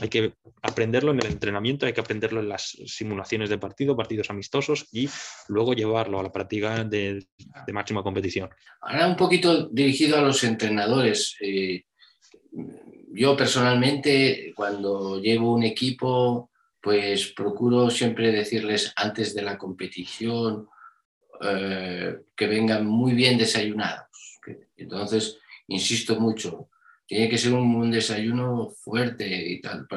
Hay 0.01 0.09
que 0.09 0.33
aprenderlo 0.63 1.11
en 1.11 1.19
el 1.19 1.27
entrenamiento, 1.27 1.85
hay 1.85 1.93
que 1.93 2.01
aprenderlo 2.01 2.39
en 2.39 2.49
las 2.49 2.77
simulaciones 2.87 3.51
de 3.51 3.59
partido, 3.59 3.95
partidos 3.95 4.31
amistosos 4.31 4.87
y 4.91 5.07
luego 5.49 5.75
llevarlo 5.75 6.19
a 6.19 6.23
la 6.23 6.31
práctica 6.31 6.83
de, 6.83 7.27
máxima 7.71 8.01
competición. 8.01 8.49
Ahora 8.81 9.05
un 9.05 9.15
poquito 9.15 9.67
dirigido 9.69 10.17
a 10.17 10.21
los 10.23 10.43
entrenadores. 10.43 11.35
Eh, 11.41 11.83
yo 13.11 13.35
personalmente, 13.35 14.53
cuando 14.55 15.19
llevo 15.19 15.53
un 15.53 15.63
equipo, 15.63 16.51
pues 16.81 17.27
procuro 17.27 17.89
siempre 17.89 18.31
decirles 18.31 18.93
antes 18.95 19.33
de 19.33 19.41
la 19.41 19.57
competición 19.57 20.67
eh, 21.41 22.17
que 22.35 22.47
vengan 22.47 22.85
muy 22.85 23.13
bien 23.13 23.37
desayunados. 23.37 24.07
Entonces, 24.75 25.37
insisto 25.67 26.19
mucho, 26.19 26.69
tiene 27.05 27.29
que 27.29 27.37
ser 27.37 27.53
un, 27.53 27.91
desayuno 27.91 28.69
fuerte 28.69 29.25
y 29.25 29.61
tal, 29.61 29.87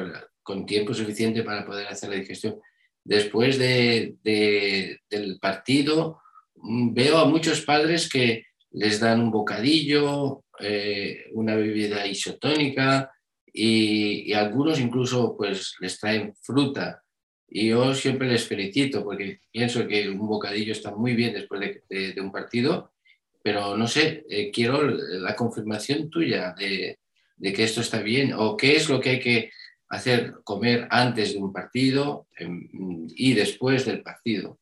con 0.41 0.65
tiempo 0.65 0.93
suficiente 0.93 1.43
para 1.43 1.65
poder 1.65 1.87
hacer 1.87 2.09
la 2.09 2.15
digestión. 2.15 2.59
Después 3.03 3.57
del 3.57 5.39
partido, 5.39 6.21
mm, 6.55 6.93
veo 6.93 7.17
a 7.17 7.25
muchos 7.25 7.61
padres 7.61 8.09
que 8.09 8.45
les 8.71 8.99
dan 8.99 9.21
un 9.21 9.31
bocadillo, 9.31 10.43
eh, 10.59 11.25
una 11.33 11.55
bebida 11.55 12.05
isotónica 12.07 13.11
y, 13.53 14.31
algunos 14.33 14.79
incluso 14.79 15.35
pues 15.35 15.75
les 15.79 15.99
traen 15.99 16.33
fruta. 16.41 17.03
Y 17.49 17.67
yo 17.69 17.93
siempre 17.93 18.29
les 18.29 18.47
felicito 18.47 19.03
porque 19.03 19.41
pienso 19.51 19.85
que 19.85 20.09
un 20.09 20.25
bocadillo 20.25 20.71
está 20.71 20.95
muy 20.95 21.15
bien 21.15 21.33
después 21.33 21.59
de, 21.89 22.21
un 22.21 22.31
partido, 22.31 22.93
pero 23.43 23.75
no 23.75 23.87
sé, 23.87 24.25
eh, 24.29 24.51
quiero 24.51 24.83
la 24.83 25.35
confirmación 25.35 26.09
tuya 26.09 26.55
de, 26.57 26.99
de, 27.35 27.53
que 27.53 27.63
esto 27.63 27.81
está 27.81 28.01
bien 28.01 28.33
o 28.33 28.55
qué 28.55 28.77
es 28.77 28.87
lo 28.87 29.01
que 29.01 29.09
hay 29.09 29.19
que 29.19 29.51
hacer 29.89 30.35
comer 30.45 30.87
antes 30.89 31.33
de 31.33 31.39
un 31.39 31.51
partido 31.51 32.27
em, 32.37 32.69
y 33.13 33.33
después 33.33 33.85
del 33.85 34.01
partido. 34.01 34.57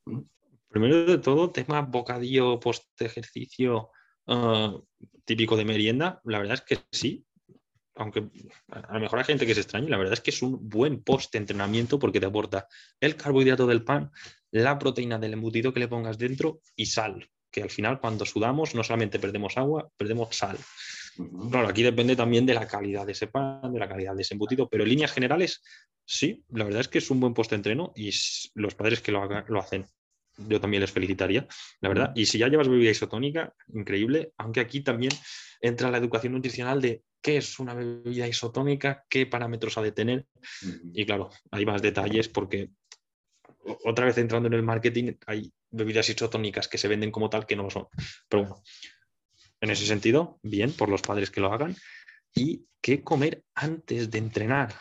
Primero 0.70 1.06
de 1.06 1.20
todo, 1.20 1.52
tema 1.52 1.82
bocadillo 1.82 2.60
post 2.60 3.00
ejercicio 3.02 3.92
Ah, 4.32 4.80
típico 5.26 5.58
de 5.58 5.66
merienda, 5.66 6.22
la 6.24 6.38
verdad 6.38 6.54
es 6.54 6.62
que 6.62 6.78
sí, 6.92 7.26
aunque 7.96 8.30
a 8.72 8.94
lo 8.94 9.00
mejor 9.00 9.18
hay 9.18 9.26
gente 9.26 9.48
que 9.48 9.56
se 9.56 9.62
extraña, 9.62 9.90
la 9.90 9.98
verdad 9.98 10.14
es 10.14 10.22
que 10.22 10.30
es 10.30 10.44
un 10.44 10.70
buen 10.70 11.02
post-entrenamiento 11.02 11.98
porque 11.98 12.20
te 12.20 12.28
aporta 12.28 12.68
el 13.00 13.16
carbohidrato 13.16 13.66
del 13.66 13.84
pan, 13.84 14.12
la 14.52 14.78
proteína 14.78 15.18
del 15.18 15.34
embutido 15.34 15.74
que 15.74 15.80
le 15.80 15.88
pongas 15.88 16.20
dentro 16.20 16.62
y 16.76 16.86
sal, 16.86 17.28
que 17.50 17.64
al 17.64 17.72
final 17.72 18.00
cuando 18.00 18.24
sudamos 18.24 18.76
no 18.76 18.84
solamente 18.84 19.18
perdemos 19.18 19.58
agua, 19.58 19.90
perdemos 19.98 20.36
sal. 20.36 20.60
Claro, 21.50 21.68
aquí 21.68 21.82
depende 21.82 22.16
también 22.16 22.46
de 22.46 22.54
la 22.54 22.68
calidad 22.68 23.08
de 23.08 23.14
ese 23.14 23.28
pan, 23.28 23.74
de 23.74 23.80
la 23.80 23.90
calidad 23.90 24.16
de 24.16 24.22
ese 24.22 24.36
embutido, 24.36 24.70
pero 24.70 24.84
en 24.84 24.90
líneas 24.90 25.12
generales, 25.12 25.64
sí, 26.06 26.44
la 26.50 26.66
verdad 26.66 26.82
es 26.82 26.88
que 26.88 27.00
es 27.00 27.10
un 27.10 27.20
buen 27.20 27.34
post-entreno 27.34 27.94
y 27.96 28.12
los 28.54 28.76
padres 28.76 29.02
que 29.02 29.12
lo, 29.12 29.28
lo 29.28 29.60
hacen 29.60 29.88
yo 30.48 30.60
también 30.60 30.82
les 30.82 30.92
felicitaría, 30.92 31.48
la 31.82 31.90
verdad. 31.90 32.12
Y 32.16 32.26
si 32.26 32.38
ya 32.38 32.48
llevas 32.48 32.68
bebida 32.68 32.92
isotónica, 32.92 33.54
increíble, 33.74 34.34
aunque 34.38 34.60
aquí 34.60 34.82
también 34.82 35.12
entra 35.62 35.92
la 35.92 35.98
educación 35.98 36.34
nutricional 36.34 36.82
de 36.82 37.04
qué 37.22 37.38
es 37.38 37.60
una 37.60 37.74
bebida 37.74 38.28
isotónica, 38.28 39.06
qué 39.10 39.26
parámetros 39.26 39.78
ha 39.78 39.82
de 39.82 39.92
tener. 39.92 40.26
Y 40.94 41.06
claro, 41.06 41.30
hay 41.52 41.66
más 41.66 41.82
detalles 41.82 42.30
porque 42.30 42.70
otra 43.86 44.06
vez 44.06 44.18
entrando 44.18 44.48
en 44.48 44.54
el 44.54 44.64
marketing, 44.64 45.14
hay 45.28 45.52
bebidas 45.70 46.10
isotónicas 46.10 46.68
que 46.68 46.78
se 46.78 46.88
venden 46.88 47.12
como 47.12 47.30
tal 47.30 47.46
que 47.46 47.56
no 47.56 47.64
lo 47.64 47.70
son. 47.70 47.88
Pero 48.28 48.44
bueno, 48.44 48.64
en 49.62 49.70
ese 49.70 49.86
sentido, 49.86 50.40
bien 50.42 50.72
por 50.72 50.90
los 50.90 51.02
padres 51.02 51.30
que 51.30 51.42
lo 51.42 51.52
hagan. 51.52 51.76
¿Y 52.34 52.66
qué 52.82 53.04
comer 53.04 53.44
antes 53.56 54.10
de 54.10 54.20
entrenar? 54.20 54.74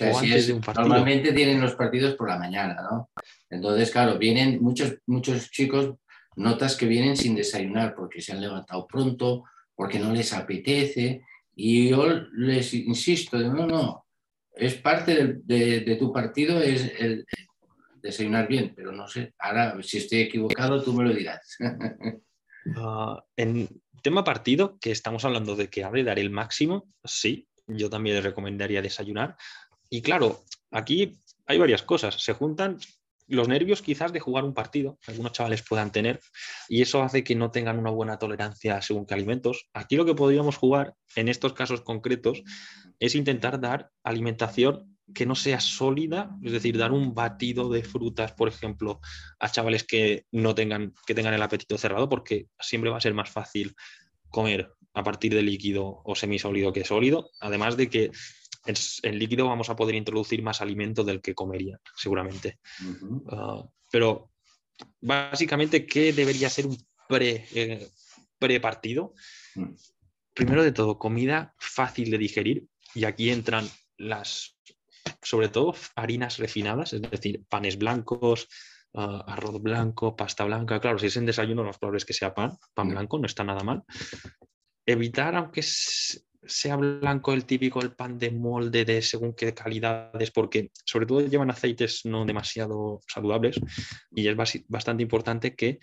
O, 0.00 0.18
antes 0.18 0.46
de 0.46 0.52
un 0.54 0.60
partido. 0.60 0.88
Normalmente 0.88 1.32
tienen 1.32 1.60
los 1.60 1.74
partidos 1.74 2.14
por 2.14 2.28
la 2.28 2.38
mañana, 2.38 2.76
¿no? 2.82 3.10
Entonces, 3.50 3.90
claro, 3.90 4.18
vienen 4.18 4.62
muchos, 4.62 4.96
muchos 5.06 5.50
chicos, 5.50 5.94
notas 6.36 6.76
que 6.76 6.86
vienen 6.86 7.16
sin 7.16 7.34
desayunar 7.34 7.94
porque 7.94 8.20
se 8.20 8.32
han 8.32 8.40
levantado 8.40 8.86
pronto, 8.86 9.44
porque 9.74 9.98
no 9.98 10.12
les 10.12 10.32
apetece. 10.32 11.22
Y 11.54 11.90
yo 11.90 12.06
les 12.32 12.72
insisto, 12.72 13.38
no, 13.38 13.66
no, 13.66 14.06
es 14.54 14.74
parte 14.74 15.40
de, 15.44 15.80
de 15.80 15.96
tu 15.96 16.12
partido, 16.12 16.60
es 16.62 16.92
el, 16.98 17.26
desayunar 18.02 18.48
bien, 18.48 18.72
pero 18.74 18.92
no 18.92 19.06
sé, 19.06 19.32
ahora 19.38 19.80
si 19.82 19.98
estoy 19.98 20.20
equivocado 20.20 20.82
tú 20.82 20.92
me 20.92 21.04
lo 21.04 21.14
dirás. 21.14 21.56
Ah, 22.76 23.20
en 23.36 23.68
tema 24.04 24.22
partido, 24.22 24.78
que 24.78 24.92
estamos 24.92 25.24
hablando 25.24 25.56
de 25.56 25.68
que 25.68 25.82
ha 25.82 25.90
de 25.90 26.04
dar 26.04 26.20
el 26.20 26.30
máximo, 26.30 26.86
sí, 27.02 27.48
yo 27.66 27.90
también 27.90 28.14
le 28.14 28.22
recomendaría 28.22 28.80
desayunar. 28.80 29.36
Y 29.92 30.00
claro, 30.00 30.42
aquí 30.70 31.20
hay 31.44 31.58
varias 31.58 31.82
cosas, 31.82 32.14
se 32.14 32.32
juntan 32.32 32.78
los 33.28 33.46
nervios 33.46 33.82
quizás 33.82 34.10
de 34.10 34.20
jugar 34.20 34.42
un 34.42 34.54
partido, 34.54 34.98
algunos 35.06 35.32
chavales 35.32 35.62
puedan 35.68 35.92
tener, 35.92 36.18
y 36.66 36.80
eso 36.80 37.02
hace 37.02 37.22
que 37.22 37.34
no 37.34 37.50
tengan 37.50 37.78
una 37.78 37.90
buena 37.90 38.18
tolerancia 38.18 38.80
según 38.80 39.04
qué 39.04 39.12
alimentos. 39.12 39.68
Aquí 39.74 39.96
lo 39.96 40.06
que 40.06 40.14
podríamos 40.14 40.56
jugar 40.56 40.94
en 41.14 41.28
estos 41.28 41.52
casos 41.52 41.82
concretos 41.82 42.42
es 43.00 43.14
intentar 43.14 43.60
dar 43.60 43.90
alimentación 44.02 44.96
que 45.12 45.26
no 45.26 45.34
sea 45.34 45.60
sólida, 45.60 46.30
es 46.42 46.52
decir, 46.52 46.78
dar 46.78 46.92
un 46.92 47.12
batido 47.12 47.68
de 47.68 47.84
frutas, 47.84 48.32
por 48.32 48.48
ejemplo, 48.48 48.98
a 49.40 49.50
chavales 49.50 49.84
que 49.84 50.24
no 50.32 50.54
tengan, 50.54 50.94
que 51.06 51.14
tengan 51.14 51.34
el 51.34 51.42
apetito 51.42 51.76
cerrado, 51.76 52.08
porque 52.08 52.46
siempre 52.58 52.90
va 52.90 52.96
a 52.96 53.02
ser 53.02 53.12
más 53.12 53.28
fácil 53.28 53.76
comer 54.30 54.72
a 54.94 55.02
partir 55.02 55.34
de 55.34 55.42
líquido 55.42 56.00
o 56.02 56.14
semisólido 56.14 56.72
que 56.72 56.86
sólido, 56.86 57.30
además 57.40 57.76
de 57.76 57.90
que 57.90 58.10
en, 58.66 59.18
líquido 59.18 59.48
vamos 59.48 59.70
a 59.70 59.76
poder 59.76 59.94
introducir 59.94 60.42
más 60.42 60.60
alimento 60.60 61.04
del 61.04 61.20
que 61.20 61.34
comería, 61.34 61.80
seguramente. 61.96 62.58
Ah, 63.30 63.64
pero 63.90 64.30
básicamente, 65.00 65.86
¿qué 65.86 66.12
debería 66.12 66.48
ser 66.48 66.66
un 66.66 66.76
pre, 67.08 67.46
eh, 67.54 67.88
pre 68.38 68.60
partido? 68.60 69.14
Mm. 69.54 69.74
Primero 70.34 70.62
de 70.62 70.72
todo, 70.72 70.98
comida 70.98 71.54
fácil 71.58 72.10
de 72.10 72.18
digerir, 72.18 72.66
y 72.94 73.04
aquí 73.04 73.30
entran 73.30 73.68
las 73.98 74.56
sobre 75.20 75.48
todo 75.48 75.74
harinas 75.96 76.38
refinadas, 76.38 76.92
es 76.92 77.02
decir, 77.02 77.44
panes 77.48 77.76
blancos, 77.76 78.48
ah, 78.94 79.24
arroz 79.26 79.60
blanco, 79.60 80.16
pasta 80.16 80.44
blanca. 80.44 80.80
Claro, 80.80 80.98
si 80.98 81.06
es 81.06 81.16
en 81.16 81.26
desayuno, 81.26 81.62
lo 81.62 81.68
más 81.68 81.78
probable 81.78 81.98
es 81.98 82.04
que 82.04 82.12
sea 82.12 82.34
pan, 82.34 82.56
pan 82.74 82.90
blanco, 82.90 83.18
no 83.18 83.26
está 83.26 83.44
nada 83.44 83.62
mal. 83.62 83.82
Evitar, 84.86 85.34
aunque 85.36 85.62
sea 86.44 86.76
blanco 86.76 87.32
el 87.32 87.44
típico, 87.44 87.80
el 87.80 87.92
pan 87.92 88.18
de 88.18 88.30
molde 88.30 88.84
de 88.84 89.02
según 89.02 89.34
qué 89.34 89.54
calidades, 89.54 90.30
porque 90.30 90.70
sobre 90.84 91.06
todo 91.06 91.20
llevan 91.20 91.50
aceites 91.50 92.04
no 92.04 92.24
demasiado 92.24 93.00
saludables 93.06 93.60
y 94.10 94.26
es 94.26 94.36
bastante 94.68 95.02
importante 95.02 95.54
que 95.54 95.78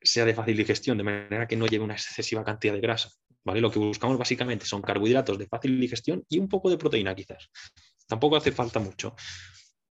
sea 0.00 0.24
de 0.24 0.34
fácil 0.34 0.56
digestión, 0.56 0.98
de 0.98 1.04
manera 1.04 1.48
que 1.48 1.56
no 1.56 1.66
lleve 1.66 1.84
una 1.84 1.94
excesiva 1.94 2.44
cantidad 2.44 2.74
de 2.74 2.80
grasa. 2.80 3.10
¿vale? 3.44 3.60
Lo 3.60 3.70
que 3.70 3.78
buscamos 3.78 4.18
básicamente 4.18 4.66
son 4.66 4.82
carbohidratos 4.82 5.38
de 5.38 5.46
fácil 5.46 5.80
digestión 5.80 6.24
y 6.28 6.38
un 6.38 6.48
poco 6.48 6.70
de 6.70 6.78
proteína 6.78 7.14
quizás. 7.14 7.50
Tampoco 8.06 8.36
hace 8.36 8.52
falta 8.52 8.78
mucho. 8.78 9.16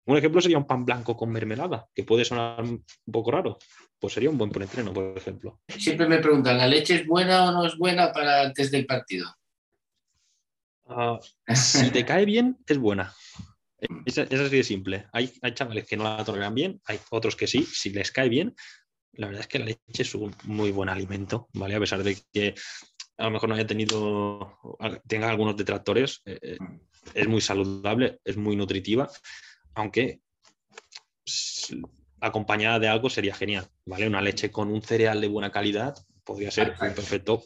Un 0.07 0.17
ejemplo 0.17 0.41
sería 0.41 0.59
un 0.59 0.67
pan 0.67 0.85
blanco 0.85 1.17
con 1.17 1.31
mermelada, 1.31 1.89
que 1.93 2.05
puede 2.05 2.25
sonar 2.25 2.63
un 2.63 2.85
poco 3.11 3.33
raro. 3.33 3.59
Pues 3.99 4.13
sería 4.13 4.31
un 4.31 4.39
buen 4.39 4.51
preentreno, 4.51 4.93
por 4.93 5.17
ejemplo. 5.17 5.61
Siempre 5.67 6.07
me 6.07 6.19
preguntan, 6.19 6.59
¿la 6.59 6.69
leche 6.69 6.95
es 6.95 7.07
buena 7.07 7.45
o 7.45 7.53
no 7.53 7.67
es 7.67 7.77
buena 7.77 8.13
para 8.13 8.43
antes 8.43 8.71
del 8.71 8.87
partido? 8.87 9.27
Ah, 10.89 11.18
si 11.55 11.91
te 11.91 12.05
cae 12.05 12.24
bien, 12.24 12.59
es 12.66 12.78
buena. 12.78 13.12
Es, 14.05 14.18
así 14.18 14.57
de 14.57 14.62
simple. 14.62 15.07
Hay, 15.12 15.32
hay, 15.43 15.53
chavales 15.53 15.87
que 15.87 15.97
no 15.97 16.05
la 16.05 16.24
toleran 16.24 16.55
bien, 16.55 16.80
hay 16.87 16.99
otros 17.11 17.37
que 17.37 17.47
sí. 17.47 17.64
Si 17.64 17.91
les 17.91 18.11
cae 18.11 18.28
bien, 18.28 18.55
la 19.12 19.26
verdad 19.26 19.43
es 19.43 19.49
que 19.49 19.59
la 19.59 19.66
leche 19.66 20.03
es 20.03 20.14
un 20.14 20.34
muy 20.45 20.70
buen 20.70 20.89
alimento, 20.89 21.49
¿vale? 21.55 21.74
A 21.74 21.80
pesar 21.80 22.03
de 22.03 22.16
que 22.32 22.55
a 23.18 23.24
lo 23.24 23.30
mejor 23.30 23.49
no 23.49 23.55
haya 23.55 23.66
tenido, 23.66 24.59
tenga 25.07 25.30
algunos 25.30 25.57
detractores, 25.57 26.22
eh, 26.24 26.39
eh, 26.43 26.59
es 27.14 27.28
muy 27.28 27.41
saludable, 27.41 28.20
es 28.24 28.37
muy 28.37 28.57
nutritiva, 28.57 29.11
aunque 29.74 30.20
acompañada 32.20 32.78
de 32.78 32.89
algo 32.89 33.11
sería 33.11 33.34
genial, 33.34 33.66
¿vale? 33.84 34.07
Una 34.07 34.20
leche 34.20 34.51
con 34.51 34.70
un 34.70 34.82
cereal 34.82 35.20
de 35.20 35.28
buena 35.28 35.51
calidad 35.51 35.97
podría 36.24 36.51
ser 36.51 36.70
un 36.80 36.95
perfecto 36.95 37.43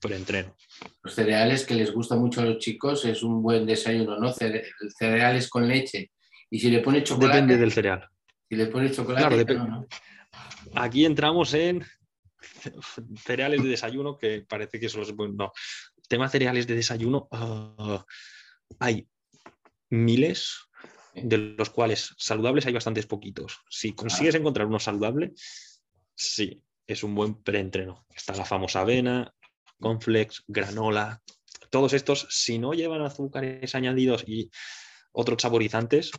preentreno. 0.00 0.56
Los 1.02 1.14
cereales 1.14 1.64
que 1.64 1.74
les 1.74 1.92
gusta 1.92 2.16
mucho 2.16 2.40
a 2.40 2.44
los 2.44 2.58
chicos 2.58 3.04
es 3.04 3.22
un 3.22 3.42
buen 3.42 3.66
desayuno, 3.66 4.18
¿no? 4.18 4.32
Cereales 4.32 5.48
con 5.48 5.68
leche. 5.68 6.10
Y 6.50 6.58
si 6.58 6.70
le 6.70 6.80
pone 6.80 7.04
chocolate. 7.04 7.34
Depende 7.34 7.56
del 7.56 7.72
cereal. 7.72 8.08
Si 8.48 8.56
le 8.56 8.66
pone 8.66 8.90
chocolate, 8.90 9.44
claro, 9.46 9.86
Aquí 10.74 11.04
entramos 11.04 11.54
en 11.54 11.84
cereales 13.16 13.62
de 13.62 13.68
desayuno 13.68 14.16
que 14.18 14.44
parece 14.48 14.80
que 14.80 14.88
solo 14.88 15.04
se 15.04 15.14
pueden. 15.14 15.36
No. 15.36 15.52
Tema 16.08 16.28
cereales 16.28 16.66
de 16.66 16.74
desayuno. 16.74 17.28
Ah, 17.30 18.04
hay 18.78 19.06
miles, 19.90 20.70
de 21.14 21.38
los 21.38 21.70
cuales 21.70 22.14
saludables 22.18 22.66
hay 22.66 22.72
bastantes 22.72 23.06
poquitos. 23.06 23.60
Si 23.68 23.92
consigues 23.92 24.34
encontrar 24.34 24.66
uno 24.66 24.78
saludable, 24.78 25.32
sí, 26.14 26.62
es 26.86 27.02
un 27.02 27.14
buen 27.14 27.42
preentreno. 27.42 28.06
Está 28.14 28.34
la 28.34 28.44
famosa 28.44 28.80
avena, 28.80 29.32
conflex, 29.80 30.44
granola. 30.46 31.22
Todos 31.70 31.92
estos, 31.92 32.26
si 32.30 32.58
no 32.58 32.72
llevan 32.72 33.02
azúcares 33.02 33.74
añadidos 33.74 34.24
y 34.26 34.50
otros 35.12 35.42
saborizantes, 35.42 36.10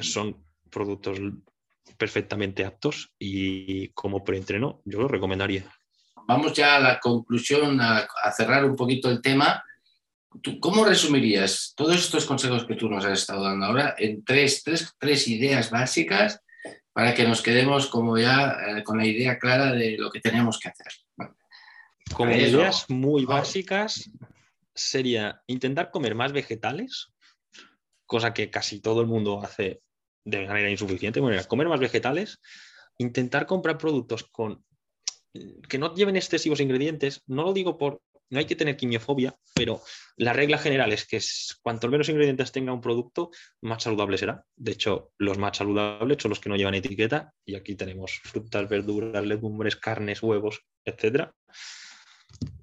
son 0.00 0.44
productos 0.70 1.18
perfectamente 1.96 2.64
aptos 2.64 3.12
y 3.18 3.88
como 3.88 4.24
preentreno 4.24 4.80
yo 4.84 5.00
lo 5.00 5.08
recomendaría. 5.08 5.64
Vamos 6.26 6.52
ya 6.52 6.76
a 6.76 6.80
la 6.80 7.00
conclusión, 7.00 7.80
a 7.80 8.06
cerrar 8.36 8.64
un 8.64 8.76
poquito 8.76 9.10
el 9.10 9.20
tema 9.20 9.62
¿Cómo 10.60 10.84
resumirías 10.84 11.74
todos 11.76 11.96
estos 11.96 12.24
consejos 12.24 12.64
que 12.64 12.74
tú 12.74 12.88
nos 12.88 13.04
has 13.04 13.20
estado 13.20 13.44
dando 13.44 13.66
ahora 13.66 13.94
en 13.98 14.24
tres, 14.24 14.64
ideas 15.28 15.70
básicas 15.70 16.40
para 16.92 17.14
que 17.14 17.26
nos 17.26 17.42
quedemos 17.42 17.88
como 17.88 18.16
ya 18.16 18.56
eh, 18.66 18.82
con 18.82 18.98
la 18.98 19.06
idea 19.06 19.38
clara 19.38 19.72
de 19.72 19.96
lo 19.98 20.10
que 20.10 20.20
tenemos 20.20 20.58
que 20.58 20.68
hacer? 20.68 20.92
Como 22.12 22.32
ideas 22.32 22.88
muy 22.88 23.24
básicas 23.24 24.10
sería 24.74 25.42
intentar 25.46 25.90
comer 25.90 26.14
más 26.14 26.32
vegetales, 26.32 27.12
cosa 28.06 28.32
que 28.32 28.50
casi 28.50 28.80
todo 28.80 29.00
el 29.00 29.06
mundo 29.06 29.42
hace 29.42 29.82
de 30.24 30.46
manera 30.46 30.70
insuficiente. 30.70 31.20
Bueno, 31.20 31.42
comer 31.48 31.68
más 31.68 31.80
vegetales, 31.80 32.40
intentar 32.98 33.46
comprar 33.46 33.78
productos 33.78 34.24
con 34.30 34.64
que 35.68 35.78
no 35.78 35.94
lleven 35.94 36.16
excesivos 36.16 36.60
ingredientes. 36.60 37.22
No 37.26 37.44
lo 37.44 37.52
digo 37.52 37.78
por 37.78 38.02
no 38.32 38.38
hay 38.38 38.46
que 38.46 38.56
tener 38.56 38.78
quimiofobia, 38.78 39.36
pero 39.54 39.82
la 40.16 40.32
regla 40.32 40.56
general 40.56 40.90
es 40.90 41.06
que 41.06 41.20
cuanto 41.62 41.90
menos 41.90 42.08
ingredientes 42.08 42.50
tenga 42.50 42.72
un 42.72 42.80
producto, 42.80 43.30
más 43.60 43.82
saludable 43.82 44.16
será. 44.16 44.42
De 44.56 44.72
hecho, 44.72 45.12
los 45.18 45.36
más 45.36 45.58
saludables 45.58 46.16
son 46.18 46.30
los 46.30 46.40
que 46.40 46.48
no 46.48 46.56
llevan 46.56 46.74
etiqueta 46.74 47.34
y 47.44 47.56
aquí 47.56 47.74
tenemos 47.74 48.20
frutas, 48.24 48.66
verduras, 48.70 49.26
legumbres, 49.26 49.76
carnes, 49.76 50.22
huevos, 50.22 50.62
etc. 50.86 51.30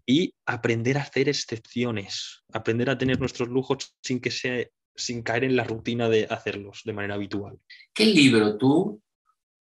Y 0.06 0.34
aprender 0.46 0.98
a 0.98 1.02
hacer 1.02 1.30
excepciones, 1.30 2.44
aprender 2.52 2.90
a 2.90 2.98
tener 2.98 3.20
nuestros 3.20 3.50
lujos 3.50 3.96
sin 4.02 4.20
que 4.20 4.32
sea, 4.32 4.66
sin 4.96 5.22
caer 5.22 5.44
en 5.44 5.56
la 5.56 5.64
rutina 5.64 6.10
de 6.10 6.26
hacerlos 6.30 6.82
de 6.84 6.94
manera 6.94 7.16
habitual. 7.16 7.60
¿Qué 7.94 8.06
libro 8.06 8.58
tú 8.58 9.02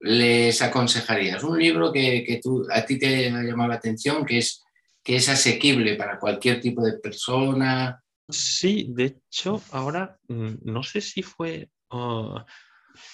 les 0.00 0.62
aconsejarías? 0.62 1.42
Un 1.44 1.58
libro 1.58 1.92
que, 1.92 2.24
que 2.26 2.40
tú, 2.42 2.66
a 2.72 2.84
ti 2.84 2.98
te 2.98 3.28
ha 3.28 3.42
llamado 3.42 3.68
la 3.68 3.76
atención, 3.76 4.24
que 4.24 4.38
es 4.38 4.62
que 5.08 5.16
es 5.16 5.28
asequible 5.30 5.96
para 5.96 6.18
cualquier 6.18 6.60
tipo 6.60 6.82
de 6.82 6.98
persona. 6.98 8.02
Sí, 8.28 8.88
de 8.90 9.04
hecho, 9.04 9.62
ahora 9.70 10.18
mm, 10.28 10.56
no 10.64 10.82
sé 10.82 11.00
si 11.00 11.22
fue, 11.22 11.70
ah, 11.88 12.44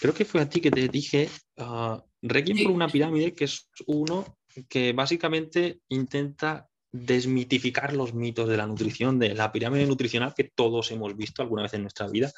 creo 0.01 0.13
que 0.13 0.25
fue 0.25 0.41
a 0.41 0.49
ti 0.49 0.61
que 0.61 0.73
te 0.73 0.89
dije, 0.89 1.29
uh, 1.59 2.01
por 2.21 2.71
una 2.73 2.89
pirámide, 2.89 3.33
que 3.33 3.45
es 3.45 3.69
uno 3.87 4.39
que 4.69 4.93
básicamente 4.93 5.83
intenta 5.89 6.69
desmitificar 6.97 7.93
los 7.93 8.15
mitos 8.15 8.49
de 8.49 8.57
la 8.57 8.67
nutrición, 8.67 9.19
de 9.19 9.35
la 9.35 9.51
pirámide 9.51 9.85
nutricional 9.85 10.33
que 10.33 10.45
todos 10.45 10.93
hemos 10.93 11.17
visto 11.17 11.43
alguna 11.43 11.65
vez 11.65 11.75
en 11.75 11.83
nuestra 11.83 12.07
vida. 12.07 12.31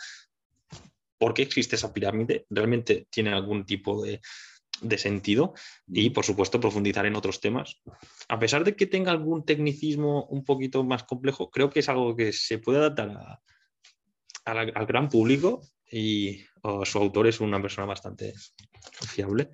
¿Por 1.19 1.35
qué 1.35 1.43
existe 1.43 1.77
esa 1.77 1.93
pirámide? 1.93 2.47
¿Realmente 2.49 3.07
tiene 3.11 3.33
algún 3.33 3.67
tipo 3.67 4.03
de 4.03 4.21
de 4.81 4.99
sentido 4.99 5.55
y, 5.87 6.11
por 6.11 6.25
supuesto, 6.25 6.61
profundizar 6.61 7.07
en 7.07 7.17
otros 7.17 7.41
temas. 7.41 7.81
A 8.29 8.39
pesar 8.39 8.63
de 8.63 8.77
que 8.77 8.87
tenga 8.87 9.11
algún 9.11 9.45
tecnicismo 9.45 10.27
un 10.27 10.45
poquito 10.45 10.85
más 10.85 11.05
complejo, 11.05 11.51
creo 11.51 11.71
que 11.71 11.81
es 11.81 11.89
algo 11.89 12.15
que 12.15 12.33
se 12.33 12.59
puede 12.59 12.79
adaptar 12.79 13.41
al 14.45 14.87
gran 14.87 15.09
público 15.09 15.63
y 15.91 16.45
su 16.85 16.99
autor 16.99 17.27
es 17.27 17.41
una 17.41 17.61
persona 17.61 17.87
bastante 17.87 18.35
fiable. 19.09 19.51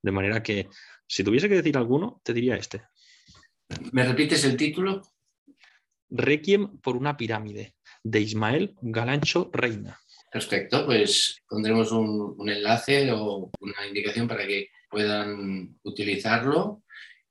De 0.00 0.10
manera 0.10 0.42
que, 0.42 0.68
si 1.06 1.22
tuviese 1.22 1.48
que 1.48 1.56
decir 1.56 1.76
alguno, 1.76 2.20
te 2.24 2.32
diría 2.32 2.56
este. 2.56 2.82
¿Me 3.92 4.04
repites 4.04 4.44
el 4.44 4.56
título? 4.56 5.02
Requiem 6.10 6.78
por 6.78 6.96
una 6.96 7.16
pirámide, 7.16 7.74
de 8.02 8.20
Ismael 8.20 8.74
Galancho 8.80 9.50
Reina. 9.52 9.98
Perfecto, 10.30 10.86
pues 10.86 11.42
pondremos 11.48 11.92
un, 11.92 12.48
enlace 12.48 13.12
o 13.12 13.50
una 13.60 13.86
indicación 13.86 14.26
para 14.26 14.46
que 14.46 14.68
puedan 14.88 15.76
utilizarlo 15.82 16.82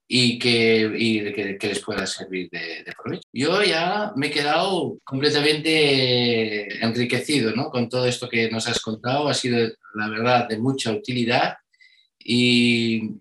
y 0.07 0.37
que, 0.37 1.57
que, 1.59 1.67
les 1.67 1.79
pueda 1.79 2.05
servir 2.05 2.49
de, 2.51 2.83
provecho. 3.01 3.23
Yo 3.31 3.63
ya 3.63 4.11
me 4.15 4.27
he 4.27 4.31
quedado 4.31 4.99
completamente 5.03 6.83
enriquecido 6.83 7.55
¿no? 7.55 7.69
con 7.69 7.87
todo 7.87 8.05
esto 8.05 8.27
que 8.29 8.51
nos 8.51 8.67
has 8.67 8.81
contado. 8.81 9.29
Ha 9.29 9.33
sido, 9.33 9.69
la 9.95 10.09
verdad, 10.09 10.47
de 10.47 10.59
mucha 10.59 10.91
utilidad. 10.91 11.55
Y, 12.19 13.20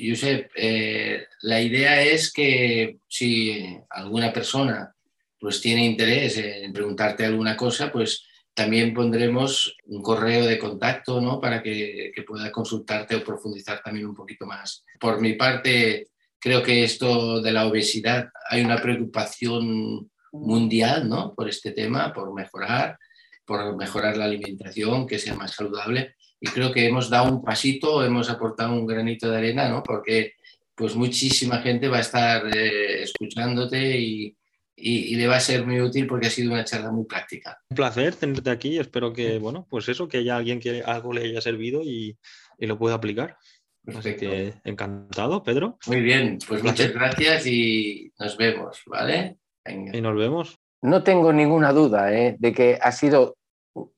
Josep, 0.00 0.50
eh, 0.56 1.26
la 1.42 1.60
idea 1.60 2.02
es 2.02 2.32
que 2.32 2.98
si 3.08 3.76
alguna 3.90 4.32
persona 4.32 4.94
pues, 5.38 5.60
tiene 5.60 5.84
interés 5.84 6.38
en 6.38 6.72
preguntarte 6.72 7.24
alguna 7.24 7.56
cosa, 7.56 7.90
pues 7.90 8.24
también 8.56 8.94
pondremos 8.94 9.76
un 9.84 10.02
correo 10.02 10.46
de 10.46 10.58
contacto 10.58 11.20
¿no? 11.20 11.38
para 11.38 11.62
que, 11.62 12.12
pueda 12.26 12.50
consultarte 12.50 13.14
o 13.14 13.22
profundizar 13.22 13.82
también 13.82 14.06
un 14.06 14.14
poquito 14.14 14.46
más. 14.46 14.82
Por 14.98 15.20
mi 15.20 15.34
parte, 15.34 16.08
creo 16.38 16.62
que 16.62 16.82
esto 16.82 17.42
de 17.42 17.52
la 17.52 17.66
obesidad, 17.66 18.30
hay 18.48 18.64
una 18.64 18.80
preocupación 18.80 20.10
mundial 20.32 21.06
¿no? 21.06 21.34
por 21.34 21.50
este 21.50 21.72
tema, 21.72 22.14
por 22.14 22.32
mejorar, 22.32 22.98
por 23.44 23.76
mejorar 23.76 24.16
la 24.16 24.24
alimentación, 24.24 25.06
que 25.06 25.18
sea 25.18 25.34
más 25.34 25.52
saludable. 25.52 26.16
Y 26.40 26.48
creo 26.48 26.72
que 26.72 26.86
hemos 26.86 27.08
dado 27.08 27.32
un 27.32 27.42
pasito, 27.42 28.04
hemos 28.04 28.28
aportado 28.28 28.72
un 28.72 28.86
granito 28.86 29.30
de 29.30 29.38
arena, 29.38 29.68
¿no? 29.68 29.82
porque 29.82 30.34
pues 30.74 30.94
muchísima 30.94 31.58
gente 31.58 31.88
va 31.88 31.98
a 31.98 32.00
estar 32.00 32.54
eh, 32.54 33.02
escuchándote 33.02 33.98
y, 33.98 34.36
y, 34.76 35.16
le 35.16 35.26
va 35.26 35.36
a 35.36 35.40
ser 35.40 35.66
muy 35.66 35.80
útil 35.80 36.06
porque 36.06 36.26
ha 36.26 36.30
sido 36.30 36.52
una 36.52 36.64
charla 36.64 36.92
muy 36.92 37.06
práctica. 37.06 37.58
Un 37.70 37.76
placer 37.76 38.14
tenerte 38.14 38.50
aquí. 38.50 38.78
Espero 38.78 39.12
que, 39.12 39.38
bueno, 39.38 39.66
pues 39.70 39.88
eso, 39.88 40.06
que 40.06 40.18
haya 40.18 40.36
alguien 40.36 40.60
que 40.60 40.82
algo 40.82 41.14
le 41.14 41.22
haya 41.22 41.40
servido 41.40 41.82
y, 41.82 42.18
y 42.58 42.66
lo 42.66 42.78
pueda 42.78 42.96
aplicar. 42.96 43.38
Así 43.86 44.16
que 44.16 44.54
encantado, 44.64 45.42
Pedro. 45.42 45.78
Muy 45.86 46.00
bien, 46.00 46.38
pues 46.46 46.62
muchas 46.62 46.92
gracias 46.92 47.46
y 47.46 48.12
nos 48.18 48.36
vemos, 48.36 48.82
¿vale? 48.86 49.38
Y 49.64 50.00
nos 50.00 50.16
vemos. 50.16 50.58
No 50.82 51.02
tengo 51.02 51.32
ninguna 51.32 51.72
duda 51.72 52.12
¿eh? 52.12 52.36
de 52.38 52.52
que 52.52 52.78
ha 52.80 52.92
sido 52.92 53.36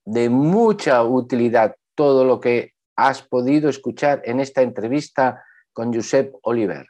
de 0.04 0.28
mucha 0.28 1.02
utilidad 1.04 1.74
todo 1.98 2.24
lo 2.24 2.38
que 2.38 2.74
has 2.94 3.22
podido 3.22 3.68
escuchar 3.68 4.22
en 4.24 4.38
esta 4.38 4.62
entrevista 4.62 5.44
con 5.72 5.92
Josep 5.92 6.32
Oliver. 6.42 6.86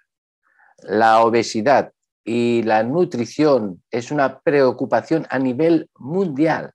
La 0.83 1.23
obesidad 1.23 1.95
y 2.25 2.63
la 2.65 2.83
nutrición 2.83 3.83
es 3.91 4.11
una 4.11 4.41
preocupación 4.41 5.27
a 5.31 5.39
nivel 5.39 5.89
mundial. 5.97 6.73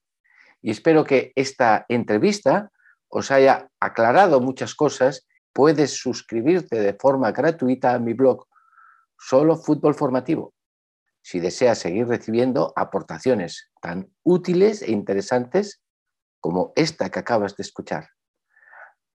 Y 0.60 0.72
espero 0.72 1.04
que 1.04 1.30
esta 1.36 1.86
entrevista 1.88 2.72
os 3.08 3.30
haya 3.30 3.68
aclarado 3.78 4.40
muchas 4.40 4.74
cosas. 4.74 5.28
Puedes 5.52 5.96
suscribirte 5.96 6.80
de 6.80 6.94
forma 6.94 7.30
gratuita 7.30 7.94
a 7.94 8.00
mi 8.00 8.14
blog 8.14 8.44
Solo 9.16 9.56
Fútbol 9.56 9.94
Formativo 9.94 10.54
si 11.22 11.38
deseas 11.38 11.78
seguir 11.78 12.08
recibiendo 12.08 12.72
aportaciones 12.74 13.70
tan 13.80 14.12
útiles 14.24 14.82
e 14.82 14.90
interesantes 14.90 15.80
como 16.40 16.72
esta 16.76 17.08
que 17.10 17.20
acabas 17.20 17.56
de 17.56 17.62
escuchar. 17.62 18.10